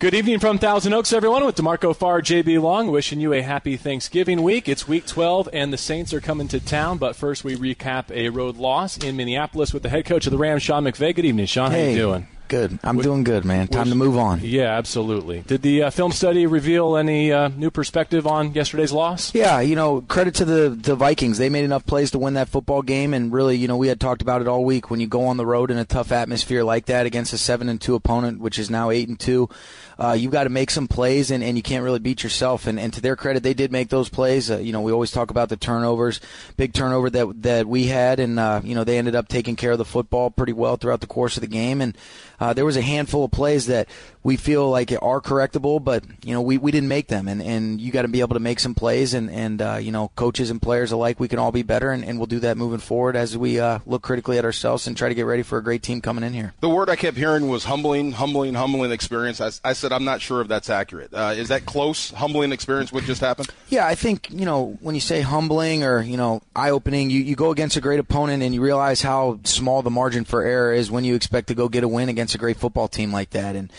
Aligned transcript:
Good 0.00 0.14
evening 0.14 0.38
from 0.38 0.56
Thousand 0.56 0.94
Oaks, 0.94 1.12
everyone, 1.12 1.44
with 1.44 1.56
D'Marco 1.56 1.94
Farr, 1.94 2.22
JB 2.22 2.62
Long, 2.62 2.90
wishing 2.90 3.20
you 3.20 3.34
a 3.34 3.42
happy 3.42 3.76
Thanksgiving 3.76 4.42
week. 4.42 4.66
It's 4.66 4.88
week 4.88 5.06
12, 5.06 5.50
and 5.52 5.74
the 5.74 5.76
Saints 5.76 6.14
are 6.14 6.22
coming 6.22 6.48
to 6.48 6.58
town. 6.58 6.96
But 6.96 7.16
first, 7.16 7.44
we 7.44 7.54
recap 7.54 8.10
a 8.10 8.30
road 8.30 8.56
loss 8.56 8.96
in 8.96 9.14
Minneapolis 9.14 9.74
with 9.74 9.82
the 9.82 9.90
head 9.90 10.06
coach 10.06 10.24
of 10.24 10.32
the 10.32 10.38
Rams, 10.38 10.62
Sean 10.62 10.84
McVay. 10.84 11.14
Good 11.14 11.26
evening, 11.26 11.44
Sean. 11.44 11.70
Hey, 11.70 11.84
How 11.84 11.90
you 11.90 11.96
doing? 11.98 12.28
Good. 12.50 12.80
I'm 12.82 12.98
doing 12.98 13.22
good, 13.22 13.44
man. 13.44 13.68
Time 13.68 13.90
to 13.90 13.94
move 13.94 14.18
on. 14.18 14.40
Yeah, 14.42 14.76
absolutely. 14.76 15.44
Did 15.46 15.62
the 15.62 15.84
uh, 15.84 15.90
film 15.90 16.10
study 16.10 16.48
reveal 16.48 16.96
any 16.96 17.32
uh, 17.32 17.46
new 17.46 17.70
perspective 17.70 18.26
on 18.26 18.54
yesterday's 18.54 18.90
loss? 18.90 19.32
Yeah, 19.32 19.60
you 19.60 19.76
know, 19.76 20.00
credit 20.00 20.34
to 20.34 20.44
the 20.44 20.70
the 20.70 20.96
Vikings. 20.96 21.38
They 21.38 21.48
made 21.48 21.62
enough 21.62 21.86
plays 21.86 22.10
to 22.10 22.18
win 22.18 22.34
that 22.34 22.48
football 22.48 22.82
game, 22.82 23.14
and 23.14 23.32
really, 23.32 23.56
you 23.56 23.68
know, 23.68 23.76
we 23.76 23.86
had 23.86 24.00
talked 24.00 24.20
about 24.20 24.40
it 24.40 24.48
all 24.48 24.64
week. 24.64 24.90
When 24.90 24.98
you 24.98 25.06
go 25.06 25.26
on 25.26 25.36
the 25.36 25.46
road 25.46 25.70
in 25.70 25.78
a 25.78 25.84
tough 25.84 26.10
atmosphere 26.10 26.64
like 26.64 26.86
that 26.86 27.06
against 27.06 27.32
a 27.32 27.38
seven 27.38 27.68
and 27.68 27.80
two 27.80 27.94
opponent, 27.94 28.40
which 28.40 28.58
is 28.58 28.68
now 28.68 28.90
eight 28.90 29.06
and 29.06 29.20
two, 29.20 29.48
uh, 29.96 30.14
you've 30.18 30.32
got 30.32 30.44
to 30.44 30.50
make 30.50 30.70
some 30.70 30.88
plays, 30.88 31.30
and, 31.30 31.44
and 31.44 31.56
you 31.56 31.62
can't 31.62 31.84
really 31.84 32.00
beat 32.00 32.24
yourself. 32.24 32.66
And, 32.66 32.80
and 32.80 32.92
to 32.94 33.00
their 33.00 33.14
credit, 33.14 33.44
they 33.44 33.54
did 33.54 33.70
make 33.70 33.90
those 33.90 34.08
plays. 34.08 34.50
Uh, 34.50 34.58
you 34.58 34.72
know, 34.72 34.80
we 34.80 34.90
always 34.90 35.12
talk 35.12 35.30
about 35.30 35.50
the 35.50 35.56
turnovers, 35.56 36.20
big 36.56 36.72
turnover 36.72 37.10
that 37.10 37.42
that 37.42 37.66
we 37.68 37.86
had, 37.86 38.18
and 38.18 38.40
uh, 38.40 38.60
you 38.64 38.74
know, 38.74 38.82
they 38.82 38.98
ended 38.98 39.14
up 39.14 39.28
taking 39.28 39.54
care 39.54 39.70
of 39.70 39.78
the 39.78 39.84
football 39.84 40.30
pretty 40.30 40.52
well 40.52 40.76
throughout 40.76 41.00
the 41.00 41.06
course 41.06 41.36
of 41.36 41.42
the 41.42 41.46
game, 41.46 41.80
and 41.80 41.96
uh, 42.40 42.52
there 42.52 42.64
was 42.64 42.76
a 42.76 42.82
handful 42.82 43.24
of 43.24 43.30
plays 43.30 43.66
that 43.66 43.88
we 44.22 44.36
feel 44.36 44.68
like 44.68 44.92
it 44.92 44.98
are 45.02 45.20
correctable, 45.20 45.82
but 45.82 46.04
you 46.24 46.34
know 46.34 46.42
we, 46.42 46.58
we 46.58 46.70
didn't 46.70 46.88
make 46.88 47.08
them, 47.08 47.26
and, 47.26 47.40
and 47.42 47.80
you 47.80 47.90
got 47.90 48.02
to 48.02 48.08
be 48.08 48.20
able 48.20 48.34
to 48.34 48.40
make 48.40 48.60
some 48.60 48.74
plays, 48.74 49.14
and 49.14 49.30
and 49.30 49.62
uh, 49.62 49.76
you 49.76 49.92
know 49.92 50.10
coaches 50.16 50.50
and 50.50 50.60
players 50.60 50.92
alike, 50.92 51.18
we 51.18 51.28
can 51.28 51.38
all 51.38 51.52
be 51.52 51.62
better, 51.62 51.90
and, 51.90 52.04
and 52.04 52.18
we'll 52.18 52.26
do 52.26 52.40
that 52.40 52.56
moving 52.56 52.78
forward 52.78 53.16
as 53.16 53.36
we 53.36 53.58
uh, 53.58 53.78
look 53.86 54.02
critically 54.02 54.36
at 54.38 54.44
ourselves 54.44 54.86
and 54.86 54.96
try 54.96 55.08
to 55.08 55.14
get 55.14 55.24
ready 55.24 55.42
for 55.42 55.58
a 55.58 55.62
great 55.62 55.82
team 55.82 56.00
coming 56.00 56.22
in 56.22 56.34
here. 56.34 56.52
The 56.60 56.68
word 56.68 56.90
I 56.90 56.96
kept 56.96 57.16
hearing 57.16 57.48
was 57.48 57.64
humbling, 57.64 58.12
humbling, 58.12 58.54
humbling 58.54 58.92
experience. 58.92 59.40
I, 59.40 59.50
I 59.64 59.72
said 59.72 59.92
I'm 59.92 60.04
not 60.04 60.20
sure 60.20 60.42
if 60.42 60.48
that's 60.48 60.68
accurate. 60.68 61.14
Uh, 61.14 61.34
is 61.36 61.48
that 61.48 61.64
close? 61.64 62.10
Humbling 62.10 62.52
experience 62.52 62.92
what 62.92 63.04
just 63.04 63.20
happened? 63.20 63.48
Yeah, 63.68 63.86
I 63.86 63.94
think 63.94 64.30
you 64.30 64.44
know 64.44 64.76
when 64.80 64.94
you 64.94 65.00
say 65.00 65.22
humbling 65.22 65.82
or 65.82 66.02
you 66.02 66.16
know 66.16 66.42
eye 66.54 66.70
opening, 66.70 67.08
you, 67.10 67.20
you 67.20 67.36
go 67.36 67.50
against 67.50 67.76
a 67.76 67.80
great 67.80 68.00
opponent 68.00 68.42
and 68.42 68.54
you 68.54 68.60
realize 68.60 69.00
how 69.00 69.40
small 69.44 69.80
the 69.82 69.90
margin 69.90 70.24
for 70.24 70.42
error 70.42 70.74
is 70.74 70.90
when 70.90 71.04
you 71.04 71.14
expect 71.14 71.48
to 71.48 71.54
go 71.54 71.68
get 71.68 71.84
a 71.84 71.88
win 71.88 72.08
against 72.08 72.34
a 72.34 72.38
great 72.38 72.58
football 72.58 72.88
team 72.88 73.12
like 73.12 73.30
that, 73.30 73.56
and 73.56 73.72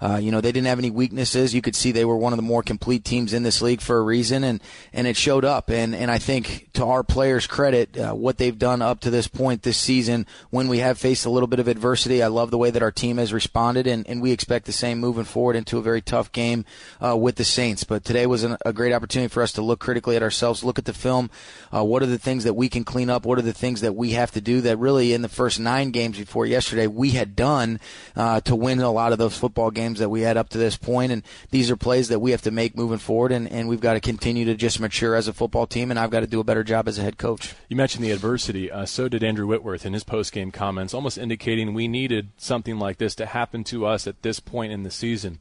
uh, 0.00 0.18
you 0.20 0.30
know, 0.30 0.40
they 0.40 0.52
didn't 0.52 0.66
have 0.66 0.78
any 0.78 0.90
weaknesses. 0.90 1.54
You 1.54 1.62
could 1.62 1.76
see 1.76 1.92
they 1.92 2.04
were 2.04 2.16
one 2.16 2.32
of 2.32 2.36
the 2.36 2.42
more 2.42 2.62
complete 2.62 3.04
teams 3.04 3.32
in 3.32 3.42
this 3.42 3.62
league 3.62 3.80
for 3.80 3.98
a 3.98 4.02
reason, 4.02 4.44
and, 4.44 4.60
and 4.92 5.06
it 5.06 5.16
showed 5.16 5.44
up. 5.44 5.70
And, 5.70 5.94
and 5.94 6.10
I 6.10 6.18
think 6.18 6.70
to 6.74 6.84
our 6.84 7.02
players' 7.02 7.46
credit, 7.46 7.96
uh, 7.98 8.12
what 8.12 8.38
they've 8.38 8.58
done 8.58 8.82
up 8.82 9.00
to 9.00 9.10
this 9.10 9.28
point 9.28 9.62
this 9.62 9.78
season, 9.78 10.26
when 10.50 10.68
we 10.68 10.78
have 10.78 10.98
faced 10.98 11.26
a 11.26 11.30
little 11.30 11.46
bit 11.46 11.60
of 11.60 11.68
adversity, 11.68 12.22
I 12.22 12.28
love 12.28 12.50
the 12.50 12.58
way 12.58 12.70
that 12.70 12.82
our 12.82 12.92
team 12.92 13.18
has 13.18 13.32
responded, 13.32 13.86
and, 13.86 14.06
and 14.08 14.20
we 14.20 14.32
expect 14.32 14.66
the 14.66 14.72
same 14.72 14.98
moving 14.98 15.24
forward 15.24 15.56
into 15.56 15.78
a 15.78 15.82
very 15.82 16.00
tough 16.00 16.32
game 16.32 16.64
uh, 17.04 17.16
with 17.16 17.36
the 17.36 17.44
Saints. 17.44 17.84
But 17.84 18.04
today 18.04 18.26
was 18.26 18.44
an, 18.44 18.56
a 18.64 18.72
great 18.72 18.92
opportunity 18.92 19.28
for 19.28 19.42
us 19.42 19.52
to 19.52 19.62
look 19.62 19.80
critically 19.80 20.16
at 20.16 20.22
ourselves, 20.22 20.64
look 20.64 20.78
at 20.78 20.84
the 20.84 20.92
film. 20.92 21.30
Uh, 21.74 21.84
what 21.84 22.02
are 22.02 22.06
the 22.06 22.18
things 22.18 22.44
that 22.44 22.54
we 22.54 22.68
can 22.68 22.84
clean 22.84 23.10
up? 23.10 23.24
What 23.24 23.38
are 23.38 23.42
the 23.42 23.52
things 23.52 23.80
that 23.80 23.94
we 23.94 24.12
have 24.12 24.30
to 24.32 24.40
do 24.40 24.60
that 24.62 24.78
really 24.78 25.12
in 25.12 25.22
the 25.22 25.28
first 25.28 25.60
nine 25.60 25.90
games 25.90 26.18
before 26.18 26.46
yesterday 26.46 26.86
we 26.86 27.10
had 27.10 27.36
done 27.36 27.80
uh, 28.14 28.40
to 28.42 28.56
win 28.56 28.80
a 28.80 28.90
lot 28.90 29.12
of 29.12 29.18
those 29.18 29.36
football 29.36 29.70
games? 29.70 29.85
Games 29.86 29.98
that 30.00 30.08
we 30.08 30.22
had 30.22 30.36
up 30.36 30.48
to 30.48 30.58
this 30.58 30.76
point, 30.76 31.12
and 31.12 31.22
these 31.50 31.70
are 31.70 31.76
plays 31.76 32.08
that 32.08 32.18
we 32.18 32.32
have 32.32 32.42
to 32.42 32.50
make 32.50 32.76
moving 32.76 32.98
forward, 32.98 33.30
and, 33.30 33.50
and 33.50 33.68
we've 33.68 33.80
got 33.80 33.94
to 33.94 34.00
continue 34.00 34.44
to 34.44 34.54
just 34.54 34.80
mature 34.80 35.14
as 35.14 35.28
a 35.28 35.32
football 35.32 35.66
team, 35.66 35.90
and 35.90 35.98
I've 35.98 36.10
got 36.10 36.20
to 36.20 36.26
do 36.26 36.40
a 36.40 36.44
better 36.44 36.64
job 36.64 36.88
as 36.88 36.98
a 36.98 37.02
head 37.02 37.18
coach. 37.18 37.54
You 37.68 37.76
mentioned 37.76 38.04
the 38.04 38.10
adversity. 38.10 38.70
Uh, 38.70 38.84
so 38.84 39.08
did 39.08 39.22
Andrew 39.22 39.46
Whitworth 39.46 39.86
in 39.86 39.92
his 39.92 40.04
post-game 40.04 40.50
comments, 40.50 40.92
almost 40.92 41.18
indicating 41.18 41.72
we 41.72 41.86
needed 41.86 42.30
something 42.36 42.78
like 42.78 42.98
this 42.98 43.14
to 43.16 43.26
happen 43.26 43.62
to 43.64 43.86
us 43.86 44.06
at 44.06 44.22
this 44.22 44.40
point 44.40 44.72
in 44.72 44.82
the 44.82 44.90
season. 44.90 45.38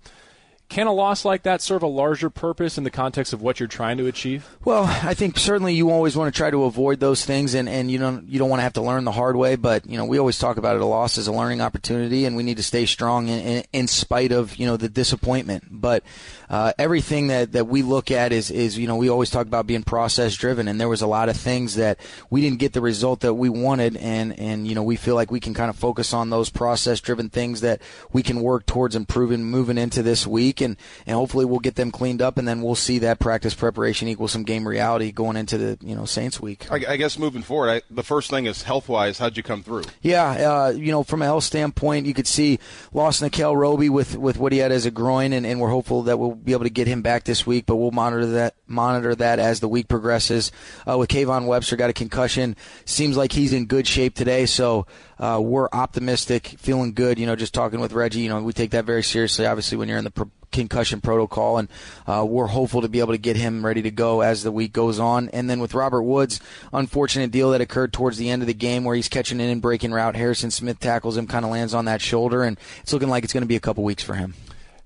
Can 0.68 0.88
a 0.88 0.94
loss 0.94 1.24
like 1.24 1.44
that 1.44 1.62
serve 1.62 1.84
a 1.84 1.88
larger 1.88 2.30
purpose 2.30 2.78
in 2.78 2.84
the 2.84 2.90
context 2.90 3.34
of 3.34 3.42
what 3.42 3.60
you're 3.60 3.68
trying 3.68 3.98
to 3.98 4.08
achieve? 4.08 4.58
Well, 4.66 4.84
I 4.86 5.14
think 5.14 5.38
certainly 5.38 5.76
you 5.76 5.92
always 5.92 6.18
want 6.18 6.34
to 6.34 6.38
try 6.38 6.50
to 6.50 6.64
avoid 6.64 7.00
those 7.00 7.24
things, 7.24 7.54
and, 7.54 7.70
and 7.70 7.90
you 7.90 8.00
don't 8.00 8.28
you 8.28 8.40
don't 8.40 8.50
want 8.50 8.60
to 8.60 8.64
have 8.64 8.74
to 8.74 8.82
learn 8.82 9.04
the 9.04 9.12
hard 9.12 9.36
way. 9.36 9.56
But 9.58 9.86
you 9.86 9.98
know, 9.98 10.06
we 10.06 10.18
always 10.18 10.40
talk 10.40 10.58
about 10.58 10.76
it 10.76 10.82
a 10.82 10.86
loss 10.86 11.20
as 11.20 11.28
a 11.28 11.32
learning 11.32 11.62
opportunity, 11.62 12.26
and 12.26 12.36
we 12.36 12.42
need 12.42 12.58
to 12.58 12.64
stay 12.64 12.88
strong 12.88 13.28
in, 13.28 13.40
in, 13.40 13.64
in 13.74 13.88
spite 13.88 14.32
of 14.32 14.56
you 14.56 14.66
know 14.66 14.76
the 14.76 14.90
disappointment. 14.90 15.66
But 15.70 16.04
uh, 16.50 16.74
everything 16.80 17.28
that, 17.28 17.52
that 17.52 17.68
we 17.68 17.84
look 17.84 18.10
at 18.10 18.34
is 18.34 18.50
is 18.50 18.78
you 18.78 18.88
know 18.88 18.96
we 18.96 19.08
always 19.08 19.30
talk 19.30 19.46
about 19.46 19.68
being 19.68 19.84
process 19.84 20.36
driven, 20.36 20.68
and 20.68 20.82
there 20.82 20.90
was 20.90 21.04
a 21.04 21.08
lot 21.08 21.30
of 21.30 21.38
things 21.38 21.76
that 21.76 22.00
we 22.32 22.42
didn't 22.42 22.60
get 22.60 22.74
the 22.74 22.82
result 22.82 23.20
that 23.22 23.36
we 23.36 23.50
wanted, 23.50 23.98
and 23.98 24.38
and 24.40 24.68
you 24.68 24.74
know 24.74 24.84
we 24.84 24.96
feel 24.96 25.16
like 25.16 25.32
we 25.32 25.40
can 25.40 25.54
kind 25.54 25.70
of 25.70 25.76
focus 25.76 26.12
on 26.12 26.32
those 26.32 26.50
process 26.50 27.00
driven 27.02 27.30
things 27.30 27.62
that 27.62 27.82
we 28.12 28.24
can 28.24 28.42
work 28.42 28.66
towards 28.66 28.96
improving 28.96 29.44
moving 29.44 29.78
into 29.78 30.02
this 30.02 30.26
week 30.26 30.55
week, 30.56 30.66
and, 30.66 30.78
and 31.06 31.16
hopefully 31.16 31.46
we'll 31.46 31.60
get 31.60 31.76
them 31.76 31.92
cleaned 31.92 32.22
up, 32.22 32.38
and 32.38 32.48
then 32.48 32.62
we'll 32.62 32.76
see 32.76 33.00
that 33.00 33.20
practice 33.20 33.54
preparation 33.54 34.08
equal 34.08 34.28
some 34.28 34.44
game 34.44 34.68
reality 34.68 35.12
going 35.12 35.38
into 35.38 35.58
the 35.58 35.78
you 35.82 35.96
know 35.96 36.06
Saints 36.06 36.40
week. 36.40 36.72
I, 36.72 36.94
I 36.94 36.98
guess 36.98 37.20
moving 37.20 37.42
forward, 37.42 37.70
I, 37.70 37.82
the 37.90 38.04
first 38.04 38.30
thing 38.30 38.46
is 38.46 38.64
health 38.64 38.90
wise. 38.90 39.20
How'd 39.20 39.38
you 39.38 39.44
come 39.44 39.64
through? 39.64 39.84
Yeah, 40.02 40.30
uh, 40.66 40.70
you 40.70 40.92
know 40.92 41.04
from 41.04 41.22
a 41.22 41.26
health 41.26 41.44
standpoint, 41.44 42.06
you 42.06 42.14
could 42.14 42.28
see 42.28 42.60
lost 42.94 43.22
Nickell 43.22 43.56
Robey 43.56 43.90
with 43.90 44.18
with 44.18 44.38
what 44.38 44.52
he 44.52 44.60
had 44.60 44.72
as 44.72 44.86
a 44.86 44.92
groin, 44.92 45.34
and, 45.34 45.46
and 45.46 45.60
we're 45.60 45.70
hopeful 45.70 46.04
that 46.04 46.18
we'll 46.18 46.36
be 46.36 46.54
able 46.54 46.64
to 46.64 46.70
get 46.70 46.88
him 46.88 47.02
back 47.02 47.24
this 47.24 47.46
week, 47.46 47.66
but 47.66 47.76
we'll 47.76 47.92
monitor 47.92 48.26
that 48.26 48.56
monitor 48.68 49.16
that 49.16 49.40
as 49.40 49.60
the 49.60 49.68
week 49.68 49.88
progresses. 49.88 50.52
Uh, 50.88 50.98
with 50.98 51.10
Kayvon 51.10 51.46
Webster 51.46 51.76
got 51.76 51.90
a 51.90 51.94
concussion, 51.94 52.56
seems 52.86 53.18
like 53.18 53.32
he's 53.32 53.54
in 53.54 53.66
good 53.66 53.88
shape 53.88 54.16
today, 54.16 54.46
so 54.46 54.86
uh, 55.20 55.40
we're 55.42 55.70
optimistic, 55.72 56.56
feeling 56.58 56.94
good. 56.94 57.20
You 57.20 57.26
know, 57.26 57.36
just 57.36 57.54
talking 57.54 57.80
with 57.80 57.94
Reggie, 57.94 58.22
you 58.22 58.30
know, 58.30 58.42
we 58.42 58.54
take 58.54 58.72
that 58.72 58.86
very 58.86 59.04
seriously. 59.04 59.46
Obviously, 59.46 59.78
when 59.78 59.88
you're 59.88 59.98
in 59.98 60.04
the 60.04 60.12
pro- 60.12 60.32
concussion 60.52 61.02
protocol, 61.02 61.58
and 61.58 61.68
uh, 62.08 62.26
we're 62.28 62.48
hopeful 62.48 62.82
to 62.82 62.90
be 62.90 63.00
able 63.00 63.14
to 63.14 63.18
get 63.18 63.36
him 63.36 63.66
ready 63.66 63.82
to 63.82 63.92
go 63.92 64.22
as 64.22 64.44
the 64.44 64.52
week 64.52 64.74
goes 64.74 65.00
on. 65.00 65.30
And 65.30 65.50
then 65.50 65.60
with 65.60 65.74
Robert 65.74 66.04
Woods, 66.04 66.40
unfortunate 66.74 67.32
deal 67.32 67.52
that 67.52 67.62
occurred 67.62 67.94
towards 67.94 68.18
the 68.18 68.30
end 68.30 68.42
of 68.42 68.48
the 68.48 68.54
game 68.54 68.84
where 68.84 68.96
he's 68.96 69.10
catching 69.10 69.40
in 69.40 69.50
and 69.50 69.62
breaking 69.62 69.92
route. 69.92 70.16
Harrison 70.16 70.52
Smith 70.52 70.80
tackles 70.80 71.18
him, 71.18 71.28
kind 71.28 71.46
of 71.46 71.52
lands 71.52 71.74
on 71.74 71.86
that 71.86 72.02
shoulder, 72.02 72.44
and 72.44 72.58
it's 72.82 72.94
looking 72.94 73.10
like 73.10 73.24
it's 73.24 73.34
going 73.34 73.44
to 73.44 73.48
be 73.48 73.58
a 73.58 73.62
couple 73.62 73.84
weeks 73.84 74.04
for 74.04 74.16
him. 74.16 74.34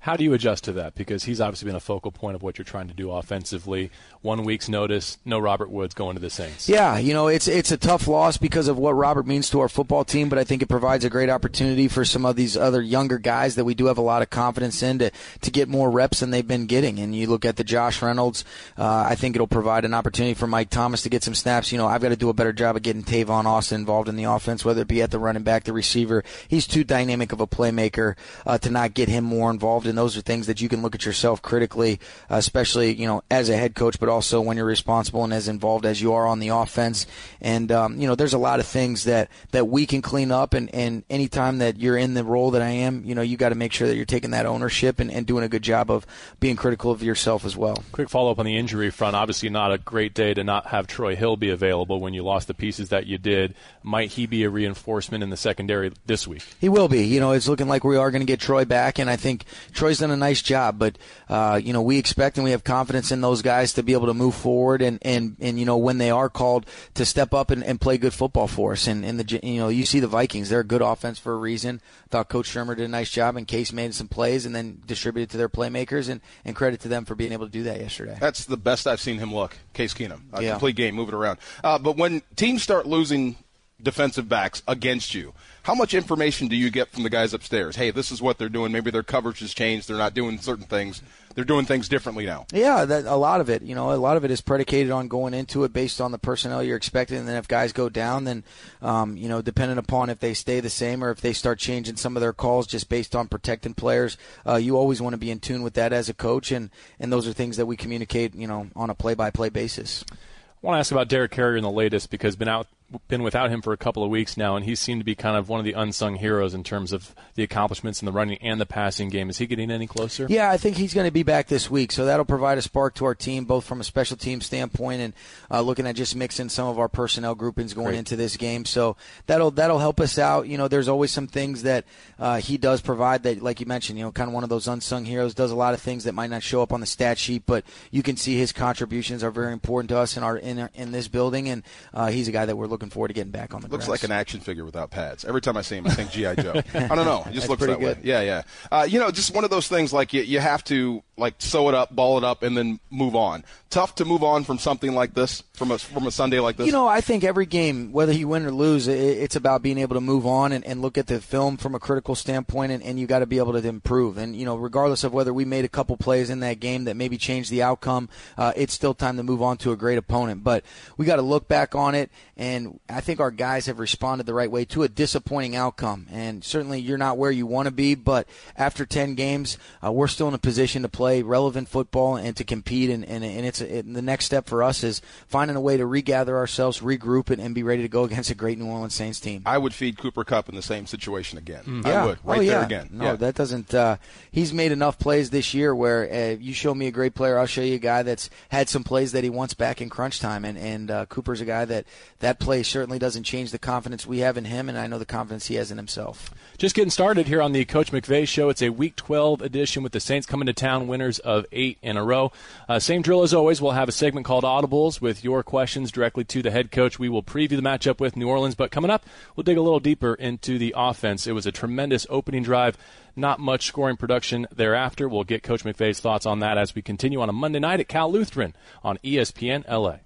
How 0.04 0.16
do 0.16 0.24
you 0.24 0.34
adjust 0.34 0.64
to 0.64 0.72
that? 0.74 0.96
Because 0.96 1.26
he's 1.26 1.42
obviously 1.42 1.66
been 1.66 1.76
a 1.76 1.82
focal 1.82 2.12
point 2.12 2.36
of 2.36 2.42
what 2.42 2.58
you're 2.58 2.66
trying 2.66 2.88
to 2.88 2.94
do 2.94 3.12
offensively. 3.12 3.92
One 4.22 4.44
week's 4.44 4.68
notice, 4.68 5.18
no 5.24 5.40
Robert 5.40 5.69
Woods 5.69 5.94
going 5.94 6.16
to 6.18 6.22
the 6.22 6.30
Saints. 6.30 6.68
Yeah, 6.68 6.97
you 6.97 7.13
know 7.13 7.30
it's 7.30 7.47
it's 7.47 7.72
a 7.72 7.78
tough 7.78 8.06
loss 8.06 8.35
because 8.35 8.68
of 8.68 8.78
what 8.78 8.91
Robert 8.91 9.25
means 9.25 9.50
to 9.50 9.62
our 9.62 9.69
football 9.69 10.03
team, 10.03 10.28
but 10.28 10.38
I 10.38 10.44
think 10.44 10.62
it 10.62 10.68
provides 10.68 11.06
a 11.06 11.09
great 11.09 11.30
opportunity 11.30 11.88
for 11.88 12.03
some 12.03 12.25
of 12.25 12.35
these 12.35 12.58
other 12.58 12.81
younger 12.81 13.18
guys 13.18 13.56
that 13.56 13.63
we 13.63 13.74
do 13.74 13.85
have 13.85 13.97
a 13.97 14.02
lot 14.02 14.22
of 14.22 14.29
confidence 14.29 14.84
in 14.84 15.00
to 15.00 15.12
to 15.40 15.52
get 15.52 15.69
more 15.69 15.90
reps 15.90 16.19
than 16.19 16.31
they've 16.31 16.46
been 16.46 16.66
getting. 16.66 17.00
And 17.00 17.16
you 17.16 17.28
look 17.28 17.46
at 17.46 17.56
the 17.56 17.63
Josh 17.63 18.02
Reynolds, 18.02 18.44
uh, 18.78 19.06
I 19.09 19.16
think 19.16 19.38
it'll 19.38 19.47
provide 19.47 19.85
an 19.85 19.94
opportunity 19.94 20.34
for 20.34 20.47
Mike 20.47 20.69
Thomas 20.69 21.02
to 21.03 21.09
get 21.09 21.24
some 21.24 21.34
snaps. 21.34 21.72
You 21.72 21.78
know, 21.78 21.88
I've 21.88 22.02
got 22.02 22.09
to 22.09 22.18
do 22.18 22.28
a 22.28 22.34
better 22.34 22.52
job 22.52 22.75
of 22.75 22.81
getting 22.81 23.03
Tavon 23.03 23.46
Austin 23.46 23.79
involved 23.79 24.09
in 24.09 24.18
the 24.18 24.25
offense, 24.25 24.66
whether 24.66 24.81
it 24.81 24.90
be 24.90 25.02
at 25.02 25.12
the 25.12 25.19
running 25.19 25.44
back, 25.44 25.63
the 25.63 25.72
receiver. 25.72 26.25
He's 26.50 26.68
too 26.68 26.84
dynamic 26.84 27.31
of 27.31 27.40
a 27.40 27.47
playmaker 27.47 28.18
uh, 28.46 28.58
to 28.58 28.69
not 28.69 28.94
get 28.94 29.08
him 29.08 29.24
more 29.24 29.50
involved, 29.50 29.88
and 29.88 29.97
those 29.97 30.18
are 30.18 30.22
things 30.22 30.46
that 30.47 30.59
you 30.59 30.68
can 30.68 30.81
look 30.81 30.94
at 30.94 31.06
yourself 31.06 31.41
critically, 31.41 32.02
especially 32.29 32.94
you 32.94 33.08
know 33.08 33.24
as 33.31 33.47
a 33.47 33.56
head 33.56 33.75
coach, 33.75 33.97
but 33.97 34.09
also 34.09 34.42
when 34.42 34.58
you're 34.58 34.66
responsible 34.66 35.24
and 35.24 35.34
as 35.34 35.47
involved 35.47 35.86
as 35.86 36.02
you 36.02 36.14
are 36.14 36.28
on 36.28 36.40
the 36.40 36.50
offense. 36.50 37.08
And 37.42 37.72
um, 37.72 38.00
you 38.00 38.08
know, 38.08 38.16
there's 38.16 38.34
a 38.34 38.38
lot 38.38 38.59
of 38.59 38.66
things 38.66 39.06
that 39.06 39.30
that 39.52 39.68
we 39.68 39.86
can 39.86 40.02
clean 40.02 40.31
up. 40.31 40.53
And 40.53 40.74
and 40.74 41.03
anytime 41.09 41.59
that 41.59 41.78
you're 41.78 41.97
in 41.97 42.14
the 42.14 42.24
role 42.24 42.52
that 42.52 42.62
I 42.62 42.70
am, 42.70 43.03
you 43.06 43.16
know, 43.16 43.22
you 43.22 43.38
got 43.38 43.50
to 43.50 43.56
make 43.56 43.74
sure 43.74 43.88
that 43.88 43.96
you're 43.96 44.06
taking 44.06 44.31
that 44.31 44.46
ownership 44.46 45.00
and, 45.00 45.12
and 45.12 45.25
doing 45.25 45.44
a 45.44 45.50
good 45.50 45.64
job 45.64 45.92
of 45.92 46.06
being 46.40 46.56
critical 46.56 46.92
of 46.92 47.03
yourself 47.03 47.46
as 47.46 47.56
well. 47.56 47.84
Quick 47.92 48.09
follow 48.09 48.31
up 48.31 48.40
on 48.40 48.46
the 48.46 48.58
injury 48.58 48.90
front. 48.90 49.16
Obviously, 49.16 49.50
not 49.50 49.72
a 49.72 49.78
great 49.78 50.14
day 50.14 50.34
to 50.34 50.44
not 50.44 50.68
have 50.68 50.88
Troy 50.88 51.16
Hill 51.16 51.38
be 51.38 51.50
available 51.50 52.00
when 52.00 52.14
you 52.14 52.24
lost 52.24 52.47
the 52.47 52.53
pieces 52.53 52.90
that 52.90 53.06
you 53.06 53.18
did. 53.18 53.53
Might 53.84 54.12
he 54.12 54.26
be 54.26 54.44
a 54.44 54.50
reinforcement 54.50 55.24
in 55.24 55.30
the 55.30 55.38
secondary 55.38 55.91
this 56.06 56.28
week? 56.28 56.44
He 56.59 56.70
will 56.70 56.88
be. 56.88 57.06
You 57.06 57.20
know, 57.20 57.31
it's 57.31 57.47
looking 57.47 57.68
like 57.68 57.84
we 57.84 57.97
are 57.97 58.12
going 58.12 58.22
to 58.22 58.26
get 58.26 58.40
Troy 58.40 58.66
back, 58.66 59.00
and 59.00 59.09
I 59.09 59.16
think 59.16 59.46
Troy's 59.73 60.00
done 60.00 60.11
a 60.11 60.17
nice 60.17 60.41
job. 60.41 60.79
But 60.79 60.97
uh, 61.29 61.59
you 61.64 61.73
know, 61.73 61.82
we 61.82 61.97
expect 61.97 62.38
and 62.38 62.44
we 62.44 62.52
have 62.52 62.64
confidence 62.64 63.11
in 63.11 63.22
those 63.22 63.41
guys 63.41 63.73
to 63.73 63.84
be 63.84 63.94
able 63.94 63.98
to 64.07 64.13
move 64.13 64.35
forward 64.35 64.81
and 64.81 64.99
and 65.01 65.35
and 65.40 65.59
you 65.59 65.66
know 65.66 65.78
when 65.78 65.97
they 65.97 66.11
are 66.11 66.29
called 66.29 66.66
to 66.96 67.05
step 67.05 67.34
up 67.34 67.51
and, 67.51 67.63
and 67.63 67.79
play 67.79 67.97
good 67.97 68.13
football 68.13 68.47
for 68.47 68.73
us. 68.73 68.87
And, 68.87 69.05
and 69.05 69.19
the 69.19 69.40
you 69.43 69.59
know 69.59 69.69
you 69.69 69.85
see 69.85 69.99
the 69.99 70.07
Vikings, 70.07 70.49
they're 70.49 70.61
a 70.61 70.63
good 70.66 70.81
offense 70.81 71.19
for 71.19 71.34
a 71.34 71.37
reason. 71.37 71.81
thought 72.09 72.29
Coach 72.29 72.49
Shurmur 72.49 72.75
did 72.75 72.85
a 72.85 72.90
nice 72.90 73.09
job, 73.09 73.35
and 73.35 73.47
Case 73.47 73.72
made 73.72 73.93
some 73.93 74.07
plays 74.07 74.46
and 74.46 74.55
then 74.55 74.81
distributed 74.85 75.29
to 75.31 75.37
their 75.37 75.49
playmakers, 75.49 76.09
and 76.09 76.22
and 76.46 76.55
credit 76.55 76.79
to 76.81 76.87
them 76.87 77.05
for 77.05 77.16
being 77.16 77.31
able 77.31 77.46
to 77.46 77.51
do 77.51 77.63
that 77.63 77.79
yesterday. 77.79 78.17
That's 78.19 78.46
the 78.46 78.57
best 78.57 78.87
I've 78.87 79.01
seen 79.01 79.17
him 79.17 79.34
look, 79.34 79.57
Case 79.73 79.93
Keenum. 79.93 80.22
A 80.34 80.43
yeah. 80.43 80.51
complete 80.51 80.75
game, 80.75 80.96
moving 80.96 81.16
around. 81.16 81.40
Uh, 81.63 81.79
but 81.79 81.97
when 81.97 82.22
teams 82.35 82.63
start 82.63 82.85
losing 82.85 83.35
defensive 83.81 84.28
backs 84.28 84.61
against 84.67 85.13
you. 85.13 85.34
How 85.63 85.73
much 85.73 85.93
information 85.93 86.47
do 86.47 86.55
you 86.55 86.69
get 86.69 86.90
from 86.90 87.03
the 87.03 87.09
guys 87.09 87.34
upstairs? 87.34 87.75
Hey, 87.75 87.91
this 87.91 88.11
is 88.11 88.22
what 88.22 88.37
they're 88.37 88.49
doing. 88.49 88.72
Maybe 88.72 88.91
their 88.91 89.03
coverage 89.03 89.40
has 89.40 89.53
changed. 89.53 89.87
They're 89.87 89.97
not 89.97 90.13
doing 90.13 90.40
certain 90.40 90.66
things. 90.66 91.01
They're 91.35 91.46
doing 91.46 91.66
things 91.66 91.87
differently 91.87 92.26
now. 92.26 92.46
Yeah, 92.52 92.85
that, 92.85 93.05
a 93.05 93.16
lot 93.16 93.40
of 93.40 93.49
it. 93.49 93.61
You 93.61 93.76
know, 93.76 93.93
a 93.93 93.96
lot 93.96 94.17
of 94.17 94.26
it 94.26 94.31
is 94.31 94.41
predicated 94.41 94.91
on 94.91 95.08
going 95.08 95.34
into 95.34 95.64
it 95.64 95.72
based 95.72 96.02
on 96.02 96.11
the 96.11 96.17
personnel 96.17 96.64
you're 96.64 96.76
expecting. 96.76 97.17
And 97.17 97.28
then 97.28 97.35
if 97.35 97.47
guys 97.47 97.72
go 97.72 97.87
down, 97.90 98.23
then 98.23 98.43
um, 98.81 99.16
you 99.16 99.29
know, 99.29 99.41
depending 99.41 99.78
upon 99.78 100.09
if 100.09 100.20
they 100.20 100.34
stay 100.34 100.59
the 100.59 100.70
same 100.70 101.03
or 101.03 101.11
if 101.11 101.22
they 101.22 101.34
start 101.34 101.59
changing 101.59 101.96
some 101.97 102.17
of 102.17 102.22
their 102.22 102.34
calls 102.34 102.67
just 102.67 102.90
based 102.90 103.16
on 103.16 103.28
protecting 103.28 103.73
players, 103.73 104.17
uh, 104.46 104.55
you 104.55 104.78
always 104.78 105.02
want 105.02 105.14
to 105.14 105.17
be 105.17 105.31
in 105.31 105.40
tune 105.40 105.61
with 105.61 105.76
that 105.76 105.93
as 105.93 106.09
a 106.09 106.14
coach. 106.14 106.52
And 106.52 106.72
and 106.99 107.11
those 107.11 107.28
are 107.28 107.34
things 107.34 107.58
that 107.58 107.66
we 107.66 107.78
communicate, 107.78 108.35
you 108.35 108.47
know, 108.47 108.67
on 108.75 108.90
a 108.90 108.96
play-by-play 108.96 109.49
basis. 109.49 110.03
I 110.11 110.16
want 110.61 110.75
to 110.75 110.79
ask 110.79 110.91
about 110.91 111.08
Derek 111.08 111.32
Carrier 111.32 111.58
in 111.58 111.64
the 111.64 111.72
latest 111.72 112.09
because 112.09 112.35
been 112.35 112.49
out 112.49 112.67
been 113.08 113.24
without 113.24 113.50
him 113.50 113.62
for 113.62 113.74
a 113.74 113.78
couple 113.78 114.03
of 114.03 114.09
weeks 114.09 114.38
now, 114.38 114.56
and 114.56 114.66
he 114.66 114.76
seemed 114.76 115.02
to 115.02 115.06
be 115.06 115.16
kind 115.16 115.38
of 115.38 115.50
one 115.50 115.59
of 115.59 115.66
the 115.66 115.74
unsung 115.74 116.16
heroes 116.16 116.53
in 116.53 116.64
terms 116.64 116.91
of 116.91 117.14
the 117.36 117.44
accomplishments 117.44 118.02
in 118.02 118.06
the 118.06 118.12
running 118.12 118.38
and 118.41 118.59
the 118.59 118.66
passing 118.66 119.09
game. 119.09 119.30
Is 119.30 119.38
he 119.38 119.46
getting 119.46 119.70
any 119.70 119.88
closer? 119.88 120.26
Yeah, 120.30 120.50
I 120.50 120.58
think 120.58 120.78
he's 120.78 120.94
going 120.94 121.08
to 121.08 121.12
be 121.12 121.24
back 121.24 121.47
this 121.47 121.70
week, 121.70 121.91
so 121.91 122.06
that'll 122.06 122.26
provide 122.26 122.58
a 122.58 122.62
spark 122.62 122.96
to 122.96 123.06
our 123.06 123.16
team, 123.16 123.46
both 123.46 123.66
from 123.66 123.82
a 123.82 123.84
special 123.84 124.18
team 124.18 124.41
standpoint 124.41 125.02
and 125.02 125.14
uh, 125.52 125.62
looking 125.62 125.86
at 125.88 125.96
just 125.96 126.16
mixing 126.16 126.50
some 126.50 126.68
of 126.68 126.80
our 126.80 126.90
personnel 126.90 127.36
groupings 127.36 127.74
going 127.74 127.88
Great. 127.88 128.00
into 128.00 128.16
this 128.16 128.38
game. 128.38 128.66
So 128.66 128.96
that'll 129.28 129.52
that'll 129.52 129.80
help 129.80 130.00
us 130.00 130.18
out. 130.18 130.47
You 130.47 130.58
know, 130.58 130.68
there's 130.68 130.88
always 130.88 131.12
some 131.12 131.28
things 131.28 131.64
that 131.64 131.85
uh, 132.18 132.38
he 132.38 132.58
does 132.58 132.82
provide 132.82 133.24
that, 133.24 133.42
like 133.42 133.59
you 133.59 133.66
mentioned, 133.66 134.00
you 134.00 134.06
know, 134.06 134.12
kind 134.12 134.28
of 134.28 134.34
one 134.34 134.44
of 134.44 134.50
those 134.50 134.68
unsung 134.68 135.06
heroes. 135.06 135.34
Does 135.34 135.52
a 135.52 135.56
lot 135.56 135.74
of 135.74 135.82
things 135.82 136.06
that 136.06 136.14
might 136.14 136.30
not 136.30 136.44
show 136.44 136.62
up 136.62 136.74
on 136.74 136.80
the 136.80 136.85
stat 136.85 137.18
sheet, 137.18 137.44
but 137.46 137.66
you 137.92 138.03
can 138.03 138.18
see 138.18 138.38
his 138.38 138.52
contributions 138.52 139.24
are 139.24 139.32
very 139.32 139.53
important 139.53 139.90
to 139.90 139.97
us 139.97 140.18
in 140.18 140.24
our 140.24 140.38
in, 140.38 140.70
in 140.74 140.92
this 140.92 141.08
building, 141.08 141.50
and 141.50 141.64
uh, 141.94 142.08
he's 142.08 142.28
a 142.28 142.32
guy 142.32 142.46
that 142.46 142.56
we're 142.56 142.68
looking 142.68 142.78
forward 142.90 143.09
to 143.09 143.14
getting 143.14 143.31
back 143.31 143.53
on 143.53 143.61
the 143.61 143.67
looks 143.67 143.85
grass. 143.85 144.02
like 144.02 144.03
an 144.03 144.11
action 144.11 144.40
figure 144.40 144.64
without 144.64 144.91
pads. 144.91 145.26
Every 145.26 145.41
time 145.41 145.58
I 145.58 145.61
see 145.61 145.76
him, 145.76 145.87
I 145.87 145.90
think 145.90 146.11
GI 146.11 146.35
Joe. 146.41 146.61
I 146.73 146.87
don't 146.96 147.05
know. 147.05 147.23
It 147.28 147.34
just 147.34 147.49
looks 147.49 147.61
that 147.61 147.79
good. 147.79 147.97
way. 147.97 148.02
Yeah, 148.03 148.22
yeah. 148.22 148.43
Uh, 148.72 148.87
you 148.90 148.99
know, 148.99 149.11
just 149.11 149.35
one 149.35 149.43
of 149.43 149.49
those 149.49 149.67
things. 149.67 149.91
Like 149.91 150.14
you, 150.14 150.22
you 150.22 150.40
have 150.40 150.64
to 150.66 151.03
like 151.20 151.36
sew 151.40 151.70
it 151.70 151.76
up, 151.76 151.96
ball 151.96 152.18
it 152.18 152.24
up, 152.24 152.44
and 152.44 152.58
then 152.58 152.80
move 152.90 153.16
on. 153.16 153.44
Tough 153.70 153.96
to 153.96 154.06
move 154.06 154.24
on 154.24 154.44
from 154.44 154.58
something 154.58 154.96
like 154.96 155.14
this, 155.14 155.44
from 155.54 155.72
a 155.72 155.78
from 155.78 156.08
a 156.08 156.12
Sunday 156.12 156.40
like 156.40 156.58
this. 156.58 156.66
You 156.66 156.72
know, 156.72 156.88
I 156.88 157.02
think 157.02 157.24
every 157.24 157.46
game, 157.46 157.92
whether 157.92 158.12
you 158.12 158.28
win 158.28 158.46
or 158.46 158.52
lose, 158.52 158.88
it's 158.88 159.36
about 159.36 159.62
being 159.62 159.78
able 159.78 159.96
to 159.96 160.02
move 160.02 160.26
on 160.26 160.52
and, 160.52 160.66
and 160.66 160.82
look 160.82 160.98
at 160.98 161.08
the 161.08 161.22
film 161.22 161.58
from 161.58 161.76
a 161.76 161.80
critical 161.80 162.16
standpoint, 162.16 162.72
and, 162.72 162.82
and 162.82 163.00
you 163.00 163.06
got 163.06 163.20
to 163.20 163.26
be 163.26 163.38
able 163.38 163.54
to 163.54 163.68
improve. 163.68 164.18
And 164.18 164.36
you 164.36 164.46
know, 164.46 164.56
regardless 164.56 165.04
of 165.04 165.14
whether 165.14 165.34
we 165.34 165.46
made 165.46 165.66
a 165.66 165.70
couple 165.70 165.98
plays 165.98 166.30
in 166.30 166.40
that 166.40 166.60
game 166.60 166.86
that 166.86 166.96
maybe 166.96 167.18
changed 167.18 167.52
the 167.52 167.62
outcome, 167.62 168.10
uh, 168.38 168.54
it's 168.56 168.74
still 168.74 168.94
time 168.94 169.18
to 169.18 169.24
move 169.24 169.42
on 169.42 169.58
to 169.58 169.72
a 169.72 169.76
great 169.76 169.98
opponent. 169.98 170.44
But 170.44 170.64
we 170.98 171.06
got 171.06 171.18
to 171.18 171.22
look 171.22 171.48
back 171.48 171.76
on 171.76 171.94
it, 171.96 172.10
and 172.38 172.80
I 172.90 173.02
think 173.02 173.20
our 173.20 173.32
guys 173.32 173.66
have 173.68 173.80
responded 173.80 174.26
the 174.26 174.34
right 174.34 174.50
way 174.50 174.66
to 174.66 174.84
a 174.84 174.90
disappointing 174.90 175.56
outcome. 175.56 176.08
And 176.10 176.44
certainly, 176.44 176.80
you're 176.80 176.98
not 176.98 177.18
where 177.18 177.32
you 177.32 177.46
want 177.46 177.68
to 177.68 177.72
be, 177.72 177.96
but 177.96 178.28
after 178.56 178.86
10 178.86 179.16
games, 179.16 179.58
uh, 179.84 179.92
we're 179.92 180.08
still 180.08 180.28
in 180.28 180.34
a 180.34 180.40
position 180.40 180.82
to 180.82 180.90
play 180.90 181.09
relevant 181.17 181.67
football 181.67 182.16
and 182.16 182.35
to 182.38 182.44
compete. 182.44 182.90
And, 182.90 183.06
and, 183.06 183.23
and 183.23 183.46
it's 183.46 183.61
it, 183.61 183.91
the 183.91 184.02
next 184.02 184.26
step 184.26 184.47
for 184.47 184.64
us 184.64 184.84
is 184.84 185.02
finding 185.28 185.58
a 185.58 185.61
way 185.61 185.78
to 185.78 185.85
regather 185.85 186.38
ourselves, 186.38 186.79
regroup, 186.79 187.29
and, 187.29 187.41
and 187.41 187.53
be 187.53 187.64
ready 187.64 187.82
to 187.82 187.88
go 187.88 188.03
against 188.06 188.29
a 188.29 188.35
great 188.35 188.58
New 188.58 188.67
Orleans 188.67 188.94
Saints 188.94 189.20
team. 189.20 189.44
I 189.46 189.58
would 189.58 189.73
feed 189.73 189.97
Cooper 189.97 190.23
Kupp 190.23 190.50
in 190.50 190.56
the 190.56 190.61
same 190.61 190.85
situation 190.85 191.38
again. 191.38 191.64
Mm. 191.66 191.85
Yeah. 191.85 192.03
I 192.03 192.06
would, 192.06 192.20
right 192.23 192.40
oh, 192.40 192.41
yeah. 192.41 192.52
there 192.52 192.64
again. 192.64 192.90
No, 192.91 193.06
yeah. 193.06 193.16
that 193.16 193.35
doesn't. 193.35 193.73
Uh, 193.73 193.97
he's 194.32 194.53
made 194.53 194.72
enough 194.72 194.97
plays 195.00 195.29
this 195.29 195.53
year 195.53 195.76
where 195.76 196.11
uh, 196.11 196.38
you 196.40 196.53
show 196.53 196.73
me 196.73 196.88
a 196.88 196.91
great 196.91 197.16
player, 197.16 197.38
I'll 197.38 197.46
show 197.46 197.61
you 197.61 197.76
a 197.76 197.79
guy 197.79 198.03
that's 198.03 198.29
had 198.50 198.70
some 198.70 198.84
plays 198.84 199.11
that 199.11 199.23
he 199.23 199.29
wants 199.29 199.53
back 199.53 199.82
in 199.82 199.90
crunch 199.90 200.20
time. 200.20 200.46
And, 200.46 200.58
and 200.58 200.91
uh, 200.91 201.06
Cooper's 201.08 201.41
a 201.41 201.46
guy 201.46 201.66
that 201.66 201.85
that 202.20 202.40
play 202.40 202.64
certainly 202.64 203.00
doesn't 203.00 203.23
change 203.23 203.52
the 203.52 203.59
confidence 203.59 204.06
we 204.06 204.20
have 204.20 204.38
in 204.38 204.46
him, 204.46 204.70
and 204.70 204.78
I 204.78 204.88
know 204.88 205.00
the 205.00 205.06
confidence 205.06 205.47
he 205.47 205.56
has 205.56 205.72
in 205.72 205.78
himself. 205.78 206.34
Just 206.58 206.76
getting 206.76 206.91
started 206.91 207.28
here 207.28 207.41
on 207.41 207.53
the 207.53 207.66
Coach 207.66 207.91
McVay 207.91 208.28
Show. 208.28 208.50
It's 208.50 208.61
a 208.61 208.70
Week 208.70 208.96
12 208.96 209.41
edition 209.41 209.84
with 209.84 209.94
the 209.94 210.00
Saints 210.00 210.28
coming 210.28 210.46
to 210.47 210.53
town, 210.53 210.88
winners 210.99 211.19
of 211.19 211.46
eight 211.53 211.78
in 211.81 211.96
a 211.96 212.03
row. 212.03 212.31
Uh, 212.67 212.78
same 212.78 213.01
drill 213.01 213.23
as 213.23 213.34
always. 213.34 213.61
We'll 213.61 213.72
have 213.72 213.87
a 213.87 213.93
segment 213.93 214.25
called 214.25 214.43
Audibles 214.43 214.99
with 214.99 215.23
your 215.23 215.43
questions 215.43 215.91
directly 215.91 216.25
to 216.25 216.41
the 216.41 216.51
head 216.51 216.72
coach. 216.72 216.99
We 216.99 217.07
will 217.07 217.23
preview 217.23 217.55
the 217.55 217.61
matchup 217.61 218.01
with 218.01 218.17
New 218.17 218.28
Orleans, 218.28 218.55
but 218.55 218.69
coming 218.69 218.91
up, 218.91 219.05
we'll 219.35 219.46
dig 219.46 219.57
a 219.57 219.61
little 219.61 219.79
deeper 219.79 220.13
into 220.13 220.57
the 220.57 220.73
offense. 220.75 221.25
It 221.25 221.31
was 221.31 221.46
a 221.46 221.53
tremendous 221.53 222.05
opening 222.09 222.43
drive. 222.43 222.78
Not 223.16 223.40
much 223.40 223.66
scoring 223.66 223.96
production 223.96 224.46
thereafter. 224.53 225.07
We'll 225.07 225.23
get 225.23 225.41
Coach 225.41 225.63
McVay's 225.63 226.01
thoughts 226.01 226.25
on 226.25 226.40
that 226.40 226.57
as 226.57 226.75
we 226.75 226.81
continue 226.81 227.22
on 227.22 227.29
a 227.29 227.34
Monday 227.34 227.59
night 227.59 227.79
at 227.79 227.87
Cal 227.87 228.11
Lutheran 228.11 228.53
on 228.84 228.97
ESPN 228.97 229.66
LA. 229.69 229.99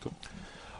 Cool. 0.00 0.14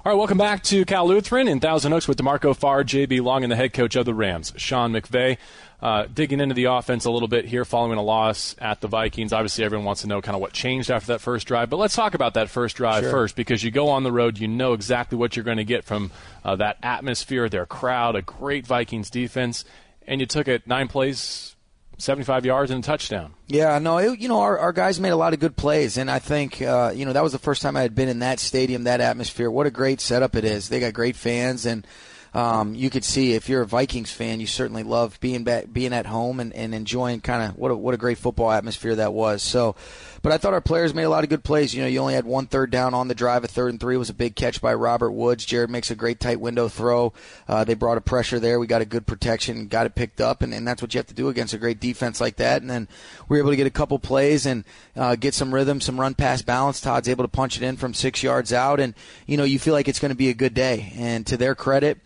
All 0.04 0.12
right, 0.12 0.18
welcome 0.18 0.38
back 0.38 0.62
to 0.64 0.86
Cal 0.86 1.06
Lutheran 1.06 1.48
in 1.48 1.60
Thousand 1.60 1.92
Oaks 1.92 2.08
with 2.08 2.16
D'Marco 2.16 2.54
Farr, 2.54 2.82
JB 2.82 3.20
Long, 3.20 3.42
and 3.42 3.52
the 3.52 3.56
head 3.56 3.74
coach 3.74 3.94
of 3.94 4.06
the 4.06 4.14
Rams, 4.14 4.54
Sean 4.56 4.92
McVay. 4.92 5.36
Uh, 5.80 6.06
digging 6.12 6.40
into 6.40 6.56
the 6.56 6.64
offense 6.64 7.04
a 7.04 7.10
little 7.10 7.28
bit 7.28 7.44
here 7.44 7.64
following 7.64 7.98
a 7.98 8.02
loss 8.02 8.56
at 8.58 8.80
the 8.80 8.88
Vikings. 8.88 9.32
Obviously, 9.32 9.64
everyone 9.64 9.84
wants 9.84 10.00
to 10.00 10.08
know 10.08 10.20
kind 10.20 10.34
of 10.34 10.40
what 10.40 10.52
changed 10.52 10.90
after 10.90 11.12
that 11.12 11.20
first 11.20 11.46
drive, 11.46 11.70
but 11.70 11.76
let's 11.76 11.94
talk 11.94 12.14
about 12.14 12.34
that 12.34 12.50
first 12.50 12.74
drive 12.74 13.04
sure. 13.04 13.12
first 13.12 13.36
because 13.36 13.62
you 13.62 13.70
go 13.70 13.88
on 13.90 14.02
the 14.02 14.10
road, 14.10 14.38
you 14.38 14.48
know 14.48 14.72
exactly 14.72 15.16
what 15.16 15.36
you're 15.36 15.44
going 15.44 15.58
to 15.58 15.64
get 15.64 15.84
from 15.84 16.10
uh, 16.44 16.56
that 16.56 16.78
atmosphere, 16.82 17.48
their 17.48 17.64
crowd, 17.64 18.16
a 18.16 18.22
great 18.22 18.66
Vikings 18.66 19.08
defense, 19.08 19.64
and 20.04 20.20
you 20.20 20.26
took 20.26 20.48
it 20.48 20.66
nine 20.66 20.88
plays 20.88 21.54
75 21.98 22.46
yards 22.46 22.70
and 22.70 22.82
a 22.82 22.86
touchdown. 22.86 23.34
Yeah, 23.48 23.78
no, 23.80 23.98
it, 23.98 24.20
you 24.20 24.28
know, 24.28 24.40
our, 24.40 24.58
our 24.58 24.72
guys 24.72 25.00
made 25.00 25.10
a 25.10 25.16
lot 25.16 25.32
of 25.32 25.40
good 25.40 25.56
plays, 25.56 25.96
and 25.96 26.08
I 26.10 26.20
think, 26.20 26.62
uh, 26.62 26.92
you 26.94 27.04
know, 27.04 27.12
that 27.12 27.24
was 27.24 27.32
the 27.32 27.40
first 27.40 27.60
time 27.60 27.76
I 27.76 27.82
had 27.82 27.94
been 27.94 28.08
in 28.08 28.20
that 28.20 28.38
stadium, 28.38 28.84
that 28.84 29.00
atmosphere. 29.00 29.50
What 29.50 29.66
a 29.66 29.70
great 29.70 30.00
setup 30.00 30.36
it 30.36 30.44
is. 30.44 30.68
They 30.68 30.78
got 30.78 30.92
great 30.92 31.16
fans, 31.16 31.66
and 31.66 31.84
um, 32.34 32.74
you 32.74 32.90
could 32.90 33.04
see 33.04 33.32
if 33.32 33.48
you're 33.48 33.62
a 33.62 33.66
Vikings 33.66 34.10
fan, 34.10 34.40
you 34.40 34.46
certainly 34.46 34.82
love 34.82 35.18
being 35.20 35.44
back, 35.44 35.72
being 35.72 35.92
at 35.92 36.06
home 36.06 36.40
and, 36.40 36.52
and 36.54 36.74
enjoying 36.74 37.20
kind 37.20 37.50
of 37.50 37.56
what 37.56 37.70
a, 37.70 37.76
what 37.76 37.94
a 37.94 37.96
great 37.96 38.18
football 38.18 38.50
atmosphere 38.50 38.96
that 38.96 39.12
was. 39.12 39.42
So, 39.42 39.76
but 40.22 40.32
I 40.32 40.38
thought 40.38 40.54
our 40.54 40.60
players 40.60 40.94
made 40.94 41.04
a 41.04 41.10
lot 41.10 41.24
of 41.24 41.30
good 41.30 41.44
plays. 41.44 41.74
You 41.74 41.82
know, 41.82 41.88
you 41.88 42.00
only 42.00 42.14
had 42.14 42.24
one 42.24 42.46
third 42.46 42.70
down 42.70 42.94
on 42.94 43.08
the 43.08 43.14
drive. 43.14 43.44
A 43.44 43.48
third 43.48 43.70
and 43.70 43.80
three 43.80 43.96
was 43.96 44.10
a 44.10 44.14
big 44.14 44.34
catch 44.34 44.60
by 44.60 44.74
Robert 44.74 45.12
Woods. 45.12 45.44
Jared 45.44 45.70
makes 45.70 45.90
a 45.90 45.94
great 45.94 46.20
tight 46.20 46.40
window 46.40 46.68
throw. 46.68 47.12
Uh, 47.46 47.64
they 47.64 47.74
brought 47.74 47.98
a 47.98 48.02
pressure 48.02 48.40
there. 48.40 48.58
We 48.58 48.66
got 48.66 48.82
a 48.82 48.86
good 48.86 49.06
protection, 49.06 49.68
got 49.68 49.86
it 49.86 49.94
picked 49.94 50.20
up, 50.20 50.42
and, 50.42 50.52
and 50.52 50.66
that's 50.66 50.82
what 50.82 50.94
you 50.94 50.98
have 50.98 51.06
to 51.06 51.14
do 51.14 51.28
against 51.28 51.54
a 51.54 51.58
great 51.58 51.80
defense 51.80 52.20
like 52.20 52.36
that. 52.36 52.60
And 52.62 52.70
then 52.70 52.88
we 53.28 53.36
were 53.36 53.42
able 53.42 53.50
to 53.50 53.56
get 53.56 53.66
a 53.66 53.70
couple 53.70 53.98
plays 53.98 54.46
and 54.46 54.64
uh, 54.96 55.16
get 55.16 55.34
some 55.34 55.54
rhythm, 55.54 55.80
some 55.80 56.00
run 56.00 56.14
pass 56.14 56.42
balance. 56.42 56.80
Todd's 56.80 57.08
able 57.08 57.24
to 57.24 57.28
punch 57.28 57.56
it 57.56 57.62
in 57.62 57.76
from 57.76 57.94
six 57.94 58.22
yards 58.22 58.52
out, 58.52 58.80
and 58.80 58.94
you 59.26 59.36
know 59.36 59.44
you 59.44 59.58
feel 59.58 59.74
like 59.74 59.88
it's 59.88 60.00
going 60.00 60.10
to 60.10 60.16
be 60.16 60.28
a 60.28 60.34
good 60.34 60.54
day. 60.54 60.92
And 60.96 61.26
to 61.26 61.36
their 61.36 61.54
credit. 61.54 61.98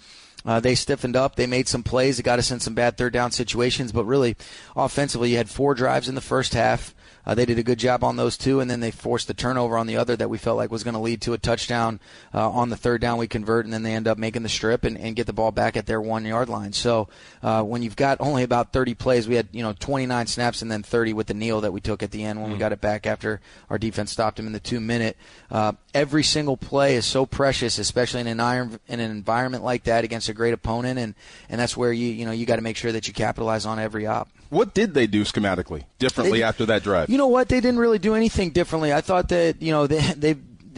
Uh, 0.44 0.58
they 0.58 0.74
stiffened 0.74 1.14
up. 1.14 1.36
They 1.36 1.46
made 1.46 1.68
some 1.68 1.84
plays. 1.84 2.18
It 2.18 2.24
got 2.24 2.40
us 2.40 2.50
in 2.50 2.58
some 2.58 2.74
bad 2.74 2.96
third 2.96 3.12
down 3.12 3.30
situations. 3.30 3.92
But 3.92 4.06
really, 4.06 4.36
offensively, 4.74 5.30
you 5.30 5.36
had 5.36 5.48
four 5.48 5.72
drives 5.74 6.08
in 6.08 6.16
the 6.16 6.20
first 6.20 6.54
half. 6.54 6.96
Uh, 7.24 7.34
they 7.34 7.46
did 7.46 7.58
a 7.58 7.62
good 7.62 7.78
job 7.78 8.02
on 8.02 8.16
those 8.16 8.36
two, 8.36 8.60
and 8.60 8.70
then 8.70 8.80
they 8.80 8.90
forced 8.90 9.28
the 9.28 9.34
turnover 9.34 9.78
on 9.78 9.86
the 9.86 9.96
other 9.96 10.16
that 10.16 10.28
we 10.28 10.38
felt 10.38 10.56
like 10.56 10.70
was 10.70 10.82
going 10.82 10.94
to 10.94 11.00
lead 11.00 11.20
to 11.20 11.32
a 11.32 11.38
touchdown 11.38 12.00
uh, 12.34 12.50
on 12.50 12.69
the 12.69 12.76
third 12.76 13.00
down. 13.00 13.19
We 13.19 13.28
convert, 13.28 13.64
and 13.64 13.72
then 13.72 13.82
they 13.82 13.94
end 13.94 14.08
up 14.08 14.19
making 14.19 14.42
the 14.42 14.48
strip 14.48 14.84
and, 14.84 14.98
and 14.98 15.14
get 15.14 15.26
the 15.26 15.32
ball 15.32 15.52
back 15.52 15.76
at 15.76 15.86
their 15.86 16.00
one 16.00 16.24
yard 16.24 16.48
line. 16.48 16.72
So 16.72 17.08
uh, 17.42 17.62
when 17.62 17.82
you've 17.82 17.96
got 17.96 18.20
only 18.20 18.42
about 18.42 18.72
30 18.72 18.94
plays, 18.94 19.29
we 19.29 19.36
had 19.36 19.48
you 19.52 19.62
know 19.62 19.72
29 19.79 20.26
snaps 20.26 20.62
and 20.62 20.70
then 20.70 20.82
30 20.82 21.12
with 21.12 21.29
the 21.29 21.34
kneel 21.34 21.60
that 21.60 21.72
we 21.72 21.81
took 21.81 22.02
at 22.02 22.10
the 22.10 22.24
end 22.24 22.41
when 22.41 22.50
mm. 22.50 22.55
we 22.55 22.58
got 22.58 22.72
it 22.72 22.81
back 22.81 23.06
after 23.06 23.41
our 23.70 23.79
defense 23.79 24.10
stopped 24.10 24.38
him 24.38 24.46
in 24.46 24.52
the 24.52 24.60
two 24.60 24.81
minute. 24.81 25.17
Uh, 25.50 25.72
every 25.94 26.24
single 26.24 26.56
play 26.56 26.96
is 26.96 27.06
so 27.06 27.24
precious, 27.26 27.79
especially 27.79 28.20
in 28.20 28.26
an 28.26 28.41
iron 28.41 28.81
in 28.88 29.00
an 29.00 29.10
environment 29.10 29.62
like 29.62 29.84
that 29.84 30.05
against 30.05 30.29
a 30.29 30.34
great 30.34 30.55
opponent, 30.55 30.98
and 30.98 31.14
and 31.48 31.60
that's 31.60 31.76
where 31.76 31.93
you 31.93 32.08
you 32.08 32.24
know 32.24 32.32
you 32.32 32.46
got 32.46 32.56
to 32.56 32.62
make 32.62 32.76
sure 32.76 32.93
that 32.93 33.06
you 33.06 33.14
capitalize 33.14 33.64
on 33.64 33.79
every 33.79 34.06
op. 34.06 34.29
What 34.52 34.74
did 34.74 34.92
they 34.92 35.06
do 35.06 35.24
schematically 35.24 35.84
differently 35.98 36.40
they, 36.40 36.44
after 36.44 36.66
that 36.66 36.82
drive? 36.82 37.08
You 37.08 37.16
know 37.16 37.28
what? 37.28 37.48
They 37.48 37.58
didn't 37.58 37.78
really 37.80 37.98
do 37.98 38.14
anything 38.14 38.50
differently. 38.50 38.92
I 38.92 39.00
thought 39.00 39.30
that 39.30 39.62
you 39.62 39.72
know 39.72 39.86
they 39.86 40.00
they 40.12 40.36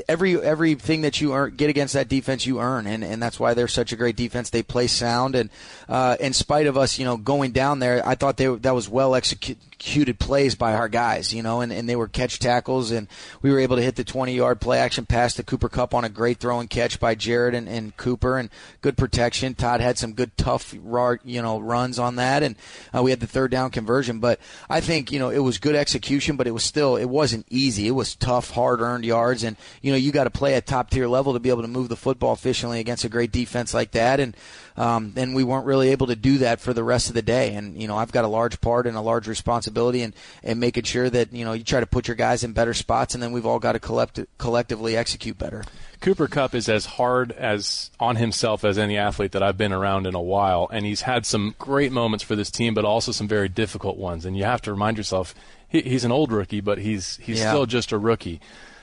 every 0.08 0.40
everything 0.40 1.00
that 1.00 1.20
you 1.20 1.34
earn, 1.34 1.56
get 1.56 1.70
against 1.70 1.94
that 1.94 2.08
defense, 2.08 2.46
you 2.46 2.60
earn, 2.60 2.86
and 2.86 3.02
and 3.02 3.20
that's 3.20 3.40
why 3.40 3.52
they're 3.52 3.66
such 3.66 3.92
a 3.92 3.96
great 3.96 4.14
defense. 4.14 4.50
They 4.50 4.62
play 4.62 4.86
sound, 4.86 5.34
and 5.34 5.50
uh, 5.88 6.16
in 6.20 6.34
spite 6.34 6.68
of 6.68 6.78
us, 6.78 7.00
you 7.00 7.04
know, 7.04 7.16
going 7.16 7.50
down 7.50 7.80
there, 7.80 8.06
I 8.06 8.14
thought 8.14 8.36
they 8.36 8.46
that 8.46 8.76
was 8.76 8.88
well 8.88 9.16
executed 9.16 9.73
executed 9.84 10.18
plays 10.18 10.54
by 10.54 10.72
our 10.72 10.88
guys, 10.88 11.34
you 11.34 11.42
know, 11.42 11.60
and, 11.60 11.70
and 11.70 11.86
they 11.86 11.94
were 11.94 12.08
catch 12.08 12.38
tackles, 12.38 12.90
and 12.90 13.06
we 13.42 13.52
were 13.52 13.58
able 13.58 13.76
to 13.76 13.82
hit 13.82 13.96
the 13.96 14.02
20 14.04 14.34
yard 14.34 14.58
play 14.58 14.78
action 14.78 15.04
pass 15.04 15.34
to 15.34 15.42
Cooper 15.42 15.68
Kupp 15.68 15.92
on 15.92 16.04
a 16.04 16.08
great 16.08 16.38
throw 16.38 16.58
and 16.58 16.70
catch 16.70 16.98
by 16.98 17.14
Jared 17.14 17.54
and, 17.54 17.68
and 17.68 17.94
Cooper, 17.98 18.38
and 18.38 18.48
good 18.80 18.96
protection. 18.96 19.54
Todd 19.54 19.82
had 19.82 19.98
some 19.98 20.14
good 20.14 20.34
tough, 20.38 20.72
you 20.72 21.42
know, 21.42 21.58
runs 21.58 21.98
on 21.98 22.16
that, 22.16 22.42
and 22.42 22.56
uh, 22.96 23.02
we 23.02 23.10
had 23.10 23.20
the 23.20 23.26
third 23.26 23.50
down 23.50 23.70
conversion. 23.70 24.20
But 24.20 24.40
I 24.70 24.80
think 24.80 25.12
you 25.12 25.18
know 25.18 25.28
it 25.28 25.40
was 25.40 25.58
good 25.58 25.76
execution, 25.76 26.36
but 26.36 26.46
it 26.46 26.52
was 26.52 26.64
still 26.64 26.96
it 26.96 27.10
wasn't 27.10 27.46
easy. 27.50 27.86
It 27.86 27.92
was 27.92 28.16
tough, 28.16 28.50
hard 28.52 28.80
earned 28.80 29.04
yards, 29.04 29.44
and 29.44 29.54
you 29.82 29.92
know, 29.92 29.98
you 29.98 30.12
got 30.12 30.24
to 30.24 30.30
play 30.30 30.54
at 30.54 30.66
top 30.66 30.88
tier 30.88 31.08
level 31.08 31.34
to 31.34 31.40
be 31.40 31.50
able 31.50 31.62
to 31.62 31.68
move 31.68 31.90
the 31.90 31.96
football 31.96 32.32
efficiently 32.32 32.80
against 32.80 33.04
a 33.04 33.10
great 33.10 33.32
defense 33.32 33.74
like 33.74 33.90
that. 33.90 34.18
And 34.18 34.34
um, 34.76 35.12
and 35.16 35.34
we 35.34 35.44
weren't 35.44 35.66
really 35.66 35.90
able 35.90 36.06
to 36.06 36.16
do 36.16 36.38
that 36.38 36.58
for 36.58 36.72
the 36.72 36.82
rest 36.82 37.08
of 37.08 37.14
the 37.14 37.22
day. 37.22 37.54
And 37.54 37.80
you 37.80 37.86
know, 37.86 37.98
I've 37.98 38.12
got 38.12 38.24
a 38.24 38.28
large 38.28 38.62
part 38.62 38.86
and 38.86 38.96
a 38.96 39.02
large 39.02 39.28
responsibility 39.28 39.73
in, 39.76 40.14
in 40.42 40.58
making 40.58 40.84
sure 40.84 41.10
that 41.10 41.32
you 41.32 41.44
know 41.44 41.52
you 41.52 41.64
try 41.64 41.80
to 41.80 41.86
put 41.86 42.08
your 42.08 42.14
guys 42.14 42.44
in 42.44 42.52
better 42.52 42.74
spots, 42.74 43.14
and 43.14 43.22
then 43.22 43.32
we've 43.32 43.46
all 43.46 43.58
got 43.58 43.72
to 43.72 43.80
collect, 43.80 44.20
collectively 44.38 44.96
execute 44.96 45.38
better. 45.38 45.64
Cooper 46.00 46.28
Kupp 46.28 46.54
is 46.54 46.68
as 46.68 46.86
hard 46.86 47.32
as 47.32 47.90
on 47.98 48.16
himself 48.16 48.64
as 48.64 48.78
any 48.78 48.98
athlete 48.98 49.32
that 49.32 49.42
I've 49.42 49.56
been 49.56 49.72
around 49.72 50.06
in 50.06 50.14
a 50.14 50.20
while, 50.20 50.68
and 50.70 50.84
he's 50.84 51.02
had 51.02 51.24
some 51.24 51.54
great 51.58 51.92
moments 51.92 52.24
for 52.24 52.36
this 52.36 52.50
team, 52.50 52.74
but 52.74 52.84
also 52.84 53.12
some 53.12 53.28
very 53.28 53.48
difficult 53.48 53.96
ones. 53.96 54.24
And 54.24 54.36
you 54.36 54.44
have 54.44 54.62
to 54.62 54.70
remind 54.70 54.98
yourself 54.98 55.34
he, 55.68 55.80
he's 55.82 56.04
an 56.04 56.12
old 56.12 56.30
rookie, 56.30 56.60
but 56.60 56.78
he's 56.78 57.16
he's 57.18 57.40
yeah. 57.40 57.50
still 57.50 57.66
just 57.66 57.92
a 57.92 57.98
rookie. 57.98 58.40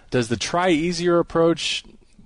Does 0.09 0.27
the 0.27 0.37
try 0.37 0.69
easier 0.69 1.19
approach 1.19 1.83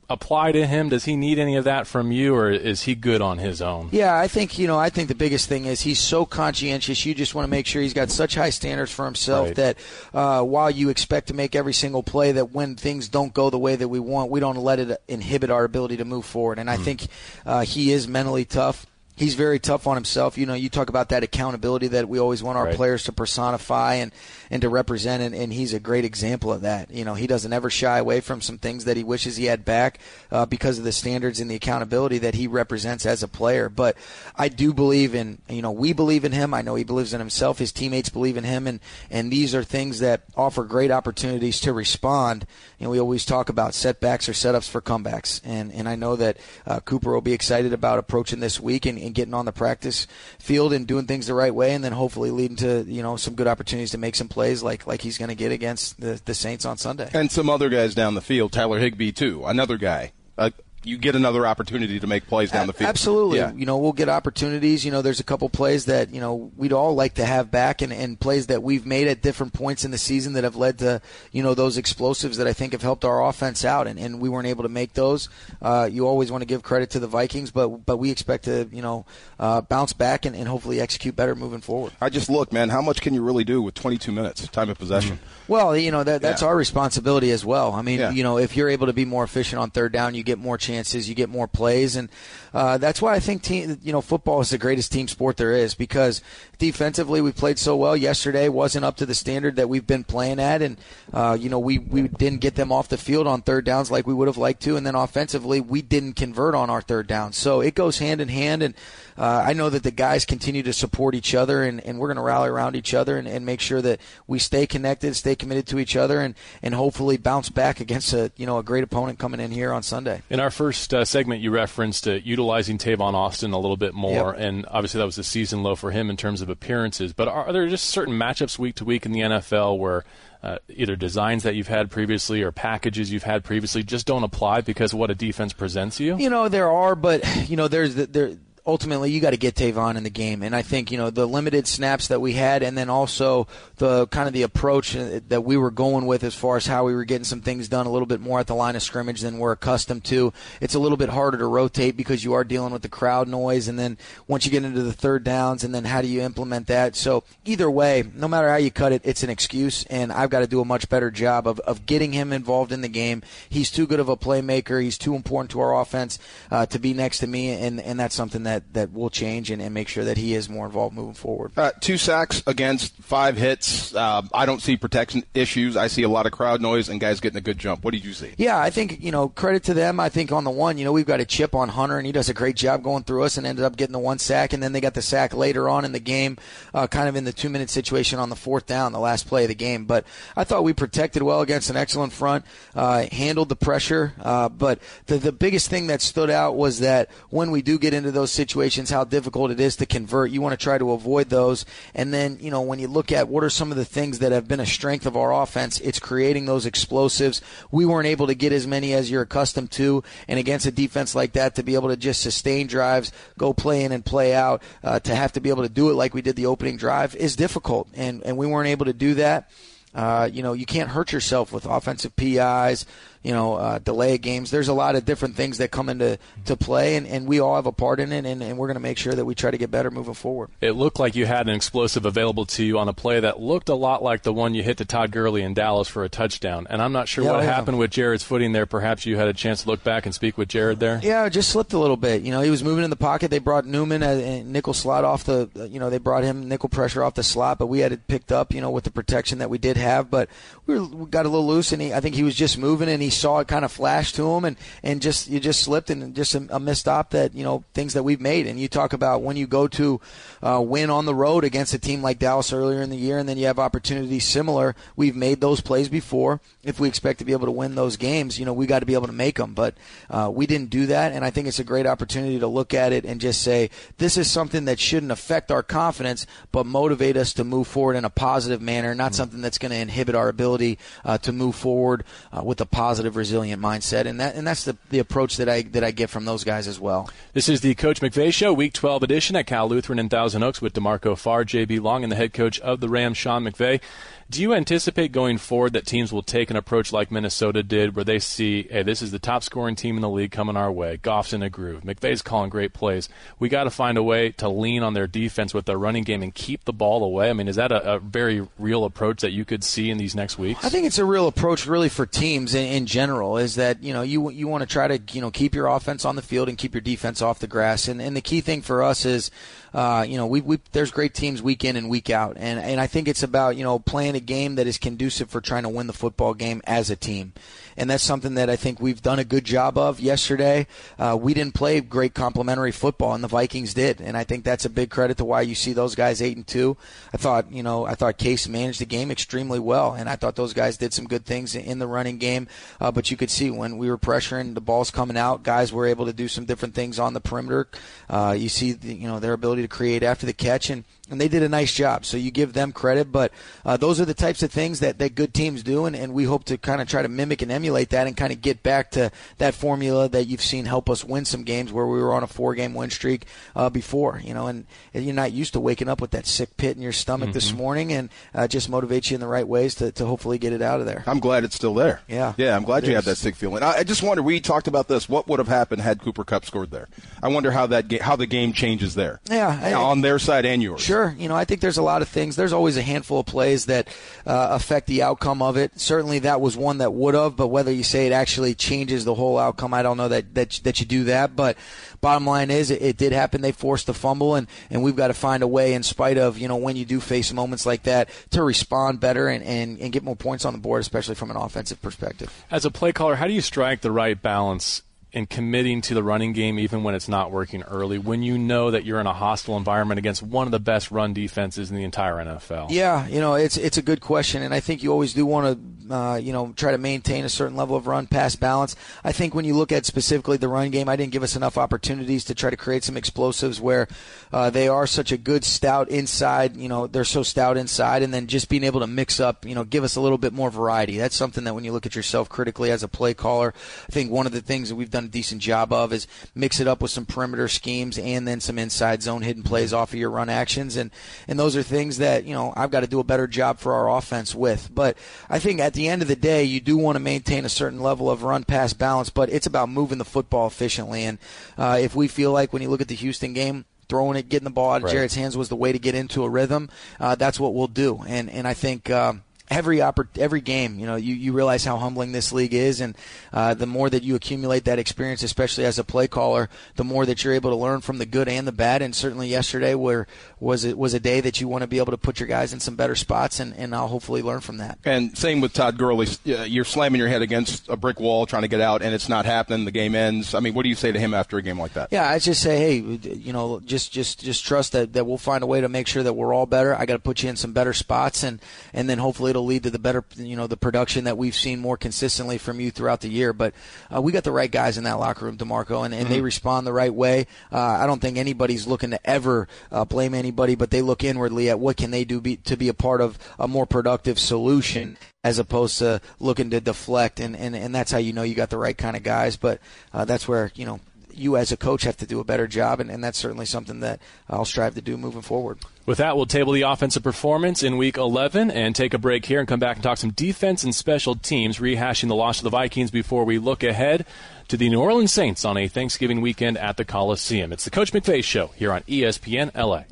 apply 0.10 0.52
to 0.52 0.66
him? 0.66 0.90
Does 0.90 1.06
he 1.06 1.16
need 1.16 1.40
any 1.40 1.56
of 1.56 1.64
that 1.64 1.88
from 1.88 2.12
you, 2.12 2.36
or 2.36 2.50
is 2.52 2.84
he 2.84 2.96
good 2.96 3.22
on 3.22 3.38
his 3.38 3.62
own? 3.62 3.90
Yeah, 3.92 4.18
I 4.18 4.28
think 4.28 4.58
you 4.58 4.68
know. 4.68 4.80
I 4.80 4.90
think 4.90 5.08
the 5.08 5.16
biggest 5.16 5.50
thing 5.50 5.66
is 5.66 5.82
he's 5.82 6.00
so 6.00 6.26
conscientious. 6.26 7.06
You 7.06 7.16
just 7.16 7.36
want 7.36 7.46
to 7.46 7.50
make 7.50 7.66
sure 7.66 7.82
he's 7.82 7.94
got 7.94 8.10
such 8.10 8.36
high 8.36 8.50
standards 8.50 8.92
for 8.92 9.06
himself 9.06 9.48
right. 9.48 9.56
that 9.56 9.78
uh, 10.14 10.44
while 10.44 10.70
you 10.70 10.90
expect 10.90 11.28
to 11.28 11.34
make 11.34 11.56
every 11.56 11.74
single 11.74 12.04
play, 12.04 12.32
that 12.34 12.52
when 12.52 12.76
things 12.76 13.10
don't 13.10 13.34
go 13.34 13.50
the 13.50 13.60
way 13.60 13.76
that 13.76 13.88
we 13.88 14.00
want, 14.00 14.32
we 14.32 14.40
don't 14.40 14.58
let 14.58 14.80
it 14.80 15.02
inhibit 15.08 15.50
our 15.50 15.64
ability 15.64 15.98
to 15.98 16.06
move 16.06 16.26
forward. 16.26 16.60
And 16.60 16.70
I 16.70 16.78
mm. 16.78 16.84
think 16.84 17.08
uh, 17.46 17.62
he 17.62 17.92
is 17.92 18.08
mentally 18.08 18.46
tough 18.46 18.86
he's 19.16 19.36
very 19.36 19.60
tough 19.60 19.88
on 19.88 19.96
himself. 19.96 20.38
You 20.38 20.46
know, 20.46 20.54
you 20.54 20.70
talk 20.70 20.90
about 20.90 21.10
that 21.10 21.24
accountability 21.24 21.88
that 21.90 22.10
we 22.10 22.20
always 22.20 22.44
want 22.44 22.58
our 22.58 22.66
right. 22.66 22.76
players 22.76 23.04
to 23.06 23.14
personify 23.14 23.96
and, 23.96 24.12
and 24.50 24.62
to 24.62 24.70
represent, 24.70 25.24
and, 25.24 25.34
and, 25.34 25.54
he's 25.56 25.74
a 25.74 25.80
great 25.80 26.04
example 26.04 26.52
of 26.52 26.62
that. 26.62 26.92
You 26.92 27.06
know, 27.06 27.14
he 27.14 27.28
doesn't 27.28 27.54
ever 27.54 27.70
shy 27.70 27.98
away 27.98 28.20
from 28.20 28.42
some 28.42 28.58
things 28.58 28.86
that 28.86 28.98
he 28.98 29.04
wishes 29.04 29.38
he 29.38 29.46
had 29.46 29.64
back 29.64 30.00
uh, 30.32 30.46
because 30.46 30.78
of 30.78 30.84
the 30.84 30.92
standards 30.92 31.40
and 31.40 31.50
the 31.50 31.56
accountability 31.56 32.18
that 32.20 32.36
he 32.36 32.48
represents 32.48 33.06
as 33.06 33.24
a 33.24 33.28
player. 33.28 33.70
But 33.70 33.96
I 34.36 34.50
do 34.50 34.74
believe 34.74 35.16
in, 35.16 35.40
you 35.48 35.62
know, 35.62 35.72
we 35.72 35.94
believe 35.94 36.26
in 36.26 36.34
him. 36.34 36.54
I 36.54 36.62
know 36.62 36.76
he 36.76 36.84
believes 36.84 37.14
in 37.14 37.20
himself. 37.20 37.60
His 37.60 37.72
teammates 37.72 38.10
believe 38.10 38.38
in 38.38 38.44
him, 38.44 38.68
and 38.68 38.80
and 39.10 39.32
these 39.32 39.56
are 39.56 39.64
things 39.64 40.00
that 40.00 40.24
offer 40.36 40.64
great 40.64 40.92
opportunities 40.92 41.62
to 41.62 41.74
respond. 41.74 42.46
And 42.80 42.90
we 42.90 43.00
always 43.00 43.24
talk 43.24 43.50
about 43.50 43.74
setbacks 43.74 44.28
or 44.28 44.34
setups 44.34 44.70
for 44.70 44.82
comebacks, 44.82 45.40
and 45.46 45.72
and 45.72 45.88
I 45.88 45.96
know 45.96 46.16
that 46.18 46.38
uh, 46.68 46.82
Cooper 46.82 47.14
will 47.14 47.22
be 47.22 47.34
excited 47.34 47.72
about 47.72 48.00
approaching 48.00 48.42
this 48.42 48.60
week 48.60 48.86
and 48.86 49.05
and 49.06 49.16
getting 49.16 49.34
on 49.34 49.46
the 49.46 49.52
practice 49.52 50.08
field 50.40 50.74
and 50.74 50.88
doing 50.88 51.06
things 51.06 51.28
the 51.28 51.34
right 51.34 51.54
way, 51.54 51.74
and 51.74 51.84
then 51.84 51.92
hopefully 51.92 52.32
leading 52.32 52.58
to 52.58 52.84
you 52.88 53.04
know 53.04 53.16
some 53.16 53.36
good 53.36 53.48
opportunities 53.48 53.92
to 53.92 53.98
make 53.98 54.16
some 54.16 54.28
plays 54.28 54.64
like 54.64 54.88
like 54.88 55.02
he's 55.02 55.18
going 55.18 55.30
to 55.30 55.36
get 55.36 55.52
against 55.52 56.00
the 56.00 56.22
the 56.26 56.34
Saints 56.34 56.66
on 56.66 56.78
Sunday. 56.78 57.10
And 57.14 57.32
some 57.32 57.50
other 57.50 57.70
guys 57.70 57.96
down 57.96 58.16
the 58.16 58.22
field, 58.22 58.52
Tyler 58.52 58.80
Higbee 58.80 59.12
too, 59.12 59.44
another 59.46 59.78
guy. 59.78 60.12
Uh, 60.38 60.50
you 60.86 60.98
get 60.98 61.16
another 61.16 61.46
opportunity 61.48 62.00
to 62.00 62.08
make 62.08 62.28
plays 62.28 62.52
down 62.52 62.68
the 62.68 62.74
field. 62.74 62.90
Absolutely. 62.90 63.40
Yeah. 63.40 63.54
You 63.54 63.66
know, 63.66 63.78
we'll 63.78 63.94
get 63.94 64.10
opportunities. 64.10 64.86
You 64.86 64.92
know, 64.92 65.02
there's 65.02 65.20
a 65.20 65.24
couple 65.24 65.50
plays 65.50 65.86
that, 65.86 66.14
you 66.14 66.22
know, 66.22 66.52
we'd 66.56 66.74
all 66.74 66.96
like 66.96 67.16
to 67.16 67.26
have 67.26 67.52
back 67.52 67.82
and, 67.82 67.92
and 67.92 68.20
plays 68.20 68.48
that 68.48 68.62
we've 68.62 68.86
made 68.86 69.08
at 69.08 69.22
different 69.22 69.54
points 69.54 69.84
in 69.84 69.92
the 69.92 69.98
season 69.98 70.34
that 70.34 70.44
have 70.44 70.56
led 70.56 70.80
to, 70.80 71.02
you 71.32 71.44
know, 71.44 71.54
those 71.54 71.78
explosives 71.78 72.38
that 72.38 72.48
I 72.48 72.54
think 72.54 72.74
have 72.74 72.82
helped 72.82 73.04
our 73.04 73.26
offense 73.26 73.66
out. 73.66 73.88
And, 73.88 74.00
and 74.00 74.20
we 74.20 74.30
weren't 74.30 74.48
able 74.48 74.64
to 74.64 74.70
make 74.70 74.94
those. 74.94 75.30
Uh, 75.62 75.90
you 75.92 76.08
always 76.08 76.32
want 76.32 76.42
to 76.42 76.46
give 76.46 76.64
credit 76.64 76.92
to 76.92 77.00
the 77.00 77.08
Vikings, 77.08 77.52
but, 77.52 77.86
but 77.86 77.98
we 77.98 78.12
expect 78.12 78.46
to, 78.46 78.68
you 78.72 78.82
know, 78.82 79.06
uh, 79.40 79.62
bounce 79.62 79.94
back 79.94 80.26
and, 80.26 80.36
and 80.36 80.48
hopefully 80.48 80.80
execute 80.80 81.16
better 81.16 81.36
moving 81.36 81.62
forward. 81.62 81.94
I 82.02 82.10
just 82.10 82.30
look, 82.30 82.54
man, 82.54 82.70
how 82.70 82.82
much 82.82 83.02
can 83.02 83.14
you 83.14 83.24
really 83.24 83.44
do 83.44 83.62
with 83.62 83.74
22 83.74 84.12
minutes 84.12 84.48
time 84.48 84.70
of 84.70 84.78
possession? 84.78 85.18
Mm-hmm. 85.18 85.52
Well, 85.52 85.78
you 85.78 85.92
know, 85.92 86.04
that, 86.04 86.22
that's 86.22 86.42
yeah. 86.42 86.48
our 86.48 86.56
responsibility 86.56 87.32
as 87.32 87.46
well. 87.46 87.74
I 87.74 87.82
mean, 87.82 88.00
yeah. 88.00 88.12
you 88.12 88.24
know, 88.24 88.38
if 88.38 88.56
you're 88.58 88.70
able 88.70 88.88
to 88.88 88.94
be 88.94 89.06
more 89.06 89.24
efficient 89.24 89.62
on 89.62 89.70
third 89.70 89.92
down, 89.92 90.16
you 90.16 90.24
get 90.24 90.40
more 90.40 90.58
chances, 90.58 90.75
you 91.10 91.16
get 91.16 91.30
more 91.30 91.48
plays, 91.48 91.96
and 91.96 92.10
uh, 92.54 92.78
that's 92.78 93.02
why 93.02 93.14
I 93.14 93.20
think 93.20 93.42
team, 93.42 93.80
you 93.82 93.92
know 93.92 94.02
football 94.02 94.42
is 94.42 94.50
the 94.50 94.58
greatest 94.58 94.92
team 94.92 95.08
sport 95.08 95.38
there 95.38 95.54
is 95.54 95.76
because 95.76 96.22
defensively 96.58 97.22
we 97.22 97.32
played 97.32 97.60
so 97.60 97.76
well 97.76 97.96
yesterday 97.96 98.50
wasn't 98.50 98.86
up 98.86 98.98
to 98.98 99.06
the 99.06 99.16
standard 99.16 99.56
that 99.56 99.70
we've 99.70 99.88
been 99.88 100.04
playing 100.04 100.40
at, 100.40 100.62
and 100.62 100.78
uh, 101.14 101.38
you 101.40 101.50
know 101.50 101.60
we 101.60 101.78
we 101.78 102.08
didn't 102.08 102.42
get 102.42 102.56
them 102.56 102.72
off 102.72 102.90
the 102.90 102.98
field 102.98 103.28
on 103.28 103.42
third 103.42 103.66
downs 103.66 103.92
like 103.92 104.08
we 104.08 104.14
would 104.14 104.28
have 104.28 104.38
liked 104.38 104.62
to, 104.64 104.76
and 104.76 104.86
then 104.86 104.96
offensively 104.96 105.62
we 105.62 105.82
didn't 105.82 106.14
convert 106.14 106.56
on 106.56 106.70
our 106.70 106.82
third 106.82 107.08
down, 107.08 107.34
so 107.34 107.62
it 107.62 107.76
goes 107.76 108.00
hand 108.00 108.22
in 108.22 108.30
hand, 108.30 108.64
and 108.64 108.76
uh, 109.18 109.44
I 109.48 109.54
know 109.54 109.70
that 109.70 109.84
the 109.84 109.92
guys 109.92 110.26
continue 110.26 110.62
to 110.64 110.74
support 110.74 111.16
each 111.16 111.34
other, 111.34 111.64
and, 111.64 111.80
and 111.86 112.00
we're 112.00 112.08
going 112.08 112.18
to 112.18 112.22
rally 112.22 112.50
around 112.50 112.76
each 112.76 112.94
other 112.94 113.18
and, 113.18 113.28
and 113.28 113.46
make 113.46 113.62
sure 113.62 113.82
that 113.82 114.02
we 114.28 114.40
stay 114.40 114.68
connected, 114.68 115.16
stay 115.16 115.36
committed 115.36 115.68
to 115.68 115.80
each 115.80 115.96
other, 115.96 116.20
and, 116.20 116.36
and 116.62 116.76
hopefully 116.76 117.16
bounce 117.16 117.50
back 117.50 117.80
against 117.80 118.12
a 118.14 118.32
you 118.36 118.46
know 118.46 118.58
a 118.58 118.64
great 118.64 118.84
opponent 118.84 119.18
coming 119.18 119.40
in 119.40 119.52
here 119.52 119.72
on 119.72 119.84
Sunday. 119.84 120.22
In 120.30 120.40
our 120.40 120.52
first 120.52 120.94
uh, 120.94 121.06
segment, 121.06 121.42
you 121.42 121.52
referenced 121.52 122.08
uh, 122.08 122.14
utilizing 122.14 122.78
Tavon 122.78 123.14
Austin 123.14 123.54
a 123.54 123.60
little 123.60 123.78
bit 123.78 123.94
more, 123.94 124.36
yep. 124.36 124.36
and 124.38 124.66
obviously 124.70 124.98
that 124.98 125.06
was 125.06 125.18
a 125.18 125.24
season 125.24 125.64
low 125.64 125.76
for 125.76 125.92
him 125.92 126.10
in 126.10 126.18
terms 126.18 126.42
of 126.42 126.45
appearances. 126.50 127.14
But 127.14 127.28
are, 127.28 127.52
there 127.52 127.68
just 127.68 127.86
certain 127.86 128.14
matchups 128.14 128.58
week 128.60 128.76
to 128.76 128.86
week 128.86 129.06
in 129.06 129.12
the 129.12 129.22
NFL 129.22 129.78
where 129.78 130.04
uh, 130.44 130.58
either 130.70 130.96
designs 130.96 131.44
that 131.44 131.56
you've 131.56 131.68
had 131.68 131.90
previously 131.90 132.42
or 132.44 132.52
packages 132.52 133.12
you've 133.12 133.24
had 133.24 133.44
previously 133.44 133.84
just 133.84 134.06
don't 134.06 134.24
apply 134.24 134.62
because 134.62 134.94
of 134.94 135.00
what 135.00 135.10
a 135.10 135.16
defense 135.16 135.54
presents 135.54 136.00
you? 136.00 136.18
You 136.18 136.30
know 136.30 136.50
there 136.50 136.70
are, 136.70 136.96
but 136.96 137.50
you 137.50 137.58
know 137.58 137.68
there's 137.68 137.96
the, 137.96 138.06
there 138.06 138.38
ultimately 138.66 139.12
you 139.12 139.22
got 139.22 139.32
to 139.32 139.38
get 139.38 139.56
Tavon 139.56 139.96
in 139.96 140.04
the 140.04 140.10
game. 140.10 140.42
And 140.42 140.56
I 140.56 140.62
think 140.62 140.92
you 140.92 140.98
know 140.98 141.10
the 141.10 141.26
limited 141.26 141.68
snaps 141.68 142.08
that 142.08 142.20
we 142.20 142.34
had, 142.34 142.64
and 142.64 142.78
then 142.78 142.90
also 142.90 143.48
the 143.78 144.08
kind 144.08 144.28
of 144.28 144.34
the 144.34 144.42
approach 144.42 144.96
uh, 144.96 145.20
that 145.28 145.44
we 145.44 145.58
were 145.58 145.72
going 145.72 146.06
with 146.06 146.24
as 146.24 146.36
far 146.36 146.58
as 146.58 146.66
how 146.66 146.86
we 146.86 146.96
were 146.96 147.06
getting 147.06 147.26
some 147.26 147.42
things 147.42 147.68
done 147.68 147.86
a 147.86 147.92
little 147.92 148.06
bit 148.06 148.22
more 148.22 148.40
at 148.40 148.48
the 148.48 148.56
line 148.56 148.76
of 148.76 148.84
scrimmage 148.84 149.22
than 149.22 149.38
we're 149.38 149.52
accustomed 149.52 150.04
to. 150.06 150.34
It's 150.62 150.76
a 150.76 150.80
little 150.80 150.98
bit 150.98 151.10
harder 151.10 151.38
to 151.38 151.48
rotate 151.48 151.98
because 151.98 152.24
you 152.24 152.34
are 152.34 152.44
dealing 152.44 152.74
with 152.74 152.82
the 152.82 152.90
crowd 152.90 153.28
noise, 153.28 153.68
and 153.68 153.78
then 153.78 153.98
once 154.28 154.46
you 154.46 154.52
get 154.52 154.64
into 154.64 154.82
the 154.82 154.94
third 154.94 155.24
downs, 155.24 155.64
and 155.64 155.74
then 155.74 155.86
how 155.86 156.02
do 156.02 156.08
you 156.08 156.22
implement 156.22 156.68
that? 156.68 156.96
So 156.96 157.24
either 157.46 157.70
way, 157.70 158.04
no 158.16 158.28
matter 158.28 158.50
how 158.50 158.58
you 158.58 158.72
cut 158.72 158.92
it, 158.92 159.02
it's 159.04 159.24
an 159.24 159.30
excuse, 159.30 159.86
and 159.86 160.12
I've 160.12 160.30
got 160.30 160.40
to 160.40 160.48
do 160.48 160.62
a 160.62 160.66
much 160.66 160.90
better 160.90 161.12
job 161.12 161.48
of, 161.48 161.60
of 161.62 161.86
getting 161.86 162.14
him 162.14 162.34
involved 162.34 162.72
in 162.72 162.82
the 162.82 162.88
game. 162.88 163.22
He's 163.50 163.70
too 163.70 163.88
good 163.88 164.00
of 164.00 164.10
a 164.10 164.18
playmaker. 164.18 164.82
He's 164.82 164.98
too 164.98 165.16
important 165.16 165.52
to 165.52 165.60
our 165.60 165.80
offense 165.80 166.20
uh, 166.50 166.66
to 166.68 166.80
be 166.80 166.94
next 166.94 167.20
to 167.20 167.28
me, 167.28 167.52
and 167.52 167.80
and 167.80 168.00
that's 168.00 168.16
something 168.16 168.44
that 168.44 168.55
that 168.56 168.74
that 168.74 168.94
will 168.94 169.10
change 169.10 169.52
and, 169.52 169.62
and 169.62 169.74
make 169.74 169.88
sure 169.88 170.04
that 170.06 170.18
he 170.18 170.34
is 170.34 170.50
more 170.50 170.66
involved 170.66 170.96
moving 170.96 171.14
forward. 171.14 171.52
Uh, 171.58 171.72
two 171.80 171.98
sacks 171.98 172.42
against 172.48 172.96
five 172.98 173.38
hits. 173.38 173.94
Uh, 173.94 174.22
I 174.34 174.46
don't 174.46 174.62
see 174.62 174.78
protection 174.78 175.24
issues. 175.34 175.76
I 175.76 175.88
see 175.88 176.04
a 176.04 176.10
lot 176.10 176.26
of 176.26 176.32
crowd 176.32 176.62
noise 176.62 176.90
and 176.90 177.00
guys 177.00 177.20
getting 177.20 177.38
a 177.38 177.42
good 177.42 177.58
jump. 177.58 177.84
What 177.84 177.94
did 177.94 178.06
you 178.06 178.14
see? 178.14 178.34
Yeah, 178.38 178.58
I 178.58 178.70
think 178.70 179.02
you 179.02 179.12
know 179.12 179.30
credit 179.30 179.64
to 179.66 179.74
them. 179.74 180.00
I 180.00 180.10
think 180.10 180.32
on 180.32 180.44
the 180.44 180.52
one, 180.52 180.78
you 180.78 180.86
know, 180.86 180.94
we've 180.94 181.06
got 181.06 181.20
a 181.20 181.26
chip 181.26 181.54
on 181.54 181.70
Hunter 181.70 181.98
and 181.98 182.06
he 182.06 182.12
does 182.12 182.30
a 182.30 182.34
great 182.34 182.56
job 182.56 182.84
going 182.84 183.04
through 183.04 183.24
us 183.24 183.38
and 183.38 183.46
ended 183.46 183.66
up 183.66 183.76
getting 183.76 183.94
the 183.94 184.00
one 184.00 184.20
sack 184.20 184.54
and 184.54 184.64
then 184.64 184.72
they 184.72 184.82
got 184.82 184.94
the 184.94 185.02
sack 185.02 185.34
later 185.34 185.68
on 185.68 185.86
in 185.86 185.92
the 185.92 186.00
game, 186.00 186.38
uh, 186.74 186.88
kind 186.88 187.10
of 187.10 187.16
in 187.16 187.26
the 187.26 187.34
two 187.34 187.50
minute 187.50 187.70
situation 187.70 188.20
on 188.20 188.30
the 188.30 188.36
fourth 188.36 188.66
down, 188.66 188.92
the 188.92 189.00
last 189.00 189.28
play 189.28 189.44
of 189.44 189.50
the 189.50 189.56
game. 189.56 189.86
But 189.86 190.06
I 190.36 190.44
thought 190.44 190.64
we 190.64 190.74
protected 190.74 191.24
well 191.24 191.42
against 191.42 191.70
an 191.70 191.76
excellent 191.76 192.14
front, 192.14 192.46
uh, 192.74 193.06
handled 193.12 193.50
the 193.50 193.56
pressure. 193.56 194.14
Uh, 194.22 194.50
but 194.50 194.80
the 195.08 195.18
the 195.18 195.32
biggest 195.32 195.70
thing 195.70 195.88
that 195.88 196.02
stood 196.02 196.30
out 196.30 196.56
was 196.56 196.80
that 196.80 197.10
when 197.30 197.52
we 197.52 197.62
do 197.62 197.78
get 197.78 197.94
into 197.94 198.12
those 198.12 198.32
situations 198.32 198.45
how 198.90 199.04
difficult 199.04 199.52
it 199.52 199.60
is 199.60 199.76
to 199.78 199.86
convert. 199.86 200.32
You 200.32 200.42
want 200.42 200.58
to 200.58 200.64
try 200.64 200.78
to 200.78 200.92
avoid 200.92 201.30
those. 201.30 201.66
And 201.94 202.14
then, 202.14 202.38
you 202.40 202.52
know, 202.52 202.62
when 202.62 202.80
you 202.80 202.88
look 202.88 203.12
at 203.12 203.28
what 203.28 203.44
are 203.44 203.50
some 203.50 203.72
of 203.72 203.78
the 203.78 203.86
things 203.86 204.20
that 204.20 204.32
have 204.32 204.48
been 204.48 204.60
a 204.60 204.66
strength 204.66 205.06
of 205.06 205.18
our 205.18 205.34
offense, 205.34 205.80
it's 205.80 206.00
creating 206.00 206.46
those 206.46 206.66
explosives. 206.66 207.42
We 207.72 207.86
weren't 207.86 208.08
able 208.08 208.28
to 208.28 208.36
get 208.36 208.52
as 208.52 208.68
many 208.68 208.94
as 208.94 209.10
you're 209.10 209.24
accustomed 209.24 209.72
to. 209.72 210.04
And 210.28 210.40
against 210.40 210.66
a 210.66 210.72
defense 210.72 211.16
like 211.16 211.34
that, 211.34 211.56
to 211.56 211.64
be 211.64 211.76
able 211.76 211.90
to 211.90 211.98
just 211.98 212.22
sustain 212.22 212.68
drives, 212.68 213.12
go 213.38 213.54
play 213.54 213.84
in 213.84 213.92
and 213.92 214.06
play 214.06 214.34
out, 214.34 214.62
uh, 214.84 215.00
to 215.02 215.16
have 215.16 215.34
to 215.34 215.42
be 215.42 215.50
able 215.50 215.64
to 215.64 215.70
do 215.70 215.90
it 215.90 215.94
like 215.96 216.14
we 216.14 216.22
did 216.22 216.36
the 216.36 216.46
opening 216.46 216.78
drive 216.78 217.16
is 217.16 217.36
difficult. 217.36 217.88
And, 217.94 218.24
and 218.24 218.38
we 218.38 218.48
weren't 218.48 218.70
able 218.70 218.86
to 218.86 218.94
do 218.94 219.16
that. 219.16 219.50
Uh, 219.96 220.30
you 220.32 220.44
know, 220.44 220.54
you 220.54 220.66
can't 220.66 220.90
hurt 220.90 221.14
yourself 221.14 221.54
with 221.54 221.66
offensive 221.66 222.14
PIs, 222.18 222.86
you 223.24 223.32
know, 223.32 223.56
uh, 223.56 223.80
delay 223.80 224.18
games. 224.18 224.52
There's 224.52 224.68
a 224.68 224.74
lot 224.74 224.96
of 224.96 225.06
different 225.06 225.36
things 225.36 225.58
that 225.58 225.72
come 225.72 225.88
into 225.88 226.20
to 226.46 226.58
play, 226.58 226.98
and, 226.98 227.08
and 227.08 227.26
we 227.28 227.40
all 227.40 227.56
have 227.56 227.66
a 227.66 227.72
part 227.72 228.00
in 228.02 228.12
it, 228.12 228.26
and, 228.26 228.44
and 228.44 228.58
we're 228.58 228.68
going 228.68 228.76
to 228.76 228.82
make 228.82 228.98
sure 228.98 229.14
that 229.14 229.26
we 229.26 229.34
try 229.34 229.52
to 229.52 229.58
get 229.58 229.72
better 229.72 229.90
moving 229.90 230.14
forward. 230.14 230.50
It 230.60 230.74
looked 230.74 231.00
like 231.00 231.16
you 231.16 231.26
had 231.26 231.48
an 231.48 231.56
explosive 231.56 232.06
available 232.06 232.46
to 232.46 232.64
you 232.64 232.78
on 232.78 232.90
a 232.90 232.94
play 232.94 233.22
that 233.22 233.40
looked 233.40 233.70
a 233.70 233.74
lot 233.74 234.04
like 234.04 234.24
the 234.24 234.34
one 234.34 234.54
you 234.54 234.64
hit 234.64 234.78
to 234.78 234.86
Todd 234.86 235.12
Gurley 235.12 235.42
in 235.42 235.54
Dallas 235.54 235.88
for 235.88 236.04
a 236.04 236.10
touchdown. 236.10 236.68
And 236.70 236.82
I'm 236.82 236.92
not 236.92 237.08
sure 237.08 237.24
yeah, 237.24 237.32
what 237.32 237.44
happened 237.44 237.80
with 237.80 237.90
Jared's 237.90 238.24
footing 238.24 238.52
there. 238.52 238.66
Perhaps 238.66 239.06
you 239.06 239.16
had 239.16 239.30
a 239.30 239.34
chance 239.34 239.64
to 239.64 239.70
look 239.70 239.84
back 239.84 240.06
and 240.06 240.14
speak 240.14 240.38
with 240.38 240.50
Jared 240.50 240.80
there. 240.82 241.00
Yeah, 241.02 241.28
just 241.30 241.50
slipped 241.50 241.72
a 241.72 241.80
little 241.80 241.98
bit. 241.98 242.22
You 242.22 242.32
know, 242.32 242.42
he 242.42 242.50
was 242.50 242.64
moving 242.64 242.84
in 242.84 242.90
the 242.90 242.96
pocket. 242.98 243.32
They 243.32 243.40
brought 243.40 243.66
Newman 243.66 244.04
a, 244.04 244.44
nickel 244.44 244.74
slot 244.74 245.06
off 245.06 245.24
the. 245.24 245.50
You 245.72 245.80
know, 245.80 245.90
they 245.90 246.00
brought 246.00 246.24
him 246.24 246.50
nickel 246.50 246.70
pressure 246.70 247.02
off 247.02 247.16
the 247.16 247.24
slot, 247.24 247.58
but 247.58 247.68
we 247.68 247.80
had 247.80 247.94
it 247.94 248.08
picked 248.08 248.32
up. 248.32 248.54
You 248.54 248.62
know, 248.62 248.70
with 248.70 248.84
the 248.84 248.92
protection 248.92 249.40
that 249.40 249.50
we 249.50 249.58
did 249.58 249.78
have, 249.78 249.85
but 250.10 250.30
we, 250.68 250.80
were, 250.80 250.86
we 250.86 251.06
got 251.06 251.26
a 251.26 251.30
little 251.30 251.46
loose, 251.46 251.72
and 251.72 251.82
he, 251.82 251.94
I 251.94 252.00
think 252.00 252.16
he 252.16 252.24
was 252.24 252.36
just 252.36 252.58
moving, 252.58 252.90
and 252.90 253.02
he 253.02 253.10
saw 253.10 253.40
it 253.40 253.48
kind 253.48 253.64
of 253.64 253.72
flash 253.72 254.14
to 254.14 254.34
him, 254.34 254.46
and 254.46 254.58
and 254.82 255.02
just 255.02 255.30
you 255.30 255.40
just 255.40 255.62
slipped, 255.62 255.90
and 255.90 256.16
just 256.16 256.34
a, 256.34 256.48
a 256.50 256.60
missed 256.60 256.82
stop 256.82 257.12
that 257.12 257.36
you 257.36 257.44
know 257.44 257.64
things 257.74 257.94
that 257.94 258.04
we've 258.04 258.22
made. 258.22 258.48
And 258.48 258.60
you 258.60 258.68
talk 258.68 258.94
about 258.94 259.22
when 259.22 259.38
you 259.38 259.46
go 259.46 259.68
to 259.68 260.02
uh, 260.42 260.62
win 260.66 260.90
on 260.90 261.06
the 261.06 261.14
road 261.14 261.44
against 261.44 261.74
a 261.74 261.80
team 261.80 262.02
like 262.02 262.20
Dallas 262.20 262.52
earlier 262.52 262.82
in 262.82 262.90
the 262.90 262.98
year, 262.98 263.20
and 263.20 263.30
then 263.30 263.38
you 263.38 263.46
have 263.46 263.60
opportunities 263.60 264.26
similar. 264.26 264.76
We've 264.96 265.16
made 265.16 265.40
those 265.40 265.62
plays 265.62 265.88
before. 265.88 266.42
If 266.64 266.80
we 266.80 266.88
expect 266.88 267.20
to 267.20 267.26
be 267.26 267.34
able 267.34 267.46
to 267.46 267.52
win 267.52 267.76
those 267.76 267.96
games, 267.96 268.40
you 268.40 268.46
know 268.46 268.54
we 268.54 268.66
got 268.66 268.80
to 268.80 268.88
be 268.88 268.96
able 268.96 269.08
to 269.08 269.14
make 269.14 269.38
them. 269.38 269.54
But 269.54 269.76
uh, 270.10 270.32
we 270.34 270.48
didn't 270.48 270.72
do 270.72 270.88
that, 270.88 271.12
and 271.12 271.24
I 271.24 271.30
think 271.30 271.48
it's 271.48 271.60
a 271.60 271.64
great 271.64 271.86
opportunity 271.86 272.40
to 272.40 272.48
look 272.48 272.74
at 272.74 272.92
it 272.92 273.06
and 273.06 273.22
just 273.22 273.44
say 273.44 273.70
this 273.98 274.18
is 274.18 274.32
something 274.32 274.66
that 274.66 274.80
shouldn't 274.80 275.12
affect 275.12 275.52
our 275.52 275.62
confidence, 275.62 276.26
but 276.52 276.66
motivate 276.66 277.18
us 277.18 277.34
to 277.34 277.44
move 277.44 277.68
forward 277.68 277.96
in 277.98 278.06
a 278.06 278.10
positive 278.10 278.62
manner, 278.62 278.96
not 278.96 279.12
mm-hmm. 279.12 279.18
something 279.18 279.42
that's 279.42 279.60
going 279.60 279.72
to 279.72 279.78
inhibit 279.78 280.16
our 280.16 280.28
ability 280.28 280.55
uh, 281.04 281.18
to 281.20 281.32
move 281.32 281.56
forward 281.56 282.04
uh, 282.32 282.44
with 282.44 282.62
a 282.62 282.66
positive, 282.66 283.16
resilient 283.16 283.62
mindset. 283.62 284.06
And 284.06 284.20
that 284.20 284.36
and 284.36 284.46
that's 284.46 284.64
the 284.64 284.78
the 284.90 285.00
approach 285.00 285.38
that 285.38 285.50
I 285.50 285.64
that 285.64 285.84
I 285.84 285.92
get 285.92 286.10
from 286.10 286.26
those 286.26 286.44
guys 286.44 286.68
as 286.68 286.80
well. 286.80 287.10
This 287.34 287.50
is 287.50 287.62
the 287.62 287.76
Coach 287.76 288.02
McVay 288.02 288.34
Show, 288.34 288.54
Week 288.54 288.74
12 288.74 289.04
edition 289.04 289.36
at 289.36 289.48
Cal 289.48 289.68
Lutheran 289.68 290.00
in 290.00 290.10
Thousand 290.10 290.44
Oaks 290.44 290.62
with 290.62 290.74
D'Marco 290.74 291.16
Farr, 291.16 291.46
JB 291.46 291.82
Long, 291.82 292.04
and 292.04 292.12
the 292.12 292.16
head 292.16 292.34
coach 292.34 292.60
of 292.60 292.80
the 292.80 292.90
Rams, 292.90 293.18
Sean 293.18 293.44
McVay. 293.44 293.82
Do 294.28 294.42
you 294.42 294.56
anticipate 294.56 295.12
going 295.12 295.38
forward 295.38 295.74
that 295.74 295.86
teams 295.86 296.12
will 296.12 296.24
take 296.24 296.50
an 296.50 296.58
approach 296.58 296.92
like 296.92 297.12
Minnesota 297.12 297.62
did, 297.62 297.96
where 297.96 298.04
they 298.04 298.18
see, 298.18 298.68
hey, 298.72 298.82
this 298.82 299.04
is 299.04 299.12
the 299.12 299.20
top 299.20 299.44
scoring 299.44 299.76
team 299.76 299.98
in 299.98 300.02
the 300.02 300.10
league 300.10 300.32
coming 300.32 300.58
our 300.58 300.72
way. 300.72 300.98
Goff's 300.98 301.32
in 301.32 301.44
a 301.44 301.50
groove. 301.50 301.84
McVay's 301.84 302.24
calling 302.24 302.50
great 302.50 302.74
plays. 302.74 303.08
We 303.38 303.50
got 303.50 303.66
to 303.66 303.70
find 303.70 304.00
a 304.00 304.04
way 304.04 304.32
to 304.32 304.50
lean 304.50 304.82
on 304.82 304.96
their 304.96 305.06
defense 305.06 305.54
with 305.54 305.66
their 305.66 305.78
running 305.78 306.04
game 306.04 306.24
and 306.24 306.34
keep 306.34 306.66
the 306.66 306.74
ball 306.74 307.04
away. 307.04 307.30
I 307.30 307.34
mean, 307.34 307.48
is 307.48 307.58
that 307.58 307.72
a, 307.72 307.94
a 307.94 308.00
very 308.00 308.48
real 308.58 308.84
approach 308.84 309.22
that 309.22 309.32
you 309.32 309.46
could 309.46 309.64
see 309.64 309.92
in 309.92 310.00
these 310.00 310.16
next 310.16 310.40
weeks? 310.40 310.66
I 310.66 310.70
think 310.70 310.88
it's 310.88 310.98
a 310.98 311.06
real 311.06 311.28
approach, 311.28 311.68
really, 311.68 311.90
for 311.90 312.08
teams 312.08 312.56
in, 312.56 312.66
in 312.66 312.86
general. 312.88 313.38
Is 313.38 313.56
that 313.56 313.84
you 313.84 313.94
know 313.94 314.02
you 314.02 314.32
you 314.32 314.48
want 314.48 314.64
to 314.64 314.68
try 314.68 314.88
to 314.88 315.00
you 315.14 315.22
know 315.22 315.30
keep 315.30 315.54
your 315.54 315.68
offense 315.68 316.04
on 316.04 316.16
the 316.16 316.24
field 316.24 316.50
and 316.50 316.58
keep 316.58 316.74
your 316.74 316.82
defense 316.82 317.22
off 317.22 317.38
the 317.38 317.48
grass. 317.48 317.88
And 317.88 318.02
and 318.02 318.18
the 318.18 318.22
key 318.22 318.42
thing 318.42 318.64
for 318.64 318.82
us 318.82 319.06
is 319.06 319.30
uh, 319.76 320.06
you 320.08 320.16
know, 320.16 320.26
we, 320.26 320.40
we 320.40 320.58
there's 320.72 320.90
great 320.90 321.14
teams 321.14 321.42
week 321.42 321.66
in 321.66 321.76
and 321.76 321.90
week 321.90 322.10
out, 322.10 322.38
and 322.40 322.58
and 322.62 322.80
I 322.80 322.88
think 322.88 323.10
it's 323.10 323.24
about 323.24 323.58
you 323.58 323.64
know 323.66 323.78
playing 323.78 324.16
a 324.16 324.22
game 324.22 324.56
that 324.56 324.68
is 324.68 324.78
conducive 324.78 325.30
for 325.30 325.42
trying 325.42 325.64
to 325.64 325.70
win 325.70 325.88
the 325.88 325.94
football 325.94 326.34
game 326.34 326.62
as 326.66 326.90
a 326.90 326.96
team 326.96 327.34
and 327.78 327.90
that's 327.90 328.04
something 328.04 328.36
that 328.36 328.50
I 328.50 328.56
think 328.56 328.80
we've 328.80 329.02
done 329.02 329.20
a 329.20 329.24
good 329.24 329.46
job 329.46 329.78
of. 329.78 330.00
Yesterday, 330.00 330.68
uh, 330.98 331.18
we 331.20 331.34
didn't 331.34 331.54
play 331.54 331.82
great 331.82 332.14
complementary 332.14 332.72
football, 332.72 333.14
and 333.14 333.24
the 333.24 333.28
Vikings 333.28 333.74
did, 333.74 334.02
and 334.02 334.16
I 334.16 334.24
think 334.24 334.44
that's 334.44 334.66
a 334.66 334.70
big 334.70 334.90
credit 334.90 335.18
to 335.18 335.26
why 335.26 335.42
you 335.42 335.56
see 335.56 335.74
those 335.74 335.96
guys 335.96 336.22
eight 336.22 336.38
and 336.38 336.48
two. 336.48 336.78
I 337.14 337.18
thought, 337.18 337.52
you 337.52 337.64
know, 337.64 337.86
I 337.86 337.96
thought 337.96 338.18
Case 338.18 338.48
managed 338.48 338.80
the 338.80 338.86
game 338.86 339.12
extremely 339.12 339.60
well, 339.60 339.94
and 339.94 340.10
I 340.10 340.16
thought 340.16 340.36
those 340.36 340.54
guys 340.54 340.78
did 340.78 340.94
some 340.94 341.06
good 341.06 341.26
things 341.26 341.56
in 341.56 341.80
the 341.80 341.88
running 341.88 342.18
game. 342.18 342.48
Uh, 342.80 342.92
but 342.92 343.12
you 343.12 343.18
could 343.18 343.30
see 343.30 343.50
when 343.52 343.78
we 343.78 343.90
were 343.90 343.98
pressuring, 343.98 344.54
the 344.54 344.62
balls 344.62 344.92
coming 344.92 345.18
out, 345.18 345.44
guys 345.44 345.74
were 345.74 345.86
able 345.86 346.06
to 346.06 346.14
do 346.14 346.28
some 346.28 346.46
different 346.46 346.74
things 346.76 347.00
on 347.00 347.14
the 347.14 347.22
perimeter. 347.22 347.68
Uh, 348.10 348.36
you 348.38 348.50
see, 348.50 348.74
the, 348.74 348.94
you 348.94 349.08
know, 349.08 349.20
their 349.20 349.34
ability 349.34 349.62
to 349.62 349.68
create 349.68 350.04
after 350.04 350.26
the 350.26 350.34
catch, 350.34 350.70
and 350.70 350.84
and 351.10 351.22
they 351.22 351.28
did 351.28 351.44
a 351.44 351.50
nice 351.50 351.74
job. 351.74 352.04
So 352.06 352.18
you 352.18 352.32
give 352.32 352.54
them 352.54 352.72
credit, 352.72 353.12
but 353.12 353.32
uh, 353.64 353.78
those 353.78 354.02
are 354.02 354.06
the 354.06 354.14
types 354.14 354.42
of 354.42 354.52
things 354.52 354.80
that, 354.80 354.98
that 355.00 355.14
good 355.14 355.34
teams 355.34 355.62
do, 355.62 355.86
and, 355.86 355.96
and 355.96 356.14
we 356.14 356.24
hope 356.24 356.46
to 356.46 356.58
kind 356.58 356.82
of 356.82 356.88
try 356.88 357.02
to 357.02 357.08
mimic 357.08 357.42
and 357.42 357.52
emulate 357.52 357.92
that 357.92 358.08
and 358.08 358.18
kind 358.18 358.34
of 358.34 358.42
get 358.42 358.64
back 358.64 358.92
to 358.92 359.12
that 359.38 359.54
formula 359.54 360.10
that 360.10 360.26
you've 360.26 360.42
seen 360.42 360.66
help 360.66 360.90
us 360.90 361.04
win 361.04 361.24
some 361.24 361.44
games 361.44 361.72
where 361.72 361.86
we 361.86 362.02
were 362.02 362.14
on 362.14 362.24
a 362.24 362.28
four 362.28 362.56
game 362.56 362.74
win 362.74 362.90
streak 362.90 363.26
uh, 363.56 363.70
before, 363.70 364.20
you 364.24 364.34
know, 364.34 364.48
and, 364.48 364.66
and, 364.94 365.06
you're 365.06 365.14
not 365.14 365.32
used 365.32 365.54
to 365.54 365.60
waking 365.60 365.88
up 365.88 366.02
with 366.02 366.12
that 366.12 366.26
sick 366.26 366.58
pit 366.58 366.76
in 366.76 366.82
your 366.82 366.92
stomach 366.92 367.28
mm-hmm. 367.28 367.34
this 367.34 367.54
morning 367.54 367.94
and 367.94 368.10
uh, 368.34 368.48
just 368.48 368.72
motivates 368.72 369.12
you 369.12 369.16
in 369.16 369.22
the 369.22 369.28
right 369.28 369.48
ways 369.48 369.76
to, 369.76 369.92
to 369.92 370.06
hopefully 370.06 370.40
get 370.40 370.54
it 370.54 370.64
out 370.64 370.80
of 370.80 370.88
there. 370.88 371.04
I'm 371.06 371.20
glad 371.20 371.44
it's 371.44 371.56
still 371.56 371.76
there. 371.76 372.02
Yeah. 372.08 372.34
Yeah, 372.38 372.56
I'm 372.56 372.64
glad 372.64 372.88
you 372.88 372.96
have 372.96 373.06
that 373.06 373.18
sick 373.18 373.36
feeling. 373.36 373.62
I, 373.62 373.78
I, 373.78 373.84
just 373.84 374.02
wonder, 374.02 374.24
we 374.24 374.40
talked 374.40 374.68
about 374.68 374.88
this, 374.88 375.08
what 375.08 375.28
would 375.28 375.38
have 375.38 375.48
happened 375.48 375.84
had 375.84 376.02
Cooper 376.02 376.24
Kupp 376.24 376.46
scored 376.46 376.72
there? 376.72 376.88
I 377.22 377.28
wonder 377.28 377.52
how 377.52 377.68
that 377.68 377.88
ga- 377.88 378.00
how 378.00 378.16
the 378.16 378.26
game 378.26 378.54
changes 378.54 378.96
there. 378.96 379.22
Yeah. 379.30 379.60
I, 379.62 379.74
on 379.74 380.02
their 380.02 380.18
side 380.18 380.46
and 380.46 380.64
yours. 380.64 380.82
Sure. 380.82 380.95
You 381.18 381.30
know, 381.30 381.36
I 381.36 381.46
think 381.46 381.62
there's 381.62 381.76
there's 381.76 381.82
a 381.82 381.84
lot 381.84 382.02
of 382.02 382.08
things. 382.08 382.38
There's 382.38 382.54
always 382.54 382.78
a 382.78 382.82
handful 382.82 383.20
of 383.20 383.26
plays 383.26 383.66
that 383.66 383.90
uh, 384.26 384.48
affect 384.52 384.88
the 384.88 385.04
outcome 385.04 385.42
of 385.42 385.58
it. 385.58 385.78
Certainly, 385.78 386.20
that 386.20 386.40
was 386.40 386.56
one 386.56 386.78
that 386.78 386.94
would 386.94 387.14
have, 387.16 387.36
but 387.36 387.48
whether 387.48 387.72
you 387.72 387.84
say 387.84 388.08
it 388.08 388.14
actually 388.14 388.56
changes 388.56 389.04
the 389.04 389.14
whole 389.14 389.38
outcome, 389.38 389.74
I 389.74 389.84
don't 389.84 389.98
know 389.98 390.08
that 390.08 390.34
that 390.36 390.62
that 390.64 390.80
you 390.80 390.86
do 390.86 391.04
that. 391.06 391.36
But 391.36 391.58
bottom 392.00 392.26
line 392.26 392.50
is, 392.50 392.72
it, 392.72 392.82
it 392.82 392.98
did 392.98 393.12
happen. 393.12 393.42
They 393.42 393.52
forced 393.52 393.88
the 393.88 393.94
fumble, 393.94 394.36
and 394.36 394.48
and 394.70 394.84
we've 394.84 394.96
got 394.96 395.08
to 395.08 395.14
find 395.14 395.44
a 395.44 395.48
way, 395.48 395.74
in 395.74 395.84
spite 395.84 396.18
of 396.18 396.38
you 396.38 396.48
know 396.48 396.56
when 396.56 396.78
you 396.78 396.86
do 396.86 397.02
face 397.02 397.34
moments 397.34 397.66
like 397.66 397.84
that, 397.84 398.10
to 398.30 398.42
respond 398.42 399.02
better 399.02 399.28
and 399.28 399.44
and, 399.44 399.78
and 399.80 399.92
get 399.92 400.02
more 400.02 400.16
points 400.16 400.46
on 400.46 400.54
the 400.54 400.60
board, 400.60 400.80
especially 400.80 401.16
from 401.16 401.30
an 401.30 401.38
offensive 401.38 401.82
perspective. 401.82 402.32
As 402.50 402.64
a 402.64 402.72
play 402.72 402.94
caller, 402.94 403.16
how 403.16 403.28
do 403.28 403.34
you 403.34 403.42
strike 403.42 403.82
the 403.82 403.92
right 403.92 404.22
balance 404.22 404.82
and 405.16 405.30
committing 405.30 405.82
to 405.82 405.94
the 405.94 406.04
running 406.04 406.34
game 406.34 406.60
even 406.60 406.84
when 406.84 406.94
it's 406.94 407.08
not 407.08 407.32
working 407.32 407.64
early 407.64 407.98
when 407.98 408.22
you 408.22 408.38
know 408.38 408.70
that 408.70 408.84
you're 408.86 409.00
in 409.00 409.08
a 409.08 409.14
hostile 409.14 409.56
environment 409.56 409.98
against 409.98 410.22
one 410.22 410.46
of 410.46 410.52
the 410.52 410.60
best 410.60 410.92
run 410.92 411.14
defenses 411.14 411.72
in 411.72 411.78
the 411.78 411.84
entire 411.84 412.16
NFL? 412.16 412.68
Yeah, 412.70 413.08
you 413.08 413.22
know, 413.22 413.36
it's 413.36 413.58
it's 413.58 413.78
a 413.78 413.82
good 413.82 414.02
question 414.02 414.44
and 414.44 414.54
I 414.54 414.60
think 414.60 414.84
you 414.84 414.92
always 414.92 415.14
do 415.14 415.26
want 415.26 415.58
to 415.58 415.76
uh, 415.90 416.20
you 416.22 416.34
know, 416.34 416.52
try 416.56 416.72
to 416.72 416.78
maintain 416.78 417.26
a 417.26 417.30
certain 417.30 417.56
level 417.56 417.76
of 417.76 417.88
run 417.88 418.08
pass 418.08 418.36
balance. 418.36 418.76
I 419.04 419.12
think 419.12 419.36
when 419.36 419.46
you 419.46 419.56
look 419.56 419.72
at 419.72 419.86
specifically 419.86 420.38
the 420.38 420.48
run 420.48 420.72
game, 420.72 420.90
I 420.90 420.96
didn't 420.96 421.12
give 421.12 421.24
us 421.24 421.36
enough 421.36 421.58
opportunities 421.58 422.24
to 422.26 422.36
try 422.36 422.50
to 422.50 422.58
create 422.58 422.84
some 422.84 422.98
explosives 422.98 423.62
where 423.62 423.88
uh, 424.34 424.50
they 424.50 424.68
are 424.68 424.88
such 424.88 425.12
a 425.12 425.18
good 425.18 425.44
stout 425.44 425.90
inside, 425.90 426.58
you 426.58 426.68
know, 426.68 426.88
they're 426.88 427.04
so 427.04 427.24
stout 427.24 427.58
inside 427.58 428.02
and 428.02 428.14
then 428.14 428.28
just 428.28 428.50
being 428.50 428.64
able 428.64 428.80
to 428.80 428.88
mix 428.88 429.20
up, 429.20 429.46
you 429.46 429.56
know, 429.56 429.64
give 429.64 429.84
us 429.84 429.96
a 429.96 430.02
little 430.02 430.18
bit 430.18 430.34
more 430.34 430.50
variety. 430.50 430.98
That's 430.98 431.16
something 431.16 431.44
that 431.44 431.54
when 431.54 431.64
you 431.64 431.72
look 431.72 431.86
at 431.86 431.96
yourself 431.96 432.30
critically 432.30 432.72
as 432.72 432.84
a 432.84 432.88
play 432.88 433.14
caller, 433.14 433.54
I 433.88 433.92
think 433.92 434.12
one 434.12 434.26
of 434.26 434.32
the 434.32 434.42
things 434.42 434.70
that 434.70 434.76
we've 434.76 434.90
done 434.90 435.05
done 435.06 435.10
a 435.10 435.12
decent 435.12 435.42
job 435.42 435.72
of 435.72 435.94
is 435.94 436.08
mix 436.34 436.60
it 436.60 436.68
up 436.68 436.82
with 436.82 436.92
some 436.92 437.06
perimeter 437.06 437.48
schemes 437.48 437.98
and 437.98 438.28
then 438.28 438.40
some 438.40 438.58
inside 438.58 439.04
zone 439.04 439.22
hidden 439.22 439.44
plays 439.44 439.74
off 439.74 439.94
of 439.94 440.00
your 440.00 440.10
run 440.10 440.30
actions. 440.30 440.76
And, 440.76 440.92
and 441.28 441.40
those 441.40 441.56
are 441.56 441.64
things 441.64 441.98
that, 441.98 442.26
you 442.26 442.34
know, 442.34 442.54
I've 442.56 442.72
got 442.72 442.82
to 442.82 442.88
do 442.88 443.00
a 443.00 443.04
better 443.04 443.28
job 443.28 443.60
for 443.60 443.74
our 443.74 443.98
offense 443.98 444.34
with. 444.34 444.70
But 444.74 444.98
I 445.30 445.40
think 445.40 445.60
at 445.60 445.74
the 445.74 445.88
end 445.88 446.02
of 446.02 446.08
the 446.08 446.16
day, 446.16 446.44
you 446.44 446.60
do 446.60 446.78
want 446.78 446.96
to 446.96 447.00
maintain 447.00 447.46
a 447.46 447.50
certain 447.50 447.80
level 447.80 448.10
of 448.10 448.24
run 448.24 448.44
pass 448.44 448.74
balance, 448.74 449.10
but 449.10 449.30
it's 449.30 449.48
about 449.48 449.70
moving 449.70 449.98
the 449.98 450.06
football 450.06 450.48
efficiently. 450.48 451.04
And 451.04 451.18
uh, 451.58 451.78
if 451.82 451.96
we 451.96 452.08
feel 452.08 452.32
like 452.32 452.54
when 452.54 452.62
you 452.62 452.70
look 452.70 452.82
at 452.82 452.88
the 452.88 452.96
Houston 452.96 453.34
game, 453.34 453.66
throwing 453.88 454.18
it, 454.18 454.30
getting 454.30 454.46
the 454.46 454.50
ball 454.50 454.72
out 454.72 454.78
of 454.78 454.84
right. 454.84 454.94
Jared's 454.94 455.16
hands 455.16 455.38
was 455.38 455.50
the 455.50 455.56
way 455.56 455.72
to 455.72 455.78
get 455.78 455.94
into 455.94 456.24
a 456.24 456.30
rhythm. 456.30 456.70
Uh, 457.00 457.14
that's 457.14 457.40
what 457.40 457.54
we'll 457.54 457.68
do, 457.68 458.04
and 458.08 458.32
and 458.32 458.48
I 458.48 458.56
think 458.56 458.90
um, 458.90 459.22
every 459.50 459.78
oppor- 459.78 460.08
every 460.18 460.42
game, 460.42 460.80
you 460.80 460.86
know, 460.86 460.96
you, 460.96 461.14
you 461.14 461.34
realize 461.34 461.64
how 461.64 461.78
humbling 461.78 462.12
this 462.12 462.32
league 462.32 462.54
is, 462.54 462.82
and 462.82 462.98
uh, 463.32 463.54
the 463.54 463.66
more 463.66 463.90
that 463.90 464.04
you 464.04 464.16
accumulate 464.16 464.66
that 464.66 464.80
experience, 464.80 465.24
especially 465.24 465.66
as 465.66 465.78
a 465.78 465.84
play 465.84 466.08
caller, 466.08 466.50
the 466.76 466.84
more 466.84 467.06
that 467.06 467.24
you're 467.24 467.34
able 467.34 467.52
to 467.52 467.56
learn 467.56 467.82
from 467.82 467.98
the 467.98 468.06
good 468.06 468.28
and 468.28 468.48
the 468.48 468.52
bad. 468.52 468.82
And 468.82 468.96
certainly 468.96 469.28
yesterday, 469.28 469.76
where 469.76 470.08
was 470.40 470.64
it 470.64 470.78
was 470.78 470.94
a 470.94 471.00
day 471.00 471.22
that 471.22 471.40
you 471.40 471.48
want 471.48 471.62
to 471.62 471.68
be 471.68 471.78
able 471.78 471.92
to 471.92 471.98
put 471.98 472.20
your 472.20 472.28
guys 472.28 472.54
in 472.54 472.60
some 472.60 472.76
better 472.76 472.96
spots, 472.96 473.40
and, 473.40 473.56
and 473.56 473.76
I'll 473.76 473.88
hopefully 473.88 474.22
learn 474.22 474.42
from 474.42 474.58
that. 474.58 474.80
And 474.84 475.18
same 475.18 475.42
with 475.42 475.54
Todd 475.54 475.78
Gurley, 475.78 476.08
you're 476.24 476.66
slamming 476.66 477.00
your 477.00 477.10
head 477.10 477.22
against 477.22 477.70
a 477.70 477.78
brick 477.78 478.00
wall 478.00 478.26
trying 478.26 478.44
to 478.44 478.48
get 478.48 478.62
out, 478.62 478.82
and 478.82 478.94
it's 478.94 479.10
not 479.10 479.26
happening. 479.26 479.66
The 479.66 479.72
game 479.72 479.96
ends. 479.96 480.34
I 480.34 480.40
mean, 480.40 480.54
what 480.54 480.64
do 480.64 480.70
you 480.70 480.76
say 480.76 480.92
to 480.92 481.00
him 481.00 481.14
after 481.14 481.38
a 481.38 481.42
game 481.42 481.60
like 481.60 481.74
that? 481.74 481.90
Yeah, 481.92 482.10
I 482.10 482.20
just 482.20 482.42
say, 482.42 482.58
hey, 482.58 482.78
you 482.78 483.34
know, 483.34 483.60
just 483.60 483.92
just 483.92 484.24
just 484.24 484.46
trust 484.46 484.72
that 484.72 484.94
that 484.94 485.06
we'll 485.06 485.18
find 485.18 485.44
a 485.44 485.48
way 485.48 485.62
to 485.62 485.70
make 485.70 485.88
sure 485.88 486.04
that 486.04 486.14
we're 486.14 486.34
all 486.34 486.46
better. 486.46 486.76
I 486.76 486.86
got 486.86 486.94
to 486.94 487.00
put 487.00 487.22
you 487.22 487.30
in 487.30 487.36
some 487.36 487.54
better 487.54 487.74
spots, 487.74 488.24
and 488.24 488.42
and 488.74 488.90
then 488.90 488.98
hopefully 488.98 489.35
it'll 489.36 489.46
lead 489.46 489.64
to 489.64 489.70
the 489.70 489.80
better 489.80 490.04
you 490.16 490.36
know 490.36 490.48
the 490.48 490.58
production 490.58 491.04
that 491.04 491.18
we've 491.18 491.36
seen 491.36 491.60
more 491.60 491.78
consistently 491.78 492.38
from 492.38 492.60
you 492.60 492.72
throughout 492.72 493.02
the 493.02 493.10
year. 493.10 493.34
But 493.34 493.54
uh, 493.94 494.02
we 494.02 494.12
got 494.12 494.24
the 494.24 494.32
right 494.32 494.52
guys 494.52 494.78
in 494.78 494.86
that 494.86 495.00
locker 495.00 495.26
room, 495.26 495.36
D'Marco, 495.36 495.84
and, 495.84 495.94
and 495.94 496.06
mm-hmm. 496.06 496.14
they 496.14 496.22
respond 496.22 496.66
the 496.66 496.74
right 496.74 496.94
way. 496.94 497.28
Uh, 497.52 497.60
I 497.60 497.86
don't 497.86 498.02
think 498.02 498.18
anybody's 498.18 498.66
looking 498.66 498.92
to 498.92 499.10
ever 499.10 499.48
uh, 499.72 499.86
blame 499.86 500.14
anybody, 500.14 500.56
but 500.56 500.72
they 500.72 500.82
look 500.82 501.04
inwardly 501.04 501.50
at 501.50 501.60
what 501.60 501.78
can 501.78 501.92
they 501.92 502.06
do 502.06 502.22
be, 502.22 502.38
to 502.38 502.56
be 502.56 502.70
a 502.70 502.74
part 502.74 503.02
of 503.02 503.20
a 503.38 503.48
more 503.48 503.66
productive 503.66 504.18
solution 504.18 504.98
as 505.24 505.40
opposed 505.40 505.80
to 505.80 506.00
looking 506.20 506.52
to 506.52 506.62
deflect. 506.62 507.20
And, 507.20 507.36
and, 507.36 507.56
and 507.56 507.76
that's 507.76 507.92
how 507.92 507.98
you 507.98 508.14
know 508.14 508.24
you 508.24 508.36
got 508.36 508.50
the 508.50 508.58
right 508.58 508.78
kind 508.78 508.96
of 508.96 509.04
guys. 509.04 509.36
But 509.36 509.60
uh, 509.94 510.06
that's 510.06 510.28
where 510.28 510.52
you 510.56 510.66
know 510.66 510.80
you 511.18 511.38
as 511.38 511.52
a 511.52 511.58
coach 511.58 511.84
have 511.84 511.98
to 511.98 512.06
do 512.06 512.20
a 512.20 512.24
better 512.24 512.48
job, 512.48 512.80
and, 512.80 512.90
and 512.90 513.04
that's 513.04 513.18
certainly 513.18 513.46
something 513.46 513.80
that 513.82 514.00
I'll 514.30 514.46
strive 514.46 514.76
to 514.76 514.82
do 514.82 514.98
moving 514.98 515.22
forward. 515.22 515.60
With 515.86 516.00
that, 516.00 516.16
we'll 516.16 516.26
table 516.26 516.54
the 516.54 516.64
offensive 516.64 517.04
performance 517.04 517.62
in 517.64 517.78
Week 517.78 517.98
11 517.98 518.50
and 518.52 518.76
take 518.76 518.94
a 518.94 518.98
break 518.98 519.26
here 519.26 519.40
and 519.40 519.48
come 519.48 519.60
back 519.60 519.78
and 519.78 519.84
talk 519.84 519.98
some 519.98 520.12
defense 520.12 520.64
and 520.64 520.74
special 520.74 521.16
teams, 521.16 521.60
rehashing 521.60 522.08
the 522.08 522.16
loss 522.16 522.40
of 522.40 522.44
the 522.44 522.50
Vikings 522.50 522.92
before 522.92 523.24
we 523.24 523.38
look 523.38 523.64
ahead 523.64 524.06
to 524.48 524.58
the 524.58 524.70
New 524.70 524.82
Orleans 524.82 525.12
Saints 525.12 525.46
on 525.46 525.58
a 525.58 525.68
Thanksgiving 525.68 526.22
weekend 526.22 526.58
at 526.58 526.78
the 526.78 526.86
Coliseum. 526.86 527.52
It's 527.54 527.66
the 527.66 527.72
Coach 527.72 527.92
McVay 527.94 528.24
Show 528.24 528.48
here 528.56 528.72
on 528.72 528.82
ESPN 528.84 529.54
LA. 529.56 529.84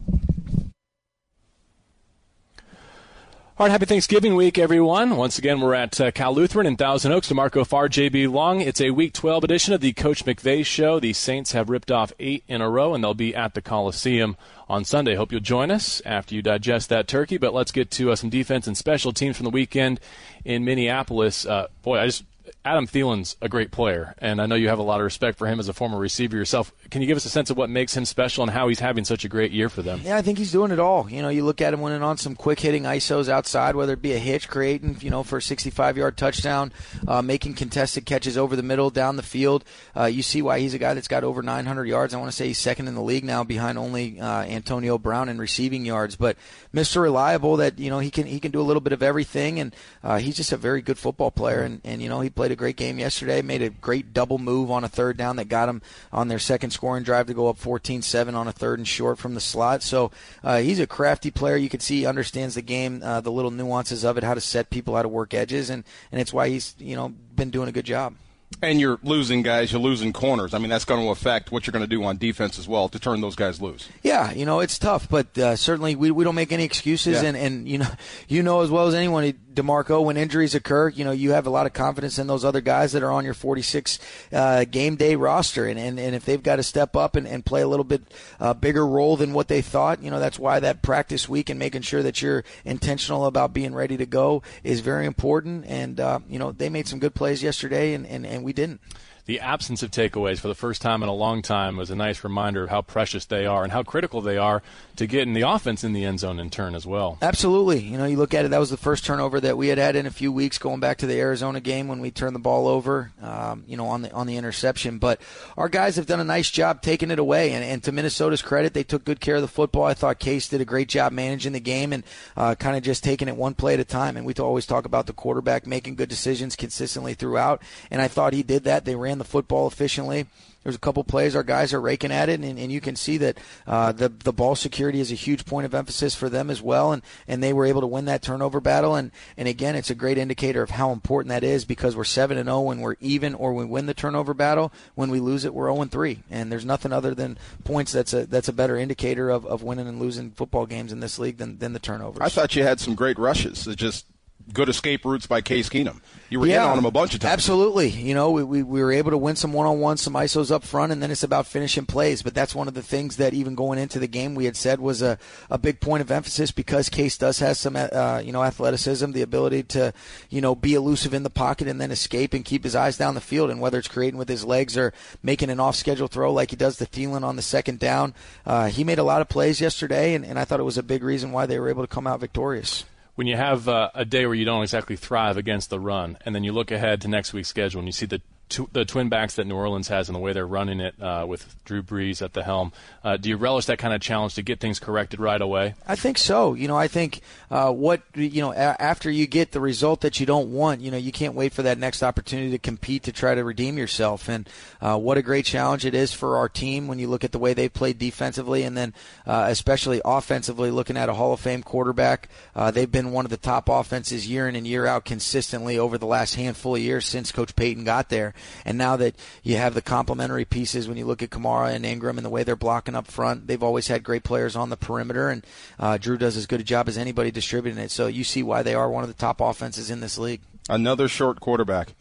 All 3.55 3.67
right, 3.67 3.71
happy 3.71 3.85
Thanksgiving 3.85 4.33
week, 4.33 4.57
everyone. 4.57 5.15
Once 5.15 5.37
again, 5.37 5.61
we're 5.61 5.75
at 5.75 6.01
uh, 6.01 6.09
Cal 6.09 6.33
Lutheran 6.33 6.65
in 6.65 6.75
Thousand 6.75 7.11
Oaks. 7.11 7.27
D'Marco 7.27 7.63
Farr, 7.63 7.87
JB 7.87 8.31
Long. 8.31 8.61
It's 8.61 8.81
a 8.81 8.89
Week 8.89 9.13
12 9.13 9.43
edition 9.43 9.75
of 9.75 9.79
the 9.79 9.93
Coach 9.93 10.25
McVay 10.25 10.65
Show. 10.65 10.99
The 10.99 11.13
Saints 11.13 11.51
have 11.51 11.69
ripped 11.69 11.91
off 11.91 12.11
eight 12.17 12.43
in 12.47 12.61
a 12.61 12.69
row, 12.69 12.95
and 12.95 13.03
they'll 13.03 13.13
be 13.13 13.35
at 13.35 13.53
the 13.53 13.61
Coliseum 13.61 14.37
on 14.67 14.85
Sunday. 14.85 15.13
Hope 15.13 15.31
you'll 15.31 15.39
join 15.39 15.69
us 15.69 16.01
after 16.03 16.33
you 16.33 16.41
digest 16.41 16.89
that 16.89 17.07
turkey. 17.07 17.37
But 17.37 17.53
let's 17.53 17.71
get 17.71 17.91
to 17.91 18.11
uh, 18.11 18.15
some 18.15 18.31
defense 18.31 18.65
and 18.65 18.75
special 18.75 19.13
teams 19.13 19.37
from 19.37 19.43
the 19.43 19.51
weekend 19.51 19.99
in 20.43 20.65
Minneapolis. 20.65 21.45
Uh, 21.45 21.67
boy, 21.83 21.99
I 21.99 22.07
just 22.07 22.23
Adam 22.65 22.87
Thielen's 22.87 23.35
a 23.41 23.49
great 23.49 23.71
player, 23.71 24.15
and 24.19 24.41
I 24.41 24.45
know 24.45 24.55
you 24.55 24.69
have 24.69 24.79
a 24.79 24.83
lot 24.83 24.99
of 24.99 25.03
respect 25.03 25.37
for 25.37 25.47
him 25.47 25.59
as 25.59 25.67
a 25.67 25.73
former 25.73 25.97
receiver 25.97 26.37
yourself. 26.37 26.73
Can 26.89 27.01
you 27.01 27.07
give 27.07 27.17
us 27.17 27.25
a 27.25 27.29
sense 27.29 27.49
of 27.49 27.57
what 27.57 27.69
makes 27.69 27.95
him 27.95 28.05
special 28.05 28.43
and 28.43 28.51
how 28.51 28.67
he's 28.67 28.79
having 28.79 29.03
such 29.03 29.25
a 29.25 29.29
great 29.29 29.51
year 29.51 29.69
for 29.69 29.81
them? 29.81 30.01
Yeah, 30.03 30.17
I 30.17 30.21
think 30.21 30.37
he's 30.37 30.51
doing 30.51 30.71
it 30.71 30.79
all. 30.79 31.09
You 31.09 31.21
know, 31.21 31.29
you 31.29 31.43
look 31.43 31.61
at 31.61 31.73
him 31.73 31.81
winning 31.81 32.03
on 32.03 32.17
some 32.17 32.35
quick 32.35 32.59
hitting 32.59 32.83
ISOs 32.83 33.29
outside, 33.29 33.75
whether 33.75 33.93
it 33.93 34.01
be 34.01 34.13
a 34.13 34.17
hitch, 34.17 34.49
creating, 34.49 34.97
you 35.01 35.09
know, 35.09 35.23
for 35.23 35.37
a 35.37 35.41
65 35.41 35.97
yard 35.97 36.17
touchdown, 36.17 36.71
uh, 37.07 37.21
making 37.21 37.53
contested 37.55 38.05
catches 38.05 38.37
over 38.37 38.55
the 38.55 38.63
middle, 38.63 38.89
down 38.89 39.15
the 39.15 39.23
field. 39.23 39.63
Uh, 39.95 40.05
you 40.05 40.21
see 40.21 40.41
why 40.41 40.59
he's 40.59 40.73
a 40.73 40.79
guy 40.79 40.93
that's 40.93 41.07
got 41.07 41.23
over 41.23 41.41
900 41.41 41.85
yards. 41.85 42.13
I 42.13 42.17
want 42.17 42.31
to 42.31 42.35
say 42.35 42.47
he's 42.47 42.57
second 42.57 42.87
in 42.87 42.95
the 42.95 43.01
league 43.01 43.23
now, 43.23 43.43
behind 43.43 43.77
only 43.77 44.19
uh, 44.19 44.43
Antonio 44.43 44.97
Brown 44.97 45.29
in 45.29 45.37
receiving 45.37 45.85
yards. 45.85 46.15
But 46.15 46.37
Mr. 46.73 47.01
Reliable, 47.01 47.57
that 47.57 47.79
you 47.79 47.89
know 47.89 47.99
he 47.99 48.11
can 48.11 48.25
he 48.25 48.39
can 48.39 48.51
do 48.51 48.61
a 48.61 48.63
little 48.63 48.81
bit 48.81 48.93
of 48.93 49.03
everything, 49.03 49.59
and 49.59 49.75
uh, 50.03 50.17
he's 50.17 50.35
just 50.35 50.51
a 50.51 50.57
very 50.57 50.81
good 50.81 50.97
football 50.97 51.31
player. 51.31 51.61
And, 51.61 51.81
and 51.83 52.01
you 52.01 52.09
know 52.09 52.21
he 52.21 52.29
played 52.35 52.51
a 52.51 52.55
great 52.55 52.75
game 52.75 52.99
yesterday, 52.99 53.41
made 53.41 53.61
a 53.61 53.69
great 53.69 54.13
double 54.13 54.37
move 54.37 54.71
on 54.71 54.83
a 54.83 54.89
third 54.89 55.17
down 55.17 55.35
that 55.37 55.49
got 55.49 55.69
him 55.69 55.81
on 56.11 56.27
their 56.27 56.39
second 56.39 56.71
scoring 56.71 57.03
drive 57.03 57.27
to 57.27 57.33
go 57.33 57.47
up 57.47 57.57
14-7 57.57 58.33
on 58.33 58.47
a 58.47 58.51
third 58.51 58.79
and 58.79 58.87
short 58.87 59.17
from 59.17 59.33
the 59.33 59.41
slot. 59.41 59.83
So 59.83 60.11
uh, 60.43 60.59
he's 60.59 60.79
a 60.79 60.87
crafty 60.87 61.31
player. 61.31 61.55
You 61.55 61.69
can 61.69 61.79
see 61.79 61.99
he 61.99 62.05
understands 62.05 62.55
the 62.55 62.61
game, 62.61 63.01
uh, 63.03 63.21
the 63.21 63.31
little 63.31 63.51
nuances 63.51 64.03
of 64.03 64.17
it, 64.17 64.23
how 64.23 64.33
to 64.33 64.41
set 64.41 64.69
people, 64.69 64.95
how 64.95 65.01
to 65.01 65.07
work 65.07 65.33
edges, 65.33 65.69
and 65.69 65.83
and 66.11 66.19
it's 66.19 66.33
why 66.33 66.49
he's 66.49 66.75
you 66.79 66.95
know 66.95 67.09
been 67.35 67.49
doing 67.49 67.69
a 67.69 67.71
good 67.71 67.85
job. 67.85 68.15
And 68.61 68.79
you're 68.79 68.99
losing 69.03 69.41
guys, 69.41 69.71
you're 69.71 69.81
losing 69.81 70.13
corners. 70.13 70.53
I 70.53 70.57
mean, 70.57 70.69
that's 70.69 70.85
going 70.85 71.01
to 71.01 71.09
affect 71.09 71.51
what 71.51 71.67
you're 71.67 71.71
going 71.73 71.83
to 71.83 71.87
do 71.87 72.03
on 72.03 72.17
defense 72.17 72.57
as 72.57 72.67
well 72.67 72.87
to 72.89 72.99
turn 72.99 73.19
those 73.21 73.35
guys 73.35 73.61
loose. 73.61 73.89
Yeah, 74.03 74.31
you 74.31 74.45
know 74.45 74.59
it's 74.61 74.79
tough, 74.79 75.09
but 75.09 75.37
uh, 75.37 75.55
certainly 75.55 75.95
we, 75.95 76.11
we 76.11 76.23
don't 76.23 76.35
make 76.35 76.51
any 76.51 76.63
excuses, 76.63 77.21
Yeah. 77.21 77.29
and, 77.29 77.37
and 77.37 77.67
you 77.67 77.77
know 77.79 77.89
you 78.27 78.43
know 78.43 78.61
as 78.61 78.69
well 78.69 78.87
as 78.87 78.93
anyone, 78.93 79.33
D'Marco, 79.53 80.01
when 80.01 80.17
injuries 80.17 80.55
occur, 80.55 80.89
you 80.89 81.03
know 81.03 81.11
you 81.11 81.31
have 81.31 81.45
a 81.45 81.49
lot 81.49 81.65
of 81.65 81.73
confidence 81.73 82.17
in 82.17 82.27
those 82.27 82.45
other 82.45 82.61
guys 82.61 82.93
that 82.93 83.03
are 83.03 83.11
on 83.11 83.25
your 83.25 83.33
46 83.33 83.99
uh, 84.31 84.65
game 84.65 84.95
day 84.95 85.15
roster, 85.15 85.65
and, 85.65 85.77
and, 85.79 85.99
and 85.99 86.15
if 86.15 86.23
they've 86.25 86.41
got 86.43 86.55
to 86.57 86.63
step 86.63 86.95
up 86.95 87.15
and, 87.15 87.27
and 87.27 87.45
play 87.45 87.61
a 87.61 87.67
little 87.67 87.83
bit 87.83 88.01
uh, 88.39 88.53
bigger 88.53 88.85
role 88.87 89.17
than 89.17 89.33
what 89.33 89.47
they 89.49 89.61
thought, 89.61 90.01
you 90.01 90.09
know 90.09 90.19
that's 90.19 90.39
why 90.39 90.59
that 90.59 90.81
practice 90.81 91.27
week 91.27 91.49
and 91.49 91.59
making 91.59 91.81
sure 91.81 92.01
that 92.03 92.21
you're 92.21 92.43
intentional 92.65 93.25
about 93.25 93.53
being 93.53 93.73
ready 93.75 93.97
to 93.97 94.05
go 94.05 94.41
is 94.63 94.79
very 94.79 95.05
important. 95.05 95.65
And 95.67 95.99
uh, 95.99 96.19
you 96.29 96.39
know 96.39 96.51
they 96.51 96.69
made 96.69 96.87
some 96.87 96.99
good 96.99 97.13
plays 97.13 97.43
yesterday, 97.43 97.93
and, 97.93 98.05
and, 98.07 98.25
and 98.25 98.42
we 98.43 98.53
didn't. 98.53 98.81
The 99.25 99.39
absence 99.39 99.81
of 99.81 99.89
takeaways 99.89 100.39
for 100.39 100.49
the 100.49 100.55
first 100.55 100.81
time 100.81 101.01
in 101.01 101.07
a 101.07 101.13
long 101.13 101.41
time 101.41 101.77
was 101.77 101.89
a 101.89 101.95
nice 101.95 102.25
reminder 102.25 102.65
of 102.65 102.69
how 102.69 102.81
precious 102.81 103.23
they 103.23 103.45
are 103.45 103.63
and 103.63 103.71
how 103.71 103.81
critical 103.81 104.19
they 104.19 104.37
are 104.37 104.61
to 104.97 105.07
getting 105.07 105.33
the 105.33 105.43
offense 105.43 105.81
in 105.85 105.93
the 105.93 106.03
end 106.03 106.19
zone 106.19 106.41
in 106.41 106.49
turn 106.49 106.75
as 106.75 106.85
well. 106.85 107.17
Absolutely. 107.21 107.79
You 107.79 107.97
know, 107.97 108.03
you 108.03 108.17
look 108.17 108.33
at 108.33 108.43
it, 108.43 108.49
that 108.49 108.59
was 108.59 108.69
the 108.69 108.75
first 108.75 109.05
turnover 109.05 109.39
that 109.39 109.57
we 109.57 109.69
had 109.69 109.77
had 109.77 109.95
in 109.95 110.05
a 110.05 110.11
few 110.11 110.29
weeks 110.31 110.57
going 110.57 110.81
back 110.81 110.97
to 110.97 111.07
the 111.07 111.17
Arizona 111.17 111.61
game 111.61 111.87
when 111.87 112.01
we 112.01 112.11
turned 112.11 112.35
the 112.35 112.39
ball 112.39 112.67
over, 112.67 113.13
um, 113.21 113.63
you 113.65 113.77
know, 113.77 113.87
on 113.87 114.01
the 114.01 114.11
on 114.11 114.27
the 114.27 114.35
interception. 114.35 114.97
But 114.97 115.21
our 115.55 115.69
guys 115.69 115.95
have 115.95 116.05
done 116.05 116.19
a 116.19 116.25
nice 116.25 116.51
job 116.51 116.81
taking 116.81 117.09
it 117.09 117.17
away. 117.17 117.53
And, 117.53 117.63
and 117.63 117.81
to 117.83 117.93
Minnesota's 117.93 118.41
credit, 118.41 118.73
they 118.73 118.83
took 118.83 119.05
good 119.05 119.21
care 119.21 119.35
of 119.35 119.41
the 119.41 119.47
football. 119.47 119.85
I 119.85 119.93
thought 119.93 120.19
Case 120.19 120.49
did 120.49 120.59
a 120.59 120.65
great 120.65 120.89
job 120.89 121.13
managing 121.13 121.53
the 121.53 121.61
game 121.61 121.93
and 121.93 122.03
uh, 122.35 122.55
kind 122.55 122.75
of 122.75 122.83
just 122.83 123.05
taking 123.05 123.29
it 123.29 123.37
one 123.37 123.53
play 123.53 123.75
at 123.75 123.79
a 123.79 123.85
time. 123.85 124.17
And 124.17 124.25
we 124.25 124.33
always 124.33 124.65
talk 124.65 124.83
about 124.83 125.07
the 125.07 125.13
quarterback 125.13 125.65
making 125.65 125.95
good 125.95 126.09
decisions 126.09 126.57
consistently 126.57 127.13
throughout. 127.13 127.61
And 127.89 128.01
I 128.01 128.09
thought 128.09 128.33
he 128.33 128.43
did 128.43 128.65
that. 128.65 128.83
They 128.83 128.95
ran 128.95 129.12
the 129.17 129.25
football 129.25 129.67
efficiently. 129.67 130.27
There's 130.63 130.75
a 130.75 130.79
couple 130.79 131.03
plays 131.03 131.35
our 131.35 131.43
guys 131.43 131.73
are 131.73 131.81
raking 131.81 132.13
at 132.13 132.29
it, 132.29 132.39
and, 132.39 132.57
and 132.57 132.71
you 132.71 132.79
can 132.79 132.95
see 132.95 133.17
that 133.17 133.37
uh, 133.67 133.91
the 133.91 134.07
the 134.07 134.31
ball 134.31 134.55
security 134.55 135.01
is 135.01 135.11
a 135.11 135.15
huge 135.15 135.45
point 135.45 135.65
of 135.65 135.73
emphasis 135.73 136.15
for 136.15 136.29
them 136.29 136.49
as 136.49 136.61
well, 136.61 136.93
and, 136.93 137.01
and 137.27 137.43
they 137.43 137.51
were 137.51 137.65
able 137.65 137.81
to 137.81 137.87
win 137.87 138.05
that 138.05 138.21
turnover 138.21 138.61
battle, 138.61 138.95
and, 138.95 139.11
and 139.35 139.49
again, 139.49 139.75
it's 139.75 139.89
a 139.89 139.95
great 139.95 140.17
indicator 140.17 140.63
of 140.63 140.69
how 140.69 140.91
important 140.93 141.29
that 141.29 141.43
is 141.43 141.65
because 141.65 141.97
we're 141.97 142.05
seven 142.05 142.37
and 142.37 142.47
zero 142.47 142.61
when 142.61 142.79
we're 142.79 142.95
even 143.01 143.33
or 143.35 143.53
we 143.53 143.65
win 143.65 143.87
the 143.87 143.93
turnover 143.93 144.33
battle. 144.33 144.71
When 144.95 145.09
we 145.09 145.19
lose 145.19 145.43
it, 145.43 145.53
we're 145.53 145.65
zero 145.65 145.81
and 145.81 145.91
three, 145.91 146.23
and 146.31 146.49
there's 146.49 146.65
nothing 146.65 146.93
other 146.93 147.13
than 147.13 147.37
points 147.65 147.91
that's 147.91 148.13
a 148.13 148.25
that's 148.25 148.47
a 148.47 148.53
better 148.53 148.77
indicator 148.77 149.29
of, 149.29 149.45
of 149.45 149.63
winning 149.63 149.89
and 149.89 149.99
losing 149.99 150.31
football 150.31 150.65
games 150.65 150.93
in 150.93 151.01
this 151.01 151.19
league 151.19 151.39
than, 151.39 151.57
than 151.57 151.73
the 151.73 151.79
turnovers. 151.79 152.21
I 152.21 152.29
thought 152.29 152.55
you 152.55 152.63
had 152.63 152.79
some 152.79 152.95
great 152.95 153.19
rushes. 153.19 153.67
It's 153.67 153.75
just 153.75 154.05
good 154.51 154.69
escape 154.69 155.05
routes 155.05 155.27
by 155.27 155.41
Case 155.41 155.69
Keenum. 155.69 156.01
You 156.29 156.39
were 156.39 156.47
in 156.47 156.57
on 156.57 156.79
him 156.79 156.85
a 156.85 156.91
bunch 156.91 157.13
of 157.13 157.19
times. 157.19 157.33
Absolutely. 157.33 157.89
You 157.89 158.15
know, 158.15 158.31
we, 158.31 158.43
we, 158.43 158.63
we 158.63 158.81
were 158.81 158.91
able 158.91 159.11
to 159.11 159.17
win 159.17 159.35
some 159.35 159.53
one 159.53 159.67
on 159.67 159.79
one, 159.79 159.97
some 159.97 160.13
ISOs 160.13 160.49
up 160.49 160.63
front, 160.63 160.91
and 160.91 161.01
then 161.01 161.11
it's 161.11 161.21
about 161.21 161.45
finishing 161.45 161.85
plays. 161.85 162.23
But 162.23 162.33
that's 162.33 162.55
one 162.55 162.67
of 162.67 162.73
the 162.73 162.81
things 162.81 163.17
that 163.17 163.33
even 163.33 163.53
going 163.53 163.77
into 163.77 163.99
the 163.99 164.07
game 164.07 164.33
we 164.33 164.45
had 164.45 164.57
said 164.57 164.79
was 164.79 165.01
a, 165.03 165.19
a 165.51 165.59
big 165.59 165.79
point 165.79 166.01
of 166.01 166.09
emphasis 166.09 166.51
because 166.51 166.89
Case 166.89 167.17
does 167.17 167.37
have 167.39 167.55
some, 167.57 167.75
uh, 167.75 168.21
you 168.25 168.31
know, 168.31 168.43
athleticism, 168.43 169.11
the 169.11 169.21
ability 169.21 169.63
to, 169.63 169.93
you 170.29 170.41
know, 170.41 170.55
be 170.55 170.73
elusive 170.73 171.13
in 171.13 171.23
the 171.23 171.29
pocket 171.29 171.67
and 171.67 171.79
then 171.79 171.91
escape 171.91 172.33
and 172.33 172.43
keep 172.43 172.63
his 172.63 172.75
eyes 172.75 172.97
down 172.97 173.13
the 173.13 173.21
field. 173.21 173.51
And 173.51 173.61
whether 173.61 173.77
it's 173.77 173.87
creating 173.87 174.17
with 174.17 174.29
his 174.29 174.43
legs 174.43 174.75
or 174.75 174.91
making 175.21 175.51
an 175.51 175.59
off 175.59 175.75
schedule 175.75 176.07
throw 176.07 176.33
like 176.33 176.49
he 176.49 176.55
does 176.55 176.77
to 176.77 176.85
Thielen 176.85 177.23
on 177.23 177.35
the 177.35 177.41
second 177.43 177.77
down, 177.77 178.15
uh, 178.45 178.69
he 178.69 178.83
made 178.83 178.99
a 178.99 179.03
lot 179.03 179.21
of 179.21 179.29
plays 179.29 179.61
yesterday, 179.61 180.15
and, 180.15 180.25
and 180.25 180.39
I 180.39 180.45
thought 180.45 180.59
it 180.59 180.63
was 180.63 180.79
a 180.79 180.83
big 180.83 181.03
reason 181.03 181.31
why 181.31 181.45
they 181.45 181.59
were 181.59 181.69
able 181.69 181.83
to 181.83 181.87
come 181.87 182.07
out 182.07 182.19
victorious 182.19 182.85
when 183.15 183.27
you 183.27 183.35
have 183.35 183.67
uh, 183.67 183.91
a 183.93 184.05
day 184.05 184.25
where 184.25 184.35
you 184.35 184.45
don't 184.45 184.63
exactly 184.63 184.95
thrive 184.95 185.37
against 185.37 185.69
the 185.69 185.79
run, 185.79 186.17
and 186.25 186.33
then 186.33 186.43
you 186.43 186.51
look 186.51 186.71
ahead 186.71 187.01
to 187.01 187.07
next 187.07 187.33
week's 187.33 187.49
schedule 187.49 187.79
and 187.79 187.87
you 187.87 187.91
see 187.91 188.05
the 188.05 188.21
tw- 188.53 188.71
the 188.71 188.85
twin 188.85 189.09
backs 189.09 189.35
that 189.35 189.45
New 189.45 189.55
Orleans 189.55 189.87
has 189.87 190.07
and 190.09 190.15
the 190.15 190.19
way 190.19 190.33
they're 190.33 190.47
running 190.47 190.79
it 190.79 191.01
uh, 191.01 191.25
with 191.27 191.55
Drew 191.65 191.81
Brees 191.81 192.21
at 192.21 192.33
the 192.33 192.43
helm, 192.43 192.71
uh, 193.03 193.17
do 193.17 193.29
you 193.29 193.37
relish 193.37 193.65
that 193.65 193.79
kind 193.79 193.93
of 193.93 194.01
challenge 194.01 194.35
to 194.35 194.41
get 194.41 194.59
things 194.59 194.79
corrected 194.79 195.19
right 195.19 195.41
away? 195.41 195.73
I 195.87 195.95
think 195.95 196.17
so. 196.17 196.53
You 196.53 196.67
know, 196.67 196.77
I 196.77 196.87
think 196.87 197.21
uh, 197.49 197.71
what 197.71 198.01
you 198.15 198.41
know 198.41 198.51
a- 198.51 198.81
after 198.81 199.09
you 199.09 199.27
get 199.27 199.51
the 199.51 199.59
result 199.59 200.01
that 200.01 200.19
you 200.19 200.25
don't 200.25 200.51
want, 200.53 200.81
you 200.81 200.91
know, 200.91 200.97
you 200.97 201.11
can't 201.11 201.33
wait 201.33 201.53
for 201.53 201.63
that 201.63 201.77
next 201.77 202.03
opportunity 202.03 202.51
to 202.51 202.59
compete 202.59 203.03
to 203.03 203.11
try 203.11 203.35
to 203.35 203.43
redeem 203.43 203.77
yourself. 203.77 204.29
And 204.29 204.47
uh, 204.81 204.97
what 204.97 205.17
a 205.17 205.21
great 205.21 205.45
challenge 205.45 205.85
it 205.85 205.95
is 205.95 206.13
for 206.13 206.37
our 206.37 206.49
team 206.49 206.87
when 206.87 206.99
you 206.99 207.07
look 207.07 207.23
at 207.23 207.31
the 207.31 207.39
way 207.39 207.53
they 207.53 207.69
played 207.69 207.97
defensively, 207.97 208.63
and 208.63 208.77
then 208.77 208.93
uh, 209.25 209.47
especially 209.49 210.01
offensively, 210.05 210.71
looking 210.71 210.97
at 210.97 211.09
a 211.09 211.13
Hall 211.13 211.33
of 211.33 211.39
Fame 211.39 211.63
quarterback. 211.63 212.29
Uh, 212.55 212.71
they've 212.71 212.91
been 212.91 213.11
one 213.11 213.25
of 213.25 213.31
the 213.31 213.37
top 213.37 213.67
offenses 213.69 214.27
year 214.27 214.47
in 214.47 214.55
and 214.55 214.67
year 214.67 214.85
out 214.85 215.05
consistently 215.05 215.77
over 215.77 215.97
the 215.97 216.05
last 216.05 216.35
handful 216.35 216.75
of 216.75 216.81
years 216.81 217.05
since 217.05 217.31
Coach 217.31 217.55
Payton 217.55 217.83
got 217.83 218.09
there. 218.09 218.33
And 218.65 218.77
now 218.77 218.95
that 218.97 219.15
you 219.43 219.57
have 219.57 219.73
the 219.73 219.81
complementary 219.81 220.45
pieces, 220.45 220.87
when 220.87 220.97
you 220.97 221.05
look 221.05 221.21
at 221.21 221.29
Kamara 221.29 221.73
and 221.73 221.85
Ingram 221.85 222.17
and 222.17 222.25
the 222.25 222.29
way 222.29 222.43
they're 222.43 222.55
blocking 222.55 222.95
up 222.95 223.07
front, 223.07 223.47
they've 223.47 223.63
always 223.63 223.87
had 223.87 224.03
great 224.03 224.23
players 224.23 224.55
on 224.55 224.69
the 224.69 224.77
perimeter, 224.77 225.29
and 225.29 225.45
uh, 225.79 225.97
Drew 225.97 226.17
does 226.17 226.37
as 226.37 226.45
good 226.45 226.61
a 226.61 226.63
job 226.63 226.87
as 226.87 226.97
anybody 226.97 227.31
distributing 227.31 227.81
it. 227.81 227.91
So 227.91 228.07
you 228.07 228.23
see 228.23 228.43
why 228.43 228.63
they 228.63 228.73
are 228.73 228.89
one 228.89 229.03
of 229.03 229.09
the 229.09 229.13
top 229.13 229.41
offenses 229.41 229.89
in 229.89 229.99
this 229.99 230.17
league. 230.17 230.41
Another 230.69 231.07
short 231.07 231.39
quarterback. 231.39 231.93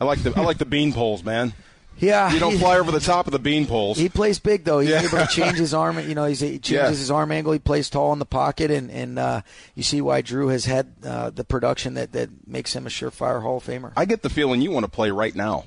I 0.00 0.04
like 0.04 0.22
the 0.22 0.32
I 0.36 0.42
like 0.42 0.58
the 0.58 0.64
bean 0.64 0.92
poles, 0.92 1.22
man. 1.22 1.52
Yeah, 1.98 2.32
You 2.32 2.40
don't 2.40 2.58
fly 2.58 2.78
over 2.78 2.90
the 2.90 3.00
top 3.00 3.26
of 3.26 3.32
the 3.32 3.38
bean 3.38 3.66
poles. 3.66 3.96
He 3.98 4.08
plays 4.08 4.38
big 4.38 4.64
though. 4.64 4.80
He's 4.80 4.90
Yeah. 4.90 5.02
able 5.02 5.18
to 5.18 5.26
change 5.26 5.58
his 5.58 5.72
arm. 5.82 5.98
You 6.06 6.14
know, 6.14 6.24
he's, 6.24 6.40
he 6.40 6.58
changes 6.58 6.70
Yeah. 6.70 6.88
his 6.90 7.10
arm 7.10 7.30
angle. 7.32 7.52
He 7.52 7.58
plays 7.58 7.88
tall 7.88 8.12
in 8.12 8.18
the 8.18 8.26
pocket, 8.26 8.70
and 8.70 8.90
and 8.90 9.18
uh, 9.18 9.40
you 9.74 9.82
see 9.82 10.00
why 10.00 10.20
Drew 10.20 10.48
has 10.48 10.64
had 10.64 10.92
uh, 11.04 11.30
the 11.30 11.44
production 11.44 11.94
that 11.94 12.12
that 12.12 12.30
makes 12.46 12.74
him 12.74 12.86
a 12.86 12.90
surefire 12.90 13.42
Hall 13.42 13.58
of 13.58 13.64
Famer. 13.64 13.92
I 13.96 14.04
get 14.04 14.22
the 14.22 14.30
feeling 14.30 14.60
you 14.60 14.70
want 14.70 14.84
to 14.84 14.90
play 14.90 15.10
right 15.10 15.34
now. 15.34 15.64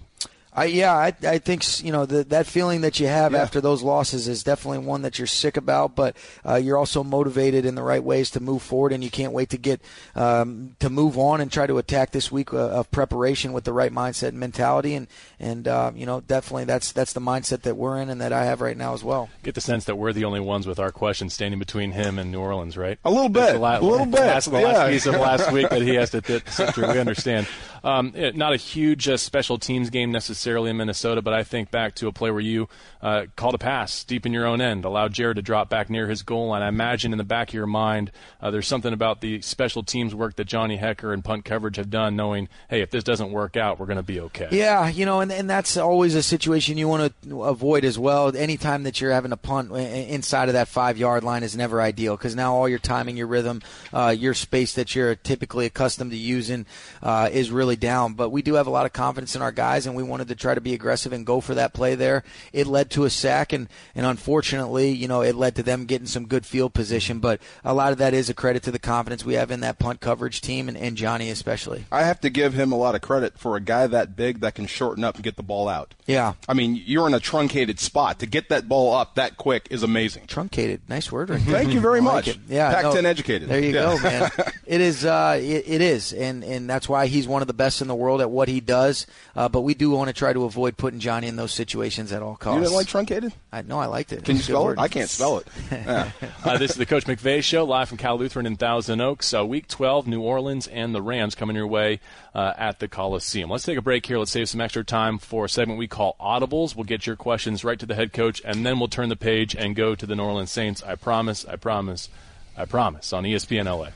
I, 0.58 0.66
yeah, 0.66 0.92
I, 0.94 1.14
I 1.24 1.38
think 1.38 1.84
you 1.84 1.92
know 1.92 2.06
the, 2.08 2.24
that 2.26 2.48
feeling 2.48 2.82
that 2.82 3.00
you 3.00 3.06
have 3.08 3.32
Yeah. 3.34 3.44
after 3.44 3.62
those 3.62 3.84
losses 3.84 4.28
is 4.28 4.44
definitely 4.44 4.80
one 4.80 5.04
that 5.04 5.20
you're 5.20 5.28
sick 5.28 5.56
about, 5.56 5.96
but 5.96 6.18
uh, 6.44 6.56
you're 6.56 6.78
also 6.78 7.04
motivated 7.04 7.64
in 7.64 7.76
the 7.76 7.84
right 7.84 8.04
ways 8.04 8.32
to 8.32 8.40
move 8.40 8.64
forward, 8.64 8.92
and 8.92 9.04
you 9.04 9.12
can't 9.12 9.34
wait 9.34 9.50
to 9.52 9.58
get 9.58 9.80
um, 10.16 10.76
to 10.80 10.90
move 10.90 11.18
on 11.18 11.42
and 11.42 11.52
try 11.52 11.68
to 11.68 11.78
attack 11.78 12.12
this 12.12 12.32
week 12.32 12.54
uh, 12.54 12.58
of 12.58 12.90
preparation 12.92 13.54
with 13.54 13.66
the 13.66 13.72
right 13.74 13.92
mindset 13.94 14.30
and 14.30 14.40
mentality, 14.40 14.96
and 14.96 15.08
and 15.40 15.68
uh, 15.68 15.92
you 15.96 16.06
know 16.08 16.22
definitely 16.22 16.66
that's 16.66 16.92
that's 16.92 17.14
the 17.14 17.22
mindset 17.22 17.62
that 17.62 17.78
we're 17.78 18.00
in 18.02 18.10
and 18.10 18.20
that 18.20 18.34
I 18.34 18.46
have 18.46 18.60
right 18.60 18.76
now 18.78 18.94
as 18.96 19.04
well. 19.04 19.30
Get 19.44 19.54
the 19.56 19.62
sense 19.62 19.86
that 19.86 19.96
we're 19.96 20.12
the 20.14 20.26
only 20.26 20.40
ones 20.40 20.66
with 20.66 20.80
our 20.80 20.92
questions 20.92 21.34
standing 21.36 21.60
between 21.60 21.92
him 21.92 22.18
and 22.18 22.32
New 22.32 22.40
Orleans, 22.40 22.76
right? 22.78 22.98
A 23.06 23.12
little 23.12 23.30
bit. 23.30 23.54
the 23.54 23.60
la- 23.60 23.78
A 23.78 23.82
little 23.82 24.06
bit. 24.08 24.16
That's 24.22 24.48
the 24.48 24.60
Yeah. 24.60 24.68
last 24.68 24.90
piece 24.90 25.06
of 25.06 25.14
last 25.16 25.52
week 25.52 25.70
that 25.70 25.84
he 25.84 25.94
has 25.96 26.10
to 26.12 26.22
th- 26.22 26.48
sit 26.50 26.74
through. 26.74 26.92
We 26.92 27.00
understand. 27.00 27.48
Um, 27.88 28.12
not 28.36 28.52
a 28.52 28.58
huge 28.58 29.08
uh, 29.08 29.16
special 29.16 29.58
teams 29.58 29.90
game 29.90 30.12
necessarily 30.12 30.70
in 30.70 30.76
Minnesota, 30.76 31.22
but 31.22 31.34
I 31.34 31.44
think 31.44 31.72
back 31.72 31.96
to 31.96 32.10
a 32.10 32.12
play 32.12 32.32
where 32.32 32.42
you 32.42 32.68
uh, 33.02 33.28
called 33.38 33.56
a 33.56 33.58
pass 33.58 34.04
deep 34.04 34.26
in 34.26 34.34
your 34.34 34.46
own 34.46 34.60
end, 34.60 34.84
allowed 34.84 35.14
Jared 35.14 35.38
to 35.38 35.42
drop 35.42 35.70
back 35.70 35.90
near 35.90 36.10
his 36.10 36.22
goal 36.22 36.48
line. 36.48 36.62
I 36.62 36.68
imagine 36.68 37.14
in 37.14 37.18
the 37.18 37.24
back 37.24 37.48
of 37.48 37.54
your 37.54 37.66
mind, 37.66 38.12
uh, 38.42 38.52
there's 38.52 38.68
something 38.68 38.92
about 38.92 39.22
the 39.22 39.42
special 39.42 39.84
teams 39.84 40.14
work 40.14 40.36
that 40.36 40.48
Johnny 40.48 40.78
Hekker 40.78 41.14
and 41.14 41.24
punt 41.24 41.46
coverage 41.46 41.78
have 41.78 41.90
done, 41.90 42.18
knowing, 42.18 42.50
hey, 42.70 42.82
if 42.82 42.92
this 42.92 43.06
doesn't 43.06 43.32
work 43.32 43.56
out, 43.56 43.80
we're 43.80 43.86
going 43.86 43.96
to 43.96 44.04
be 44.04 44.20
okay. 44.20 44.50
Yeah, 44.52 44.90
you 44.90 45.06
know, 45.06 45.22
and, 45.22 45.32
and 45.32 45.50
that's 45.50 45.78
always 45.78 46.14
a 46.14 46.24
situation 46.24 46.78
you 46.78 46.90
want 46.90 47.14
to 47.24 47.44
avoid 47.44 47.86
as 47.86 47.98
well. 47.98 48.36
Anytime 48.36 48.84
that 48.84 49.00
you're 49.00 49.14
having 49.14 49.32
a 49.32 49.38
punt 49.38 49.72
inside 49.72 50.50
of 50.50 50.54
that 50.56 50.68
five 50.68 50.98
yard 50.98 51.24
line 51.24 51.44
is 51.44 51.56
never 51.56 51.82
ideal 51.82 52.18
because 52.18 52.36
now 52.36 52.54
all 52.54 52.68
your 52.68 52.80
timing, 52.80 53.16
your 53.16 53.28
rhythm, 53.28 53.62
uh, 53.94 54.14
your 54.18 54.34
space 54.34 54.74
that 54.74 54.94
you're 54.94 55.16
typically 55.16 55.66
accustomed 55.66 56.12
to 56.12 56.18
using 56.18 56.66
uh, 57.02 57.30
is 57.32 57.50
really 57.50 57.77
down. 57.80 58.14
But 58.14 58.30
we 58.30 58.42
do 58.42 58.56
have 58.56 58.68
a 58.68 58.72
lot 58.72 58.86
of 58.86 58.94
confidence 58.94 59.36
in 59.36 59.42
our 59.42 59.52
guys, 59.52 59.86
and 59.86 59.96
we 59.96 60.04
wanted 60.04 60.28
to 60.30 60.36
try 60.36 60.56
to 60.56 60.62
be 60.62 60.74
aggressive 60.74 61.14
and 61.14 61.26
go 61.26 61.42
for 61.42 61.56
that 61.56 61.74
play 61.74 61.96
there. 61.96 62.24
It 62.54 62.68
led 62.68 62.90
to 62.92 63.06
a 63.06 63.10
sack, 63.10 63.54
and, 63.54 63.68
and 63.96 64.06
unfortunately, 64.06 64.92
you 64.92 65.08
know, 65.08 65.22
it 65.22 65.36
led 65.36 65.56
to 65.56 65.64
them 65.64 65.86
getting 65.86 66.08
some 66.08 66.28
good 66.28 66.46
field 66.46 66.74
position. 66.74 67.20
But 67.20 67.42
a 67.64 67.74
lot 67.74 67.92
of 67.92 67.98
that 68.00 68.14
is 68.14 68.30
a 68.30 68.34
credit 68.34 68.64
to 68.64 68.72
the 68.72 68.80
confidence 68.80 69.26
we 69.26 69.36
have 69.36 69.52
in 69.52 69.62
that 69.62 69.80
punt 69.80 70.00
coverage 70.00 70.42
team 70.42 70.68
and, 70.68 70.78
and 70.78 70.98
Johnny 70.98 71.30
especially. 71.30 71.86
I 71.92 72.04
have 72.04 72.20
to 72.22 72.30
give 72.30 72.54
him 72.54 72.72
a 72.72 72.78
lot 72.78 72.96
of 72.96 73.02
credit 73.02 73.38
for 73.38 73.56
a 73.56 73.62
guy 73.62 73.88
that 73.88 74.16
big 74.16 74.40
that 74.42 74.56
can 74.56 74.66
shorten 74.66 75.04
up 75.04 75.16
and 75.16 75.24
get 75.24 75.36
the 75.36 75.44
ball 75.44 75.68
out. 75.68 75.94
Yeah. 76.06 76.34
I 76.48 76.54
mean, 76.54 76.82
you're 76.86 77.08
in 77.08 77.14
a 77.14 77.20
truncated 77.20 77.80
spot. 77.80 78.20
To 78.20 78.26
get 78.26 78.50
that 78.50 78.68
ball 78.68 78.94
up 78.94 79.16
that 79.16 79.38
quick 79.38 79.68
is 79.70 79.84
amazing. 79.84 80.28
Truncated. 80.28 80.82
Nice 80.88 81.12
word. 81.12 81.30
Right 81.30 81.42
Thank 81.42 81.74
you 81.74 81.80
very 81.80 82.02
much. 82.14 82.38
Yeah. 82.48 82.74
Pac-10 82.74 83.04
no, 83.04 83.10
educated. 83.10 83.50
There 83.50 83.60
you 83.60 83.74
yeah. 83.74 83.98
go, 83.98 84.00
man. 84.00 84.32
it 84.66 84.82
is. 84.82 85.06
Uh, 85.06 85.38
it, 85.42 85.68
it 85.68 85.82
is, 85.82 86.14
and 86.14 86.44
and 86.44 86.70
that's 86.70 86.88
why 86.88 87.08
he's 87.08 87.28
one 87.28 87.42
of 87.42 87.48
the 87.48 87.54
best 87.54 87.67
in 87.82 87.88
the 87.88 87.96
world 87.96 88.22
at 88.22 88.30
what 88.30 88.48
he 88.48 88.60
does. 88.60 89.06
Uh, 89.36 89.50
but 89.50 89.62
we 89.62 89.74
do 89.74 89.92
want 89.92 90.08
to 90.08 90.14
try 90.14 90.34
to 90.34 90.44
avoid 90.46 90.78
putting 90.78 91.00
Johnny 91.00 91.28
in 91.28 91.36
those 91.36 91.52
situations 91.52 92.12
at 92.12 92.22
all 92.22 92.36
costs. 92.36 92.56
You 92.56 92.62
didn't 92.62 92.76
like 92.76 92.88
truncated? 92.88 93.34
I 93.52 93.62
no, 93.62 93.80
I 93.80 93.86
liked 93.86 94.14
it. 94.14 94.24
Can 94.24 94.38
you 94.38 94.42
spell 94.42 94.66
word. 94.66 94.78
it? 94.78 94.82
I 94.82 94.88
can't 94.88 95.10
spell 95.10 95.40
it. 95.40 95.48
Yeah. 95.88 96.12
uh, 96.44 96.58
this 96.58 96.72
is 96.72 96.78
the 96.78 96.86
Coach 96.86 97.06
McVay 97.06 97.44
Show, 97.44 97.64
live 97.64 97.90
from 97.90 97.98
Cal 97.98 98.18
Lutheran 98.18 98.46
in 98.46 98.56
Thousand 98.58 99.00
Oaks. 99.00 99.34
Uh, 99.34 99.46
week 99.46 99.68
12, 99.68 100.08
New 100.08 100.22
Orleans 100.22 100.68
and 100.68 100.94
the 100.94 101.02
Rams 101.02 101.36
coming 101.36 101.56
your 101.56 101.68
way 101.68 102.00
uh, 102.34 102.54
at 102.58 102.80
the 102.80 102.88
Coliseum. 102.88 103.50
Let's 103.50 103.64
take 103.64 103.78
a 103.78 103.82
break 103.82 104.06
here. 104.06 104.18
Let's 104.18 104.32
save 104.32 104.50
some 104.50 104.62
extra 104.62 104.84
time 104.84 105.18
for 105.18 105.46
a 105.46 105.50
segment 105.50 105.78
we 105.78 105.88
call 105.88 106.16
Audibles. 106.20 106.76
We'll 106.76 106.86
get 106.86 107.06
your 107.06 107.16
questions 107.16 107.64
right 107.64 107.80
to 107.80 107.86
the 107.86 107.96
head 107.96 108.14
coach, 108.14 108.42
and 108.44 108.66
then 108.66 108.80
we'll 108.80 108.88
turn 108.88 109.10
the 109.10 109.16
page 109.16 109.56
and 109.56 109.76
go 109.76 109.96
to 109.96 110.06
the 110.06 110.16
New 110.16 110.24
Orleans 110.24 110.52
Saints. 110.52 110.84
I 110.84 110.96
promise, 110.96 111.46
I 111.46 111.56
promise, 111.56 112.10
I 112.56 112.66
promise 112.66 113.14
on 113.14 113.24
ESPN 113.24 113.66
LA. 113.66 113.90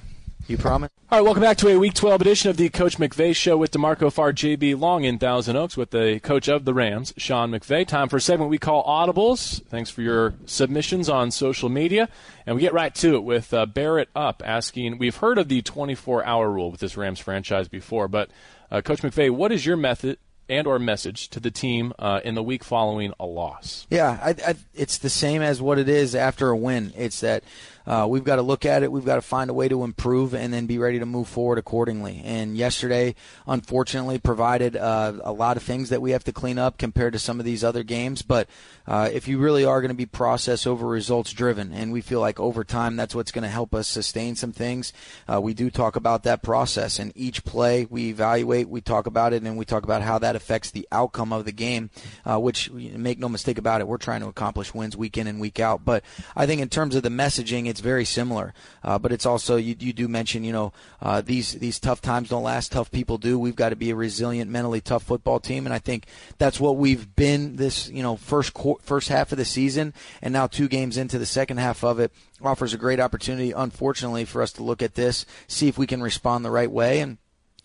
You 0.52 0.58
promise? 0.58 0.92
All 1.10 1.18
right, 1.18 1.24
welcome 1.24 1.42
back 1.42 1.56
to 1.60 1.70
a 1.70 1.80
Week 1.80 1.94
12 1.94 2.20
edition 2.20 2.50
of 2.50 2.58
the 2.58 2.68
Coach 2.68 2.98
McVay 2.98 3.34
Show 3.34 3.56
with 3.56 3.72
D'Marco 3.72 4.12
Farr, 4.12 4.34
JB 4.34 4.78
Long 4.78 5.06
in 5.06 5.18
Thousand 5.18 5.56
Oaks 5.56 5.78
with 5.78 5.92
the 5.92 6.20
coach 6.20 6.50
of 6.50 6.66
the 6.66 6.74
Rams, 6.74 7.14
Sean 7.16 7.52
McVay. 7.52 7.88
Time 7.88 8.10
for 8.10 8.18
a 8.18 8.22
segment 8.22 8.50
we 8.50 8.58
call 8.58 8.84
Audibles. 8.84 9.66
Thanks 9.68 9.90
for 9.90 10.02
your 10.02 10.34
submissions 10.46 11.08
on 11.08 11.32
social 11.32 11.70
media. 11.70 12.10
And 12.46 12.58
we 12.58 12.62
get 12.62 12.74
right 12.74 12.94
to 12.96 13.16
it 13.16 13.24
with 13.24 13.54
uh, 13.54 13.66
Barrett 13.66 14.10
Up 14.14 14.44
asking, 14.46 14.98
we've 14.98 15.16
heard 15.16 15.38
of 15.38 15.48
the 15.48 15.62
24-hour 15.62 16.52
rule 16.52 16.70
with 16.70 16.82
this 16.82 16.98
Rams 16.98 17.22
franchise 17.22 17.70
before, 17.70 18.10
but 18.10 18.30
uh, 18.70 18.82
Coach 18.82 19.04
McVay, 19.04 19.30
what 19.30 19.54
is 19.54 19.66
your 19.66 19.78
method 19.78 20.18
and 20.50 20.68
or 20.68 20.78
message 20.80 21.30
to 21.30 21.40
the 21.40 21.50
team 21.50 21.94
uh, 21.98 22.20
in 22.26 22.36
the 22.36 22.44
week 22.44 22.66
following 22.66 23.14
a 23.22 23.26
loss? 23.26 23.88
Yeah, 23.90 24.20
I, 24.22 24.36
I, 24.46 24.56
it's 24.74 24.98
the 24.98 25.10
same 25.10 25.42
as 25.42 25.62
what 25.62 25.80
it 25.80 25.88
is 25.88 26.14
after 26.14 26.50
a 26.50 26.58
win. 26.58 26.92
It's 26.98 27.22
that 27.22 27.46
uh, 27.86 28.06
we've 28.10 28.24
got 28.24 28.36
to 28.36 28.42
look 28.42 28.66
at 28.66 28.84
it. 28.84 28.92
We've 28.92 29.06
got 29.06 29.16
to 29.16 29.22
find 29.22 29.50
a 29.50 29.54
way 29.54 29.68
to 29.68 29.84
improve 29.84 30.34
and 30.34 30.54
then 30.54 30.66
be 30.66 30.78
ready 30.78 31.00
to 31.00 31.06
move 31.06 31.28
forward 31.28 31.58
accordingly. 31.58 32.22
And 32.24 32.58
yesterday, 32.58 33.16
unfortunately, 33.48 34.20
provided 34.20 34.76
uh, 34.76 35.14
a 35.24 35.32
lot 35.32 35.58
of 35.58 35.64
things 35.64 35.90
that 35.90 36.02
we 36.02 36.12
have 36.12 36.24
to 36.26 36.32
clean 36.32 36.58
up 36.58 36.78
compared 36.78 37.14
to 37.14 37.20
some 37.20 37.40
of 37.40 37.46
these 37.46 37.64
other 37.64 37.84
games. 37.84 38.22
But 38.22 38.48
uh, 38.88 39.10
if 39.12 39.28
you 39.28 39.40
really 39.40 39.66
are 39.66 39.82
going 39.82 39.90
to 39.90 39.96
be 39.96 40.06
process 40.06 40.68
over 40.68 40.88
results 40.88 41.34
driven, 41.34 41.74
and 41.74 41.92
we 41.92 42.02
feel 42.02 42.20
like 42.20 42.40
over 42.40 42.64
time 42.64 42.96
that's 42.96 43.16
what's 43.16 43.32
going 43.32 43.44
to 43.44 43.50
help 43.50 43.74
us 43.74 43.88
sustain 43.88 44.36
some 44.36 44.52
things, 44.52 44.94
uh, 45.32 45.42
we 45.42 45.54
do 45.54 45.70
talk 45.70 45.96
about 45.96 46.24
that 46.24 46.44
process. 46.44 47.00
And 47.00 47.12
each 47.16 47.44
play 47.44 47.88
we 47.90 48.10
evaluate, 48.10 48.70
we 48.70 48.82
talk 48.82 49.08
about 49.08 49.34
it, 49.34 49.44
and 49.44 49.58
we 49.58 49.66
talk 49.66 49.84
about 49.84 50.02
how 50.02 50.20
that 50.20 50.36
affects 50.36 50.72
the 50.72 50.88
outcome 50.92 51.34
of 51.34 51.46
the 51.46 51.52
game. 51.52 51.90
Uh, 52.26 52.40
which 52.40 52.72
make 52.72 53.20
no 53.20 53.30
mistake 53.30 53.58
about 53.58 53.82
it, 53.82 53.88
we're 53.88 53.98
trying 53.98 54.22
to 54.22 54.28
accomplish 54.28 54.74
wins 54.74 54.96
week 54.96 55.18
in 55.18 55.28
and 55.28 55.40
week 55.40 55.60
out. 55.60 55.84
But 55.84 56.04
I 56.36 56.46
think 56.46 56.62
in 56.62 56.70
terms 56.70 56.96
of 56.96 57.04
the 57.04 57.10
messaging, 57.10 57.68
it's 57.68 57.81
very 57.82 58.06
similar. 58.06 58.54
Uh, 58.84 58.98
but 58.98 59.12
it's 59.12 59.26
also 59.26 59.58
you, 59.58 59.76
you 59.80 59.94
do 59.94 60.08
mention 60.08 60.44
you 60.44 60.54
know 60.54 60.74
uh, 61.02 61.22
these 61.22 61.54
these 61.54 61.80
tough 61.80 62.02
times 62.02 62.30
don't 62.30 62.44
last. 62.44 62.72
Tough 62.72 62.92
people 62.92 63.18
do. 63.18 63.38
We've 63.38 63.56
got 63.56 63.70
to 63.70 63.76
be 63.76 63.90
a 63.90 63.96
resilient, 63.96 64.50
mentally 64.50 64.82
tough 64.82 65.04
football 65.04 65.40
team, 65.40 65.66
and 65.66 65.74
I 65.74 65.80
think 65.80 66.06
that's 66.38 66.60
what 66.60 66.78
we've 66.78 67.16
been 67.16 67.58
this 67.58 67.90
you 67.90 68.04
know 68.04 68.16
first 68.16 68.58
first 68.82 69.10
half 69.10 69.32
of 69.32 69.38
the 69.38 69.46
season, 69.46 69.94
and 70.22 70.34
now 70.34 70.48
two 70.48 70.68
games 70.68 70.98
into 70.98 71.20
the 71.20 71.26
second 71.26 71.58
half 71.58 71.84
of 71.84 72.00
it 72.00 72.12
offers 72.42 72.74
a 72.74 72.78
great 72.78 73.00
opportunity. 73.00 73.52
Unfortunately, 73.52 74.26
for 74.26 74.42
us 74.42 74.54
to 74.54 74.64
look 74.64 74.82
at 74.82 74.96
this, 74.96 75.26
see 75.48 75.68
if 75.68 75.78
we 75.78 75.88
can 75.88 76.02
respond 76.02 76.46
the 76.46 76.52
right 76.52 76.72
way, 76.72 77.00
and 77.00 77.18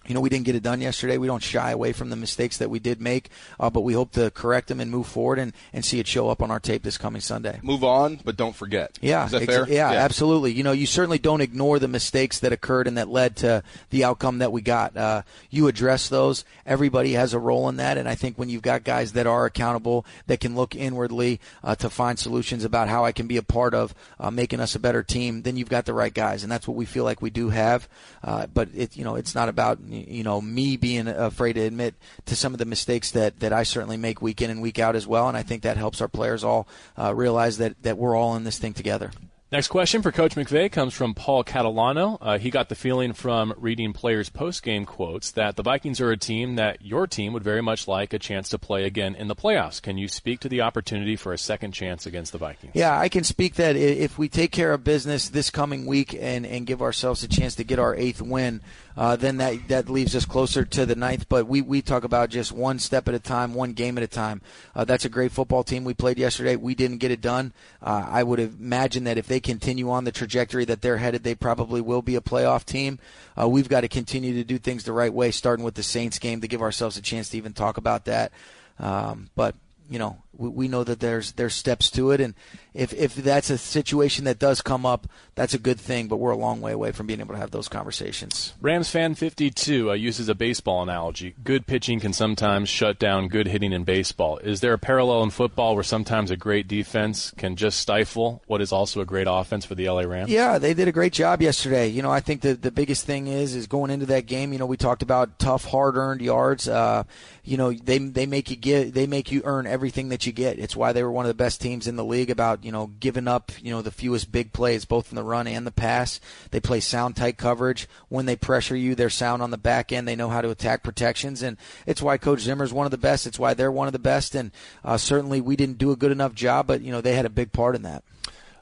you 0.09 0.15
know, 0.15 0.21
we 0.21 0.29
didn't 0.29 0.45
get 0.45 0.55
it 0.55 0.63
done 0.63 0.81
yesterday. 0.81 1.19
We 1.19 1.27
don't 1.27 1.43
shy 1.43 1.71
away 1.71 1.93
from 1.93 2.11
the 2.11 2.17
mistakes 2.17 2.59
that 2.59 2.71
we 2.71 2.79
did 2.79 3.01
make, 3.01 3.31
uh, 3.59 3.71
but 3.71 3.81
we 3.83 3.93
hope 3.95 4.13
to 4.13 4.31
correct 4.31 4.69
them 4.69 4.81
and 4.81 4.91
move 4.91 5.07
forward 5.07 5.39
and, 5.39 5.53
and 5.73 5.85
see 5.85 5.99
it 5.99 6.07
show 6.07 6.29
up 6.29 6.43
on 6.43 6.51
our 6.51 6.61
tape 6.61 6.83
this 6.83 6.99
coming 6.99 7.21
Sunday. 7.21 7.61
Move 7.63 7.85
on, 7.85 8.21
but 8.25 8.37
don't 8.37 8.55
forget. 8.55 8.99
Yeah, 9.01 9.27
Is 9.27 9.33
that 9.33 9.43
ex- 9.43 9.53
fair? 9.53 9.69
Yeah, 9.69 9.93
yeah, 9.93 9.99
absolutely. 9.99 10.53
You 10.53 10.63
know, 10.63 10.73
you 10.73 10.87
certainly 10.87 11.19
don't 11.19 11.41
ignore 11.41 11.79
the 11.79 11.89
mistakes 11.89 12.41
that 12.41 12.53
occurred 12.53 12.87
and 12.87 12.99
that 12.99 13.09
led 13.09 13.37
to 13.37 13.63
the 13.91 14.05
outcome 14.05 14.39
that 14.39 14.53
we 14.53 14.61
got. 14.61 14.97
Uh, 14.97 15.23
you 15.51 15.69
address 15.69 16.09
those. 16.09 16.45
Everybody 16.65 17.13
has 17.13 17.35
a 17.35 17.39
role 17.39 17.69
in 17.69 17.77
that, 17.77 17.99
and 17.99 18.09
I 18.09 18.15
think 18.15 18.39
when 18.39 18.49
you've 18.49 18.63
got 18.63 18.85
guys 18.85 19.13
that 19.13 19.27
are 19.27 19.47
accountable, 19.47 20.07
that 20.27 20.41
can 20.41 20.55
look 20.55 20.75
inwardly 20.75 21.41
uh, 21.63 21.75
to 21.77 21.91
find 21.91 22.19
solutions 22.19 22.65
about 22.65 22.89
how 22.89 23.05
I 23.05 23.13
can 23.13 23.27
be 23.27 23.37
a 23.37 23.43
part 23.43 23.75
of 23.75 23.95
uh, 24.19 24.31
making 24.31 24.61
us 24.61 24.75
a 24.75 24.79
better 24.79 25.03
team, 25.03 25.43
then 25.43 25.57
you've 25.57 25.69
got 25.69 25.87
the 25.87 25.95
right 25.95 26.13
guys, 26.13 26.43
and 26.43 26.51
that's 26.51 26.69
what 26.69 26.77
we 26.77 26.85
feel 26.85 27.05
like 27.05 27.23
we 27.23 27.31
do 27.31 27.51
have. 27.51 27.89
Uh, 28.23 28.47
but 28.47 28.69
it, 28.75 28.97
you 28.97 29.05
know, 29.05 29.17
it's 29.17 29.35
not 29.35 29.49
about 29.49 29.79
you 29.97 30.23
know 30.23 30.41
me 30.41 30.77
being 30.77 31.09
afraid 31.09 31.55
to 31.55 31.61
admit 31.61 31.95
to 32.27 32.37
some 32.37 32.53
of 32.53 32.59
the 32.59 32.65
mistakes 32.65 33.11
that 33.13 33.41
that 33.41 33.53
I 33.53 33.63
certainly 33.63 33.97
make 33.97 34.23
week 34.23 34.43
in 34.43 34.51
and 34.51 34.63
week 34.63 34.79
out 34.79 34.97
as 34.97 35.07
well, 35.07 35.29
and 35.29 35.37
I 35.37 35.43
think 35.43 35.63
that 35.63 35.77
helps 35.77 36.01
our 36.01 36.09
players 36.09 36.45
all 36.45 36.69
uh, 36.99 37.15
realize 37.15 37.59
that 37.59 37.83
that 37.83 37.99
we're 37.99 38.17
all 38.17 38.37
in 38.37 38.45
this 38.45 38.59
thing 38.59 38.75
together. 38.75 39.11
Next 39.53 39.69
question 39.69 40.03
for 40.03 40.11
Coach 40.11 40.35
McVay 40.35 40.73
comes 40.73 40.93
from 40.93 41.15
Paul 41.15 41.45
Catalano. 41.45 42.19
Uh, 42.21 42.37
he 42.37 42.51
got 42.51 42.69
the 42.69 42.75
feeling 42.75 43.13
from 43.13 43.55
reading 43.57 43.93
players' 43.93 44.29
post-game 44.29 44.85
quotes 44.85 45.31
that 45.31 45.55
the 45.55 45.63
Vikings 45.63 46.01
are 46.01 46.11
a 46.11 46.17
team 46.17 46.57
that 46.57 46.85
your 46.85 47.07
team 47.07 47.33
would 47.33 47.45
very 47.45 47.63
much 47.63 47.87
like 47.87 48.13
a 48.13 48.19
chance 48.19 48.49
to 48.49 48.59
play 48.59 48.83
again 48.83 49.15
in 49.15 49.29
the 49.29 49.37
playoffs. 49.37 49.81
Can 49.81 49.99
you 49.99 50.09
speak 50.09 50.41
to 50.41 50.49
the 50.49 50.63
opportunity 50.63 51.15
for 51.15 51.33
a 51.33 51.39
second 51.39 51.71
chance 51.71 52.07
against 52.07 52.33
the 52.33 52.39
Vikings? 52.39 52.73
Yeah, 52.75 52.99
I 52.99 53.09
can 53.09 53.23
speak 53.23 53.55
that 53.55 53.77
if 53.77 54.19
we 54.19 54.29
take 54.29 54.51
care 54.51 54.73
of 54.73 54.83
business 54.83 55.29
this 55.29 55.49
coming 55.51 55.87
week 55.87 56.13
and, 56.13 56.45
and 56.45 56.67
give 56.67 56.83
ourselves 56.83 57.23
a 57.23 57.29
chance 57.29 57.55
to 57.55 57.63
get 57.63 57.79
our 57.79 57.95
eighth 57.95 58.21
win, 58.21 58.63
uh, 58.97 59.17
then 59.17 59.37
that 59.37 59.69
that 59.69 59.89
leaves 59.89 60.17
us 60.17 60.25
closer 60.25 60.65
to 60.65 60.87
the 60.87 60.95
ninth. 60.95 61.29
But 61.29 61.47
we, 61.47 61.63
we 61.63 61.83
talk 61.83 62.05
about 62.05 62.31
just 62.31 62.53
one 62.53 62.79
step 62.79 63.09
at 63.09 63.15
a 63.15 63.19
time, 63.19 63.55
one 63.55 63.73
game 63.73 63.99
at 63.99 64.05
a 64.05 64.09
time. 64.09 64.41
Uh, 64.75 64.85
that's 64.85 65.05
a 65.05 65.09
great 65.09 65.33
football 65.33 65.65
team 65.65 65.85
we 65.85 65.95
played 65.95 66.19
yesterday. 66.19 66.57
We 66.57 66.75
didn't 66.75 66.99
get 66.99 67.11
it 67.11 67.21
done. 67.21 67.53
Uh, 67.83 68.07
I 68.09 68.23
would 68.23 68.41
imagine 68.41 69.05
that 69.05 69.19
if 69.19 69.27
they 69.27 69.41
continue 69.41 69.91
on 69.91 70.05
the 70.05 70.13
trajectory 70.13 70.65
that 70.65 70.83
they're 70.83 70.99
headed, 70.99 71.25
they 71.25 71.35
probably 71.35 71.81
will 71.81 72.03
be 72.03 72.17
a 72.17 72.21
playoff 72.21 72.65
team. 72.65 72.99
Uh, 73.39 73.49
we've 73.49 73.69
got 73.69 73.83
to 73.83 73.89
continue 73.89 74.35
to 74.35 74.45
do 74.45 74.59
things 74.59 74.85
the 74.85 74.93
right 74.93 75.13
way, 75.13 75.31
starting 75.31 75.65
with 75.65 75.75
the 75.75 75.83
Saints 75.83 76.19
game 76.19 76.41
to 76.41 76.49
give 76.49 76.63
ourselves 76.63 76.97
a 76.97 77.03
chance 77.03 77.29
to 77.31 77.37
even 77.37 77.53
talk 77.53 77.77
about 77.77 78.07
that. 78.07 78.33
Um, 78.79 79.31
but 79.35 79.55
you 79.89 79.99
know, 79.99 80.19
we, 80.37 80.49
we 80.49 80.69
know 80.69 80.85
that 80.85 81.01
there's 81.01 81.33
there's 81.33 81.55
steps 81.55 81.91
to 81.93 82.11
it, 82.11 82.21
and 82.21 82.35
if 82.75 82.93
if 82.93 83.15
that's 83.15 83.51
a 83.51 83.59
situation 83.59 84.25
that 84.25 84.39
does 84.39 84.61
come 84.61 84.85
up, 84.85 85.09
that's 85.35 85.55
a 85.55 85.59
good 85.59 85.81
thing. 85.81 86.09
But 86.09 86.17
we're 86.17 86.31
a 86.31 86.37
long 86.37 86.61
way 86.61 86.73
away 86.73 86.93
from 86.93 87.07
being 87.07 87.21
able 87.21 87.35
to 87.35 87.41
have 87.41 87.51
those 87.51 87.69
conversations. 87.69 88.55
Rams 88.61 88.91
fan 88.91 89.15
52 89.15 89.91
uh, 89.91 89.95
uses 89.95 90.29
a 90.29 90.35
baseball 90.35 90.83
analogy. 90.83 91.35
Good 91.43 91.67
pitching 91.67 92.01
can 92.01 92.13
sometimes 92.13 92.69
shut 92.69 92.99
down 92.99 93.29
good 93.29 93.49
hitting 93.49 93.73
in 93.73 93.85
baseball. 93.85 94.39
Is 94.39 94.61
there 94.61 94.73
a 94.73 94.79
parallel 94.79 95.23
in 95.23 95.31
football 95.31 95.75
where 95.75 95.85
sometimes 95.85 96.31
a 96.31 96.37
great 96.37 96.69
defense 96.69 97.33
can 97.37 97.57
just 97.57 97.81
stifle 97.81 98.43
what 98.47 98.61
is 98.61 98.73
also 98.73 99.01
a 99.01 99.05
great 99.05 99.27
offense 99.29 99.65
for 99.65 99.75
the 99.75 99.89
LA 99.89 100.03
Rams? 100.03 100.31
Yeah, 100.31 100.59
they 100.59 100.75
did 100.75 100.89
a 100.89 100.93
great 100.93 101.13
job 101.13 101.43
yesterday. 101.43 101.89
You 101.89 102.03
know, 102.03 102.11
I 102.11 102.21
think 102.21 102.43
the 102.43 102.55
the 102.55 102.71
biggest 102.71 103.07
thing 103.07 103.27
is 103.27 103.55
is 103.55 103.67
going 103.67 103.91
into 103.91 104.07
that 104.07 104.27
game. 104.27 104.53
You 104.53 104.59
know, 104.59 104.67
we 104.67 104.77
talked 104.77 105.03
about 105.03 105.39
tough, 105.39 105.65
hard 105.65 105.97
earned 105.97 106.21
yards. 106.21 106.69
Uh, 106.69 107.05
you 107.43 107.57
know, 107.57 107.73
they 107.73 107.99
they 107.99 108.27
make 108.27 108.51
you 108.51 108.57
get 108.57 108.93
they 108.93 109.07
make 109.07 109.31
you 109.33 109.43
earn 109.45 109.67
everything 109.67 110.11
that 110.11 110.26
you 110.26 110.26
get. 110.33 110.59
It's 110.59 110.77
why 110.77 110.93
they 110.93 111.03
were 111.03 111.11
one 111.11 111.25
of 111.25 111.29
the 111.29 111.35
best 111.35 111.61
teams 111.61 111.87
in 111.87 111.97
the 111.97 112.05
league 112.05 112.31
about 112.31 112.65
you 112.65 112.73
know 112.73 112.89
giving 113.01 113.29
up 113.29 113.53
you 113.63 113.71
know 113.71 113.83
the 113.83 113.91
fewest 113.91 114.33
big 114.33 114.53
plays 114.53 114.85
both 114.85 115.11
in 115.11 115.17
the 115.17 115.23
run 115.23 115.47
and 115.47 115.67
the 115.67 115.71
pass. 115.73 116.21
They 116.51 116.61
play 116.61 116.81
sound 116.81 117.17
tight 117.17 117.37
coverage. 117.37 117.89
When 118.09 118.27
they 118.27 118.37
pressure 118.37 118.77
you, 118.77 118.95
they're 118.95 119.11
sound 119.11 119.43
on 119.43 119.51
the 119.51 119.59
back 119.59 119.93
end. 119.93 120.07
They 120.07 120.17
know 120.17 120.29
how 120.29 120.41
to 120.41 120.51
attack 120.51 120.83
protections, 120.83 121.43
and 121.43 121.57
it's 121.87 122.03
why 122.03 122.19
Coach 122.19 122.41
Zimmer 122.41 122.65
is 122.65 122.73
one 122.73 122.87
of 122.87 122.91
the 122.91 122.99
best. 122.99 123.27
It's 123.27 123.39
why 123.39 123.55
they're 123.55 123.73
one 123.73 123.87
of 123.89 123.93
the 123.93 123.99
best, 123.99 124.35
and 124.35 124.51
uh, 124.85 124.97
certainly 124.97 125.41
we 125.41 125.57
didn't 125.57 125.79
do 125.79 125.91
a 125.91 125.97
good 125.97 126.13
enough 126.13 126.35
job, 126.35 126.67
but 126.67 126.83
you 126.83 126.93
know 126.93 127.01
they 127.01 127.15
had 127.15 127.27
a 127.27 127.31
big 127.31 127.53
part 127.53 127.75
in 127.75 127.83
that. 127.83 128.05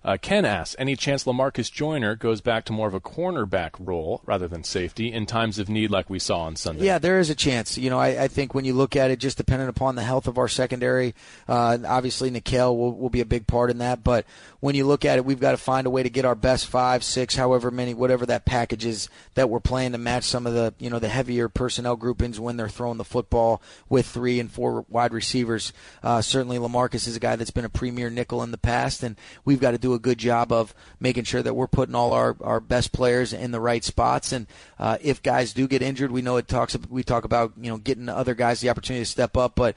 Uh, 0.04 0.18
Ken 0.20 0.44
asks, 0.44 0.76
any 0.78 0.96
chance 0.96 1.24
Lamarcus 1.24 1.72
Joyner 1.72 2.14
goes 2.14 2.42
back 2.42 2.66
to 2.66 2.74
more 2.74 2.86
of 2.86 2.92
a 2.92 3.00
cornerback 3.00 3.70
role 3.78 4.20
rather 4.26 4.46
than 4.46 4.62
safety 4.62 5.10
in 5.10 5.24
times 5.24 5.58
of 5.58 5.70
need 5.70 5.90
like 5.90 6.10
we 6.10 6.18
saw 6.18 6.40
on 6.40 6.56
Sunday? 6.56 6.84
Yeah, 6.84 6.98
there 6.98 7.18
is 7.18 7.30
a 7.30 7.34
chance. 7.34 7.78
You 7.78 7.88
know, 7.88 7.98
I, 7.98 8.24
I 8.24 8.28
think 8.28 8.54
when 8.54 8.66
you 8.66 8.74
look 8.74 8.96
at 8.96 9.10
it, 9.10 9.18
just 9.18 9.38
dependent 9.38 9.70
upon 9.70 9.94
the 9.94 10.02
health 10.02 10.28
of 10.28 10.36
our 10.36 10.48
secondary, 10.48 11.14
uh, 11.48 11.78
obviously 11.86 12.28
Nickell 12.28 12.76
will, 12.76 12.92
will 12.92 13.08
be 13.08 13.22
a 13.22 13.26
big 13.26 13.46
part 13.46 13.70
in 13.70 13.78
that. 13.78 14.04
But 14.04 14.26
when 14.60 14.74
you 14.74 14.84
look 14.86 15.06
at 15.06 15.16
it, 15.16 15.24
we've 15.24 15.40
got 15.40 15.52
to 15.52 15.56
find 15.56 15.86
a 15.86 15.90
way 15.90 16.02
to 16.02 16.10
get 16.10 16.26
our 16.26 16.34
best 16.34 16.66
five, 16.66 17.02
six, 17.02 17.34
however 17.34 17.70
many, 17.70 17.94
whatever 17.94 18.26
that 18.26 18.44
package 18.44 18.84
is 18.84 19.08
that 19.34 19.48
we're 19.48 19.60
playing 19.60 19.92
to 19.92 19.98
match 19.98 20.24
some 20.24 20.46
of 20.46 20.52
the, 20.52 20.74
you 20.78 20.90
know, 20.90 20.98
the 20.98 21.08
heavier 21.08 21.48
personnel 21.48 21.96
groupings 21.96 22.38
when 22.38 22.58
they're 22.58 22.68
throwing 22.68 22.98
the 22.98 23.04
football 23.04 23.62
with 23.88 24.06
three 24.06 24.38
and 24.38 24.52
four 24.52 24.84
wide 24.90 25.14
receivers. 25.14 25.72
Uh, 26.02 26.20
certainly 26.20 26.58
Lamarcus 26.58 27.08
is 27.08 27.16
a 27.16 27.20
guy 27.20 27.36
that's 27.36 27.50
been 27.50 27.64
a 27.64 27.70
premier 27.70 28.10
nickel 28.10 28.42
in 28.42 28.50
the 28.50 28.58
past, 28.58 29.02
and 29.02 29.16
we've 29.46 29.60
got 29.60 29.70
to 29.70 29.78
do 29.78 29.93
a 29.94 29.98
good 29.98 30.18
job 30.18 30.52
of 30.52 30.74
making 31.00 31.24
sure 31.24 31.42
that 31.42 31.54
we're 31.54 31.66
putting 31.66 31.94
all 31.94 32.12
our, 32.12 32.36
our 32.40 32.60
best 32.60 32.92
players 32.92 33.32
in 33.32 33.50
the 33.50 33.60
right 33.60 33.82
spots. 33.82 34.32
And 34.32 34.46
uh, 34.78 34.98
if 35.00 35.22
guys 35.22 35.52
do 35.52 35.66
get 35.66 35.82
injured, 35.82 36.10
we 36.10 36.22
know 36.22 36.36
it 36.36 36.48
talks 36.48 36.76
we 36.88 37.02
talk 37.02 37.24
about 37.24 37.52
you 37.60 37.70
know 37.70 37.78
getting 37.78 38.08
other 38.08 38.34
guys 38.34 38.60
the 38.60 38.70
opportunity 38.70 39.04
to 39.04 39.10
step 39.10 39.36
up, 39.36 39.54
but 39.54 39.76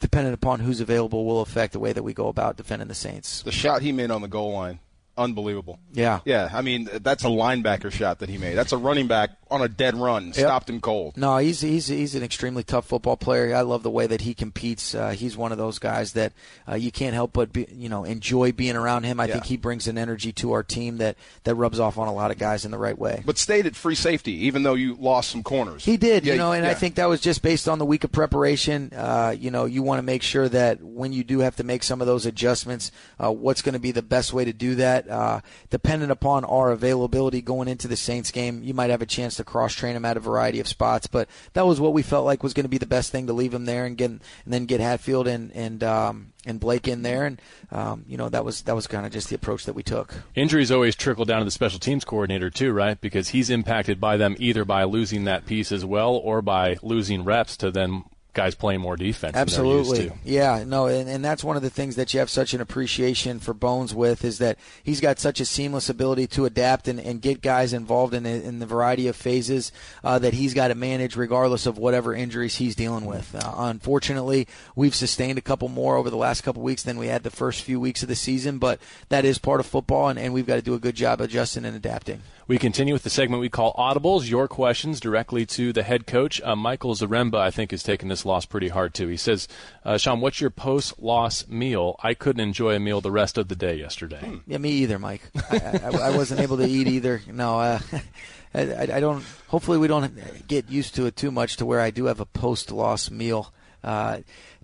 depending 0.00 0.32
upon 0.34 0.60
who's 0.60 0.80
available 0.80 1.24
will 1.24 1.40
affect 1.40 1.72
the 1.72 1.80
way 1.80 1.92
that 1.92 2.02
we 2.02 2.12
go 2.12 2.28
about 2.28 2.56
defending 2.56 2.88
the 2.88 2.94
Saints. 2.94 3.42
The 3.42 3.52
shot 3.52 3.82
he 3.82 3.92
made 3.92 4.10
on 4.10 4.22
the 4.22 4.28
goal 4.28 4.52
line 4.52 4.80
unbelievable. 5.16 5.78
Yeah. 5.92 6.20
Yeah. 6.24 6.50
I 6.52 6.62
mean, 6.62 6.88
that's 6.92 7.24
a 7.24 7.28
linebacker 7.28 7.90
shot 7.90 8.20
that 8.20 8.28
he 8.28 8.38
made. 8.38 8.54
That's 8.54 8.72
a 8.72 8.76
running 8.76 9.06
back 9.06 9.30
on 9.50 9.62
a 9.62 9.68
dead 9.68 9.94
run, 9.94 10.26
yep. 10.26 10.34
stopped 10.34 10.68
him 10.68 10.80
cold. 10.80 11.16
No, 11.16 11.36
he's 11.38 11.60
he's 11.60 11.86
he's 11.86 12.14
an 12.14 12.22
extremely 12.22 12.62
tough 12.62 12.86
football 12.86 13.16
player. 13.16 13.54
I 13.54 13.60
love 13.60 13.82
the 13.82 13.90
way 13.90 14.06
that 14.06 14.22
he 14.22 14.34
competes. 14.34 14.94
Uh, 14.94 15.10
he's 15.10 15.36
one 15.36 15.52
of 15.52 15.58
those 15.58 15.78
guys 15.78 16.12
that 16.14 16.32
uh, 16.68 16.74
you 16.74 16.90
can't 16.90 17.14
help 17.14 17.32
but 17.32 17.52
be, 17.52 17.66
you 17.72 17.88
know 17.88 18.04
enjoy 18.04 18.52
being 18.52 18.76
around 18.76 19.04
him. 19.04 19.20
I 19.20 19.26
yeah. 19.26 19.34
think 19.34 19.46
he 19.46 19.56
brings 19.56 19.86
an 19.86 19.98
energy 19.98 20.32
to 20.34 20.52
our 20.52 20.62
team 20.62 20.96
that 20.98 21.16
that 21.44 21.54
rubs 21.54 21.78
off 21.78 21.96
on 21.98 22.08
a 22.08 22.12
lot 22.12 22.30
of 22.30 22.38
guys 22.38 22.64
in 22.64 22.70
the 22.70 22.78
right 22.78 22.98
way. 22.98 23.22
But 23.24 23.38
stayed 23.38 23.66
at 23.66 23.76
free 23.76 23.94
safety, 23.94 24.46
even 24.46 24.64
though 24.64 24.74
you 24.74 24.96
lost 24.96 25.30
some 25.30 25.42
corners. 25.42 25.84
He 25.84 25.96
did, 25.96 26.24
yeah, 26.24 26.32
you 26.32 26.38
know, 26.38 26.52
and 26.52 26.64
yeah. 26.64 26.70
I 26.70 26.74
think 26.74 26.96
that 26.96 27.08
was 27.08 27.20
just 27.20 27.42
based 27.42 27.68
on 27.68 27.78
the 27.78 27.86
week 27.86 28.04
of 28.04 28.12
preparation. 28.12 28.92
Uh, 28.94 29.34
you 29.38 29.50
know, 29.50 29.64
you 29.64 29.82
want 29.82 29.98
to 29.98 30.02
make 30.02 30.22
sure 30.22 30.48
that 30.48 30.82
when 30.82 31.12
you 31.12 31.22
do 31.22 31.40
have 31.40 31.56
to 31.56 31.64
make 31.64 31.82
some 31.82 32.00
of 32.00 32.06
those 32.06 32.26
adjustments, 32.26 32.90
uh, 33.22 33.30
what's 33.30 33.62
going 33.62 33.74
to 33.74 33.78
be 33.78 33.92
the 33.92 34.02
best 34.02 34.32
way 34.32 34.44
to 34.44 34.52
do 34.52 34.74
that. 34.76 35.08
Uh, 35.08 35.40
dependent 35.70 36.10
upon 36.10 36.44
our 36.44 36.72
availability 36.72 37.40
going 37.40 37.68
into 37.68 37.86
the 37.86 37.96
Saints 37.96 38.30
game, 38.30 38.62
you 38.62 38.74
might 38.74 38.90
have 38.90 39.02
a 39.02 39.06
chance 39.06 39.35
to 39.36 39.44
cross 39.44 39.72
train 39.72 39.96
him 39.96 40.04
at 40.04 40.16
a 40.16 40.20
variety 40.20 40.60
of 40.60 40.68
spots. 40.68 41.06
But 41.06 41.28
that 41.52 41.66
was 41.66 41.80
what 41.80 41.92
we 41.92 42.02
felt 42.02 42.24
like 42.24 42.42
was 42.42 42.54
going 42.54 42.64
to 42.64 42.70
be 42.70 42.78
the 42.78 42.86
best 42.86 43.12
thing 43.12 43.26
to 43.26 43.32
leave 43.32 43.54
him 43.54 43.64
there 43.64 43.84
and 43.84 43.96
get 43.96 44.10
and 44.10 44.20
then 44.46 44.66
get 44.66 44.80
Hatfield 44.80 45.26
and 45.28 45.50
and 45.54 45.82
um, 45.82 46.32
and 46.44 46.60
Blake 46.60 46.88
in 46.88 47.02
there, 47.02 47.26
and 47.26 47.40
um, 47.70 48.04
you 48.08 48.16
know 48.16 48.28
that 48.28 48.44
was 48.44 48.62
that 48.62 48.74
was 48.74 48.86
kind 48.86 49.06
of 49.06 49.12
just 49.12 49.28
the 49.28 49.34
approach 49.34 49.64
that 49.66 49.74
we 49.74 49.82
took. 49.82 50.14
Injuries 50.34 50.70
always 50.70 50.96
trickle 50.96 51.24
down 51.24 51.40
to 51.40 51.44
the 51.44 51.50
special 51.50 51.78
teams 51.78 52.04
coordinator 52.04 52.50
too, 52.50 52.72
right? 52.72 53.00
Because 53.00 53.30
he's 53.30 53.50
impacted 53.50 54.00
by 54.00 54.16
them 54.16 54.36
either 54.38 54.64
by 54.64 54.84
losing 54.84 55.24
that 55.24 55.46
piece 55.46 55.72
as 55.72 55.84
well 55.84 56.14
or 56.14 56.42
by 56.42 56.76
losing 56.82 57.24
reps 57.24 57.56
to 57.58 57.70
then 57.70 58.04
guys 58.36 58.54
playing 58.54 58.80
more 58.80 58.96
defense. 58.96 59.34
Absolutely, 59.34 60.12
yeah, 60.24 60.62
no, 60.64 60.86
and, 60.86 61.08
and 61.08 61.24
that's 61.24 61.42
one 61.42 61.56
of 61.56 61.62
the 61.62 61.70
things 61.70 61.96
that 61.96 62.12
you 62.12 62.20
have 62.20 62.30
such 62.30 62.54
an 62.54 62.60
appreciation 62.60 63.40
for 63.40 63.54
Bones 63.54 63.94
with 63.94 64.24
is 64.24 64.38
that 64.38 64.58
he's 64.84 65.00
got 65.00 65.18
such 65.18 65.40
a 65.40 65.44
seamless 65.44 65.88
ability 65.88 66.26
to 66.28 66.44
adapt 66.44 66.86
and, 66.86 67.00
and 67.00 67.22
get 67.22 67.40
guys 67.40 67.72
involved 67.72 68.14
in 68.14 68.26
in 68.26 68.58
the 68.58 68.66
variety 68.66 69.08
of 69.08 69.16
phases 69.16 69.72
uh, 70.04 70.18
that 70.18 70.34
he's 70.34 70.54
got 70.54 70.68
to 70.68 70.74
manage 70.74 71.16
regardless 71.16 71.66
of 71.66 71.78
whatever 71.78 72.14
injuries 72.14 72.56
he's 72.56 72.76
dealing 72.76 73.06
with. 73.06 73.34
Uh, 73.34 73.54
unfortunately, 73.56 74.46
we've 74.74 74.94
sustained 74.94 75.38
a 75.38 75.42
couple 75.42 75.68
more 75.68 75.96
over 75.96 76.10
the 76.10 76.16
last 76.16 76.42
couple 76.42 76.62
weeks 76.62 76.82
than 76.82 76.98
we 76.98 77.06
had 77.06 77.22
the 77.22 77.30
first 77.30 77.62
few 77.62 77.80
weeks 77.80 78.02
of 78.02 78.08
the 78.08 78.14
season, 78.14 78.58
but 78.58 78.78
that 79.08 79.24
is 79.24 79.38
part 79.38 79.60
of 79.60 79.66
football, 79.66 80.08
and, 80.08 80.18
and 80.18 80.34
we've 80.34 80.46
got 80.46 80.56
to 80.56 80.62
do 80.62 80.74
a 80.74 80.78
good 80.78 80.94
job 80.94 81.20
adjusting 81.20 81.64
and 81.64 81.74
adapting. 81.74 82.20
We 82.48 82.58
continue 82.58 82.92
with 82.92 83.02
the 83.02 83.10
segment 83.10 83.40
we 83.40 83.48
call 83.48 83.74
Audibles, 83.74 84.30
your 84.30 84.46
questions 84.46 85.00
directly 85.00 85.44
to 85.46 85.72
the 85.72 85.82
head 85.82 86.06
coach. 86.06 86.40
Uh, 86.42 86.54
Michael 86.54 86.94
Zaremba, 86.94 87.38
I 87.38 87.50
think, 87.50 87.72
is 87.72 87.82
taking 87.82 88.08
this 88.08 88.24
loss 88.24 88.46
pretty 88.46 88.68
hard, 88.68 88.94
too. 88.94 89.08
He 89.08 89.16
says, 89.16 89.48
uh, 89.84 89.98
Sean, 89.98 90.20
what's 90.20 90.40
your 90.40 90.50
post 90.50 91.02
loss 91.02 91.48
meal? 91.48 91.98
I 92.04 92.14
couldn't 92.14 92.40
enjoy 92.40 92.76
a 92.76 92.78
meal 92.78 93.00
the 93.00 93.10
rest 93.10 93.36
of 93.36 93.48
the 93.48 93.56
day 93.56 93.74
yesterday. 93.74 94.20
Hmm. 94.20 94.36
Yeah, 94.46 94.58
me 94.58 94.70
either, 94.70 95.00
Mike. 95.00 95.22
I, 95.50 95.80
I, 95.82 95.90
I, 96.02 96.16
wasn't 96.16 96.40
able 96.40 96.58
to 96.58 96.68
eat 96.68 96.86
either. 96.86 97.20
No, 97.26 97.58
uh, 97.58 97.80
I, 98.54 98.60
I, 98.60 99.00
don't. 99.00 99.24
Hopefully, 99.48 99.78
we 99.78 99.88
don't 99.88 100.46
get 100.46 100.70
used 100.70 100.94
to 100.94 101.06
it 101.06 101.16
too 101.16 101.32
much 101.32 101.56
to 101.56 101.66
where 101.66 101.80
I 101.80 101.90
do 101.90 102.04
have 102.04 102.20
a 102.20 102.26
post 102.26 102.70
loss 102.70 103.10
meal. 103.10 103.52
Uh, 103.82 104.20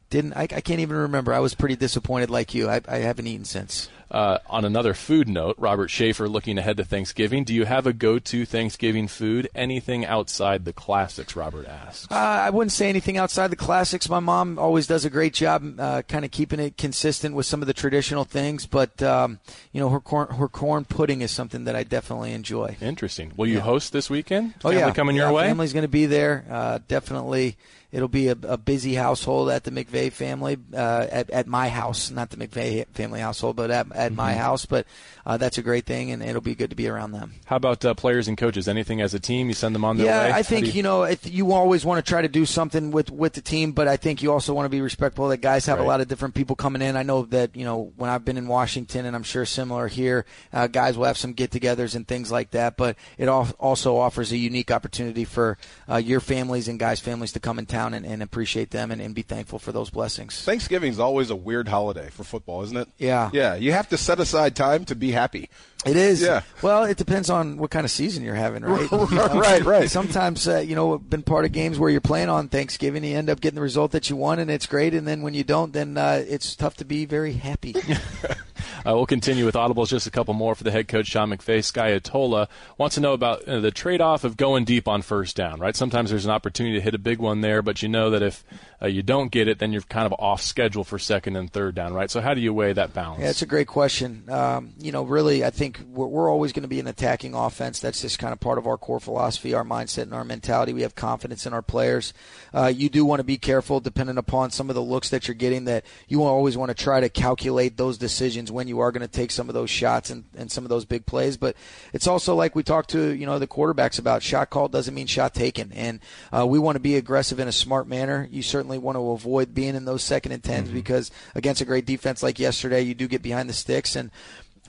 didn't 0.09 0.35
I, 0.35 0.43
I, 0.43 0.61
can't 0.61 0.79
even 0.79 0.97
remember. 0.97 1.33
I 1.33 1.41
was 1.41 1.55
pretty 1.55 1.75
disappointed, 1.75 2.31
like 2.31 2.55
you. 2.55 2.69
I, 2.69 2.81
I 2.87 2.99
haven't 2.99 3.27
eaten 3.27 3.45
since. 3.45 3.89
Uh, 4.13 4.37
on 4.47 4.67
another 4.67 4.93
food 4.93 5.27
note, 5.27 5.57
Robert 5.57 5.89
Schaefer 5.89 6.29
looking 6.29 6.59
ahead 6.59 6.77
to 6.77 6.85
Thanksgiving. 6.85 7.45
Do 7.45 7.55
you 7.55 7.65
have 7.65 7.87
a 7.87 7.95
go-to 7.95 8.45
Thanksgiving 8.45 9.09
food? 9.09 9.49
Anything 9.55 10.05
outside 10.05 10.67
the 10.67 10.75
classics? 10.75 11.35
Robert 11.35 11.67
asks. 11.67 12.13
Uh, 12.13 12.17
I 12.17 12.51
wouldn't 12.51 12.73
say 12.73 12.91
anything 12.91 13.17
outside 13.17 13.49
the 13.49 13.57
classics. 13.57 14.11
My 14.11 14.21
mom 14.21 14.59
always 14.59 14.87
does 14.87 15.07
a 15.07 15.11
great 15.11 15.33
job, 15.33 15.81
uh, 15.81 16.03
kind 16.03 16.27
of 16.27 16.31
keeping 16.31 16.61
it 16.61 16.77
consistent 16.77 17.35
with 17.35 17.47
some 17.47 17.63
of 17.63 17.67
the 17.67 17.73
traditional 17.73 18.25
things. 18.25 18.67
But 18.67 19.03
um, 19.03 19.41
you 19.73 19.81
know, 19.81 19.89
her 19.89 20.01
corn 20.01 20.29
her 20.35 20.49
corn 20.49 20.85
pudding 20.85 21.23
is 21.23 21.31
something 21.31 21.65
that 21.65 21.75
I 21.75 21.83
definitely 21.83 22.33
enjoy. 22.33 22.77
Interesting. 22.83 23.33
Will 23.39 23.47
you 23.47 23.55
yeah. 23.55 23.61
host 23.61 23.95
this 23.95 24.11
weekend? 24.11 24.53
Oh 24.59 24.69
Family 24.69 24.79
yeah, 24.79 24.93
coming 24.93 25.17
yeah, 25.17 25.23
your 25.23 25.33
way. 25.33 25.45
Family's 25.45 25.73
going 25.73 25.85
to 25.85 25.89
be 25.89 26.05
there. 26.05 26.45
Uh, 26.51 26.81
definitely 26.87 27.57
it'll 27.93 28.09
be 28.09 28.29
a, 28.29 28.37
a, 28.45 28.57
busy 28.57 28.95
household 28.95 29.51
at 29.51 29.65
the 29.65 29.71
McVay 29.71 30.11
family, 30.11 30.57
uh, 30.75 31.07
at, 31.11 31.31
at, 31.31 31.47
my 31.47 31.69
house, 31.69 32.11
not 32.11 32.31
the 32.31 32.37
McVay 32.39 32.87
family 32.89 33.21
household, 33.21 33.55
but 33.55 33.71
at, 33.71 33.87
at 34.03 34.13
mm-hmm. 34.13 34.17
my 34.17 34.35
house. 34.35 34.67
But 34.67 34.87
uh, 35.25 35.37
that's 35.37 35.59
a 35.59 35.63
great 35.63 35.87
thing, 35.87 36.11
and 36.11 36.23
it'll 36.23 36.41
be 36.41 36.55
good 36.55 36.71
to 36.71 36.77
be 36.77 36.89
around 36.89 37.13
them. 37.13 37.35
How 37.47 37.57
about 37.57 37.85
uh, 37.85 37.95
players 37.95 38.29
and 38.29 38.37
coaches? 38.37 38.69
Anything 38.69 39.01
as 39.01 39.15
a 39.15 39.21
team? 39.21 39.49
You 39.49 39.55
send 39.55 39.75
them 39.75 39.85
on 39.85 39.97
their 39.97 40.07
yeah, 40.07 40.23
way? 40.23 40.29
Yeah, 40.29 40.37
I 40.37 40.43
think 40.43 40.67
you... 40.67 40.73
you... 40.73 40.83
know 40.83 41.07
you 41.25 41.53
always 41.53 41.85
want 41.85 42.05
to 42.05 42.09
try 42.09 42.23
to 42.23 42.29
do 42.29 42.45
something 42.45 42.91
with 42.91 43.11
with 43.11 43.33
the 43.35 43.41
team, 43.41 43.73
but 43.73 43.89
I 43.89 43.97
think 43.97 44.23
you 44.23 44.33
also 44.33 44.55
want 44.55 44.67
to 44.67 44.71
be 44.71 44.81
respectful 44.81 45.29
that 45.29 45.39
guys 45.39 45.67
have 45.67 45.79
right. 45.79 45.85
a 45.85 45.89
lot 45.89 46.01
of 46.01 46.09
different 46.09 46.35
people 46.35 46.57
coming 46.57 46.83
in. 46.83 46.97
I 46.97 47.03
know 47.03 47.23
that 47.27 47.57
you 47.57 47.65
know 47.65 47.93
when 47.97 48.11
I've 48.11 48.25
been 48.25 48.37
in 48.37 48.49
Washington, 48.49 49.07
and 49.07 49.15
I'm 49.15 49.23
sure 49.23 49.45
similar 49.45 49.89
here, 49.89 50.25
uh, 50.53 50.67
guys 50.67 50.97
will 50.97 51.07
have 51.07 51.17
some 51.17 51.33
get-togethers 51.33 51.95
and 51.95 52.07
things 52.07 52.31
like 52.31 52.51
that. 52.51 52.77
But 52.77 52.97
it 53.19 53.29
also 53.29 53.97
offers 53.97 54.33
a 54.33 54.37
unique 54.37 54.71
opportunity 54.71 55.25
for 55.25 55.59
uh, 55.89 55.97
your 55.97 56.21
families 56.21 56.69
and 56.69 56.79
guys' 56.79 57.01
families 57.01 57.33
to 57.33 57.41
come 57.41 57.59
in 57.59 57.67
town 57.67 57.95
and, 57.95 58.05
and 58.05 58.23
appreciate 58.23 58.71
them 58.71 58.91
and, 58.91 59.01
and 59.01 59.15
be 59.15 59.23
thankful 59.23 59.59
for 59.59 59.73
those 59.73 59.91
blessings. 59.91 60.43
Thanksgiving 60.43 60.91
is 60.91 60.99
always 60.99 61.31
a 61.31 61.37
weird 61.37 61.69
holiday 61.69 62.09
for 62.11 62.25
football, 62.25 62.63
isn't 62.63 62.77
it? 62.77 62.89
Yeah. 62.99 63.31
Yeah, 63.33 63.55
you 63.55 63.73
have 63.73 63.89
to 63.91 63.92
set 63.99 64.21
aside 64.21 64.57
time 64.57 64.85
to 64.87 64.95
be 64.95 65.13
happy. 65.13 65.49
It 65.85 65.97
is. 65.97 66.23
Yeah. 66.23 66.43
Well, 66.63 66.85
it 66.85 66.97
depends 66.97 67.29
on 67.29 67.57
what 67.57 67.71
kind 67.71 67.85
of 67.85 67.91
season 67.91 68.23
you're 68.23 68.35
having, 68.35 68.63
right? 68.63 68.89
You 68.93 69.17
know, 69.17 69.41
right, 69.41 69.65
right. 69.65 69.91
Sometimes, 69.91 70.47
uh, 70.47 70.59
you 70.59 70.77
know, 70.77 70.97
been 70.99 71.23
part 71.23 71.45
of 71.45 71.53
games 71.53 71.79
where 71.79 71.91
you're 71.91 72.01
playing 72.01 72.29
on 72.29 72.49
Thanksgiving, 72.49 73.03
you 73.05 73.17
end 73.17 73.29
up 73.29 73.41
getting 73.41 73.57
the 73.57 73.63
result 73.63 73.93
that 73.93 74.09
you 74.09 74.17
want, 74.17 74.41
and 74.41 74.51
it's 74.51 74.67
great. 74.67 74.95
And 74.95 75.07
then 75.07 75.23
when 75.23 75.35
you 75.35 75.43
don't, 75.45 75.73
then 75.73 75.97
uh, 75.99 76.25
it's 76.27 76.55
tough 76.55 76.77
to 76.77 76.85
be 76.85 77.05
very 77.05 77.33
happy. 77.33 77.75
Uh, 78.87 78.95
we'll 78.95 79.07
continue 79.07 79.45
with 79.45 79.55
audibles. 79.55 79.89
Just 79.89 80.07
a 80.07 80.11
couple 80.11 80.35
more 80.35 80.55
for 80.55 80.65
the 80.65 80.71
head 80.71 80.89
coach 80.89 81.07
Sean 81.07 81.31
McVay. 81.31 81.65
Sky 81.65 81.99
Atola 81.99 82.49
wants 82.79 82.95
to 82.97 83.01
know 83.01 83.13
about 83.13 83.47
uh, 83.49 83.61
the 83.61 83.71
trade-off 83.71 84.25
of 84.25 84.37
going 84.37 84.65
deep 84.65 84.89
on 84.89 85.03
first 85.03 85.37
down. 85.37 85.61
Right? 85.61 85.77
Sometimes 85.77 86.11
there's 86.11 86.25
an 86.25 86.31
opportunity 86.31 86.77
to 86.77 86.81
hit 86.81 86.95
a 86.95 86.99
big 86.99 87.19
one 87.19 87.41
there, 87.41 87.63
but 87.63 87.83
you 87.83 87.89
know 87.89 88.11
that 88.11 88.23
if 88.23 88.45
uh, 88.81 88.87
you 88.87 89.03
don't 89.03 89.31
get 89.31 89.47
it, 89.49 89.59
then 89.59 89.73
you're 89.73 89.83
kind 89.83 90.07
of 90.07 90.13
off 90.19 90.43
schedule 90.43 90.85
for 90.85 90.99
second 90.99 91.37
and 91.37 91.53
third 91.53 91.75
down. 91.75 91.95
Right? 91.95 92.11
So 92.11 92.21
how 92.21 92.35
do 92.35 92.41
you 92.41 92.53
weigh 92.53 92.73
that 92.73 92.93
balance? 92.93 93.23
Yeah, 93.23 93.31
it's 93.31 93.43
a 93.43 93.47
great 93.47 93.69
question. 93.69 94.25
Um, 94.29 94.73
you 94.79 94.91
know, 94.91 95.05
really, 95.05 95.45
I 95.45 95.51
think 95.51 95.81
we're, 95.89 96.07
we're 96.07 96.31
always 96.31 96.53
going 96.53 96.63
to 96.63 96.69
be 96.69 96.81
an 96.81 96.87
attacking 96.87 97.35
offense. 97.35 97.81
That's 97.81 98.03
just 98.03 98.19
kind 98.19 98.33
of 98.33 98.41
part 98.41 98.59
of 98.59 98.67
our 98.67 98.79
core 98.79 99.01
philosophy, 99.01 99.55
our 99.55 99.65
mindset, 99.65 100.03
and 100.03 100.15
our 100.15 100.25
mentality. 100.25 100.73
We 100.73 100.83
have 100.83 100.95
confidence 100.95 101.47
in 101.47 101.53
our 101.53 101.63
players. 101.63 102.13
Uh, 102.53 102.67
you 102.67 102.89
do 102.89 103.05
want 103.05 103.21
to 103.21 103.25
be 103.25 103.39
careful, 103.39 103.81
depending 103.81 104.19
upon 104.19 104.51
some 104.51 104.69
of 104.69 104.75
the 104.75 104.83
looks 104.83 105.11
that 105.11 105.29
you're 105.29 105.35
getting, 105.35 105.67
that 105.67 105.85
you 106.09 106.23
always 106.25 106.57
want 106.57 106.71
to 106.71 106.75
try 106.75 107.01
to 107.01 107.09
calculate 107.09 107.77
those 107.77 107.99
decisions 107.99 108.51
when 108.51 108.69
you 108.69 108.72
are 108.81 108.93
going 108.93 109.07
to 109.07 109.09
take 109.09 109.31
some 109.31 109.49
of 109.49 109.55
those 109.55 109.71
shots 109.71 110.11
and, 110.11 110.25
and 110.37 110.51
some 110.51 110.65
of 110.65 110.69
those 110.69 110.85
big 110.85 111.07
plays. 111.07 111.37
But 111.37 111.57
it's 111.93 112.07
also 112.07 112.35
like 112.35 112.55
we 112.55 112.63
talked 112.63 112.91
to 112.91 113.15
you 113.15 113.27
know 113.27 113.39
the 113.39 113.47
quarterbacks 113.47 113.99
about 113.99 114.23
shot 114.23 114.51
call 114.51 114.69
doesn't 114.69 114.95
mean 114.95 115.07
shot 115.07 115.35
taken, 115.35 115.73
and 115.73 116.01
uh, 116.33 116.47
we 116.47 116.59
want 116.59 116.77
to 116.77 116.81
be 116.81 116.97
aggressive 116.97 117.39
in 117.39 117.49
a 117.49 117.53
smart 117.53 117.87
manner. 117.87 118.29
You 118.31 118.43
certainly 118.43 118.79
want 118.79 118.97
to 118.97 119.11
avoid 119.11 119.55
being 119.55 119.75
in 119.75 119.85
those 119.85 120.03
second 120.03 120.33
and 120.33 120.43
10s 120.43 120.65
mm-hmm. 120.65 120.75
because 120.75 121.11
against 121.35 121.61
a 121.61 121.65
great 121.65 121.87
defense 121.87 122.23
like 122.23 122.39
yesterday, 122.39 122.83
you 122.83 122.95
do 122.95 123.09
get 123.09 123.23
behind 123.23 123.49
the 123.49 123.55
sticks 123.55 123.97
and 123.97 124.11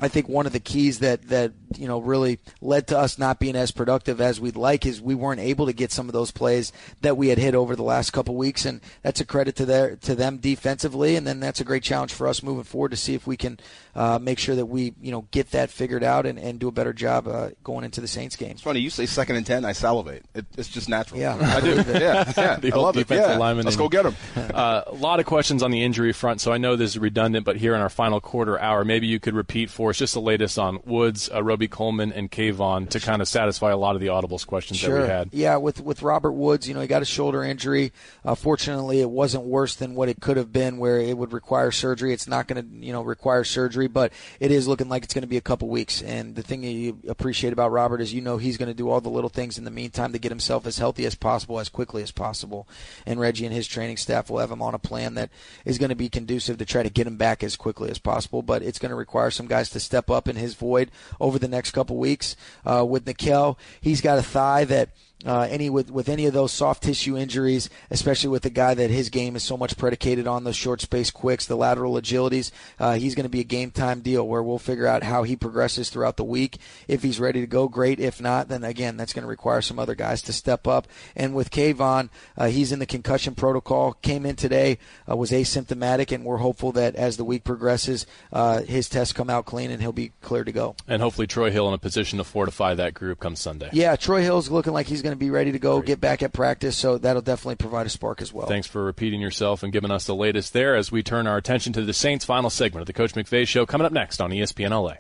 I 0.02 0.08
think 0.08 0.28
one 0.28 0.48
of 0.48 0.54
the 0.54 0.60
keys 0.60 1.00
that 1.00 1.30
that 1.30 1.52
you 1.78 1.88
know 1.88 2.00
really 2.00 2.40
led 2.62 2.88
to 2.88 2.98
us 2.98 3.20
not 3.20 3.40
being 3.40 3.56
as 3.56 3.72
productive 3.72 4.20
as 4.20 4.42
we'd 4.42 4.56
like 4.56 4.88
is 4.88 5.00
we 5.00 5.14
weren't 5.14 5.40
able 5.40 5.68
to 5.68 5.74
get 5.74 5.92
some 5.92 6.10
of 6.10 6.14
those 6.14 6.32
plays 6.32 6.74
that 7.02 7.16
we 7.16 7.28
had 7.28 7.38
hit 7.38 7.54
over 7.54 7.76
the 7.76 7.84
last 7.84 8.12
couple 8.12 8.36
weeks, 8.36 8.66
and 8.66 8.82
that's 9.04 9.22
a 9.22 9.26
credit 9.26 9.56
to 9.58 9.66
their 9.66 9.96
to 9.98 10.16
them 10.16 10.38
defensively, 10.38 11.16
and 11.16 11.28
then 11.28 11.40
that's 11.40 11.62
a 11.62 11.64
great 11.64 11.84
challenge 11.84 12.12
for 12.12 12.28
us 12.28 12.42
moving 12.42 12.64
forward 12.64 12.90
to 12.90 12.98
see 12.98 13.14
if 13.14 13.28
we 13.28 13.38
can 13.38 13.60
uh, 13.96 14.18
make 14.20 14.40
sure 14.40 14.56
that 14.56 14.66
we 14.66 14.96
you 15.00 15.12
know 15.12 15.28
get 15.30 15.52
that 15.52 15.70
figured 15.70 16.04
out 16.04 16.26
and, 16.26 16.40
and 16.40 16.60
do 16.60 16.68
a 16.68 16.72
better 16.72 16.94
job 16.94 17.28
uh, 17.28 17.50
going 17.64 17.86
into 17.86 18.02
the 18.02 18.08
Saints 18.08 18.36
game. 18.36 18.52
It's 18.52 18.62
funny 18.62 18.80
you 18.80 18.90
say 18.90 19.06
second 19.06 19.36
and 19.36 19.46
ten, 19.46 19.64
I 19.64 19.74
salivate. 19.74 20.26
It, 20.34 20.48
it's 20.58 20.70
just 20.70 20.90
natural. 20.90 21.20
Yeah, 21.20 21.36
I 21.36 21.62
do. 21.62 21.76
yeah, 21.92 22.34
yeah. 22.36 22.56
the 22.56 22.72
I 22.74 22.78
love 22.78 22.98
it. 22.98 23.08
Yeah. 23.10 23.38
Let's 23.38 23.76
go 23.76 23.90
get 23.90 24.04
them. 24.04 24.16
Uh, 24.54 24.84
a 24.88 24.94
lot 24.94 25.20
of 25.20 25.26
questions 25.26 25.64
on 25.64 25.72
the 25.72 25.84
injury 25.84 26.14
front, 26.14 26.40
so 26.40 26.52
I 26.52 26.58
know 26.58 26.76
this 26.76 26.92
is 26.92 27.00
redundant, 27.00 27.44
but 27.44 27.56
here 27.58 27.74
in 27.74 27.82
our 27.82 27.90
final 27.90 28.22
quarter 28.22 28.60
hour, 28.60 28.86
maybe 28.86 29.08
you 29.08 29.20
could 29.20 29.34
repeat 29.34 29.70
for 29.70 29.93
course, 29.94 30.00
just 30.00 30.14
the 30.16 30.22
latest 30.22 30.58
on 30.58 30.80
Woods, 30.86 31.30
uh, 31.32 31.44
Robey-Coleman, 31.44 32.14
and 32.14 32.32
Kayvon 32.32 32.90
to 32.90 33.00
kind 33.00 33.22
of 33.22 33.28
satisfy 33.28 33.70
a 33.70 33.78
lot 33.78 33.94
of 33.96 34.02
the 34.02 34.08
audibles 34.08 34.46
questions 34.46 34.80
sure. 34.80 34.96
that 34.96 35.02
we 35.02 35.08
had. 35.08 35.30
Yeah, 35.32 35.58
with 35.58 35.82
with 35.82 36.02
Robert 36.02 36.32
Woods, 36.32 36.68
you 36.68 36.74
know, 36.74 36.82
he 36.82 36.88
got 36.88 37.04
a 37.04 37.06
shoulder 37.06 37.44
injury. 37.44 37.94
Uh, 38.26 38.34
fortunately, 38.34 39.02
it 39.02 39.10
wasn't 39.10 39.44
worse 39.44 39.76
than 39.76 39.94
what 39.94 40.10
it 40.10 40.20
could 40.20 40.38
have 40.38 40.52
been, 40.52 40.78
where 40.78 41.00
it 41.00 41.16
would 41.16 41.32
require 41.32 41.70
surgery. 41.70 42.12
It's 42.12 42.28
not 42.28 42.48
going 42.48 42.64
to, 42.64 42.86
you 42.86 42.92
know, 42.92 43.04
require 43.04 43.44
surgery, 43.44 43.88
but 43.88 44.12
it 44.40 44.50
is 44.50 44.68
looking 44.68 44.90
like 44.90 45.04
it's 45.04 45.14
going 45.14 45.22
to 45.22 45.28
be 45.28 45.38
a 45.38 45.42
couple 45.42 45.68
weeks. 45.70 46.02
And 46.02 46.36
the 46.36 46.42
thing 46.42 46.62
that 46.62 46.72
you 46.72 46.98
appreciate 47.08 47.54
about 47.54 47.72
Robert 47.72 48.02
is, 48.02 48.14
you 48.14 48.22
know, 48.22 48.38
he's 48.38 48.58
going 48.58 48.70
to 48.70 48.74
do 48.74 48.90
all 48.90 49.02
the 49.02 49.10
little 49.10 49.30
things 49.30 49.58
in 49.58 49.64
the 49.64 49.72
meantime 49.72 50.12
to 50.14 50.20
get 50.20 50.32
himself 50.32 50.66
as 50.66 50.80
healthy 50.80 51.06
as 51.06 51.14
possible, 51.14 51.60
as 51.60 51.70
quickly 51.70 52.02
as 52.02 52.12
possible. 52.12 52.68
And 53.06 53.20
Reggie 53.20 53.46
and 53.46 53.54
his 53.54 53.68
training 53.68 53.98
staff 53.98 54.30
will 54.30 54.40
have 54.40 54.52
him 54.52 54.62
on 54.62 54.74
a 54.74 54.80
plan 54.80 55.14
that 55.16 55.30
is 55.66 55.78
going 55.78 55.90
to 55.90 55.96
be 55.96 56.10
conducive 56.10 56.58
to 56.58 56.66
try 56.66 56.82
to 56.82 56.90
get 56.90 57.06
him 57.06 57.18
back 57.18 57.44
as 57.44 57.56
quickly 57.56 57.92
as 57.92 58.00
possible. 58.00 58.42
But 58.42 58.64
it's 58.64 58.80
going 58.80 58.90
to 58.90 58.96
require 58.96 59.30
some 59.30 59.48
guys 59.48 59.70
to 59.74 59.80
step 59.80 60.10
up 60.10 60.28
in 60.28 60.36
his 60.36 60.56
void 60.56 60.90
over 61.20 61.38
the 61.38 61.48
next 61.48 61.72
couple 61.72 61.98
weeks. 61.98 62.36
Uh, 62.66 62.86
with 62.88 63.06
Nickell, 63.06 63.58
he's 63.82 64.02
got 64.02 64.18
a 64.18 64.24
thigh 64.24 64.66
that 64.66 64.90
uh, 65.26 65.48
any 65.50 65.70
with 65.70 65.92
with 65.92 66.10
any 66.10 66.26
of 66.26 66.34
those 66.34 66.52
soft 66.52 66.84
tissue 66.84 67.18
injuries, 67.18 67.70
especially 67.90 68.30
with 68.30 68.46
a 68.46 68.50
guy 68.50 68.74
that 68.74 68.90
his 68.90 69.10
game 69.10 69.36
is 69.36 69.44
so 69.44 69.58
much 69.58 69.78
predicated 69.78 70.28
on 70.28 70.44
the 70.44 70.54
short 70.54 70.82
space 70.82 71.12
quicks, 71.12 71.46
the 71.46 71.56
lateral 71.56 71.94
agilities, 71.94 72.52
uh, 72.80 72.94
he's 72.94 73.16
going 73.16 73.24
to 73.24 73.30
be 73.30 73.40
a 73.40 73.46
game 73.46 73.72
time 73.72 74.02
deal 74.02 74.28
where 74.28 74.44
we'll 74.44 74.60
figure 74.60 74.88
out 74.88 75.04
how 75.04 75.24
he 75.24 75.36
progresses 75.36 75.90
throughout 75.90 76.18
the 76.18 76.24
week. 76.24 76.58
If 76.88 77.04
he's 77.04 77.20
ready 77.20 77.42
to 77.42 77.48
go, 77.48 77.68
great. 77.68 78.00
If 78.00 78.22
not, 78.22 78.50
then 78.50 78.64
again, 78.64 78.98
that's 78.98 79.14
going 79.14 79.24
to 79.24 79.30
require 79.30 79.62
some 79.62 79.80
other 79.80 79.96
guys 79.96 80.22
to 80.24 80.34
step 80.34 80.68
up. 80.68 80.88
And 81.16 81.34
with 81.34 81.52
Kayvon, 81.52 82.10
uh, 82.38 82.48
he's 82.48 82.72
in 82.72 82.80
the 82.80 82.86
concussion 82.86 83.36
protocol. 83.36 83.94
Came 84.02 84.26
in 84.26 84.36
today, 84.36 84.78
uh, 85.10 85.16
was 85.16 85.32
asymptomatic, 85.32 86.12
and 86.12 86.26
we're 86.26 86.38
hopeful 86.38 86.72
that 86.74 86.96
as 86.96 87.18
the 87.18 87.24
week 87.24 87.44
progresses, 87.44 88.06
uh, 88.32 88.62
his 88.62 88.90
tests 88.90 89.14
come 89.14 89.30
out 89.30 89.46
clean 89.46 89.72
and 89.72 89.82
he'll 89.82 89.92
be 89.92 90.12
clear 90.22 90.44
to 90.44 90.52
go. 90.52 90.76
And 90.88 91.02
hopefully, 91.02 91.28
Troy 91.28 91.52
Hill 91.52 91.68
in 91.68 91.74
a 91.74 91.78
position 91.78 92.18
to 92.18 92.24
fortify 92.24 92.74
that 92.76 92.94
group 92.94 93.20
come 93.20 93.36
Sunday. 93.36 93.70
Yeah, 93.72 93.96
Troy 93.96 94.22
Hill's 94.22 94.50
looking 94.50 94.74
like 94.74 94.88
he's 94.88 95.02
going 95.02 95.13
to 95.14 95.20
be 95.20 95.30
ready 95.30 95.52
to 95.52 95.60
go, 95.60 95.78
Great. 95.80 95.88
get 95.88 96.02
back 96.02 96.24
at 96.24 96.34
practice, 96.34 96.78
so 96.78 96.98
that'll 96.98 97.22
definitely 97.22 97.56
provide 97.56 97.86
a 97.86 97.90
spark 97.90 98.22
as 98.22 98.34
well. 98.34 98.48
Thanks 98.48 98.68
for 98.68 98.84
repeating 98.84 99.22
yourself 99.22 99.64
and 99.64 99.72
giving 99.72 99.92
us 99.92 100.06
the 100.06 100.16
latest 100.16 100.54
there 100.54 100.76
as 100.76 100.92
we 100.92 101.04
turn 101.04 101.28
our 101.28 101.38
attention 101.38 101.74
to 101.74 101.82
the 101.84 101.94
Saints' 101.94 102.26
final 102.26 102.50
segment 102.50 102.82
of 102.82 102.88
the 102.88 102.94
Coach 102.94 103.14
McVay 103.14 103.48
Show 103.48 103.66
coming 103.66 103.86
up 103.86 103.92
next 103.94 104.22
on 104.22 104.32
ESPN 104.32 104.72
LA. 104.72 104.96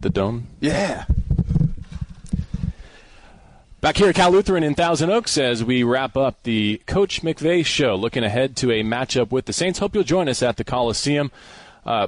The 0.00 0.10
Dome? 0.10 0.48
Yeah. 0.60 1.04
Back 3.80 3.96
here 3.96 4.08
at 4.08 4.14
Cal 4.14 4.30
Lutheran 4.30 4.62
in 4.62 4.74
Thousand 4.76 5.10
Oaks 5.10 5.36
as 5.36 5.64
we 5.64 5.82
wrap 5.82 6.16
up 6.16 6.42
the 6.44 6.80
Coach 6.86 7.22
McVay 7.22 7.66
Show, 7.66 7.96
looking 7.96 8.22
ahead 8.22 8.54
to 8.58 8.70
a 8.70 8.82
matchup 8.84 9.32
with 9.32 9.46
the 9.46 9.52
Saints. 9.52 9.80
Hope 9.80 9.94
you'll 9.94 10.04
join 10.04 10.28
us 10.28 10.40
at 10.40 10.56
the 10.56 10.62
Coliseum. 10.62 11.32
Uh, 11.84 12.06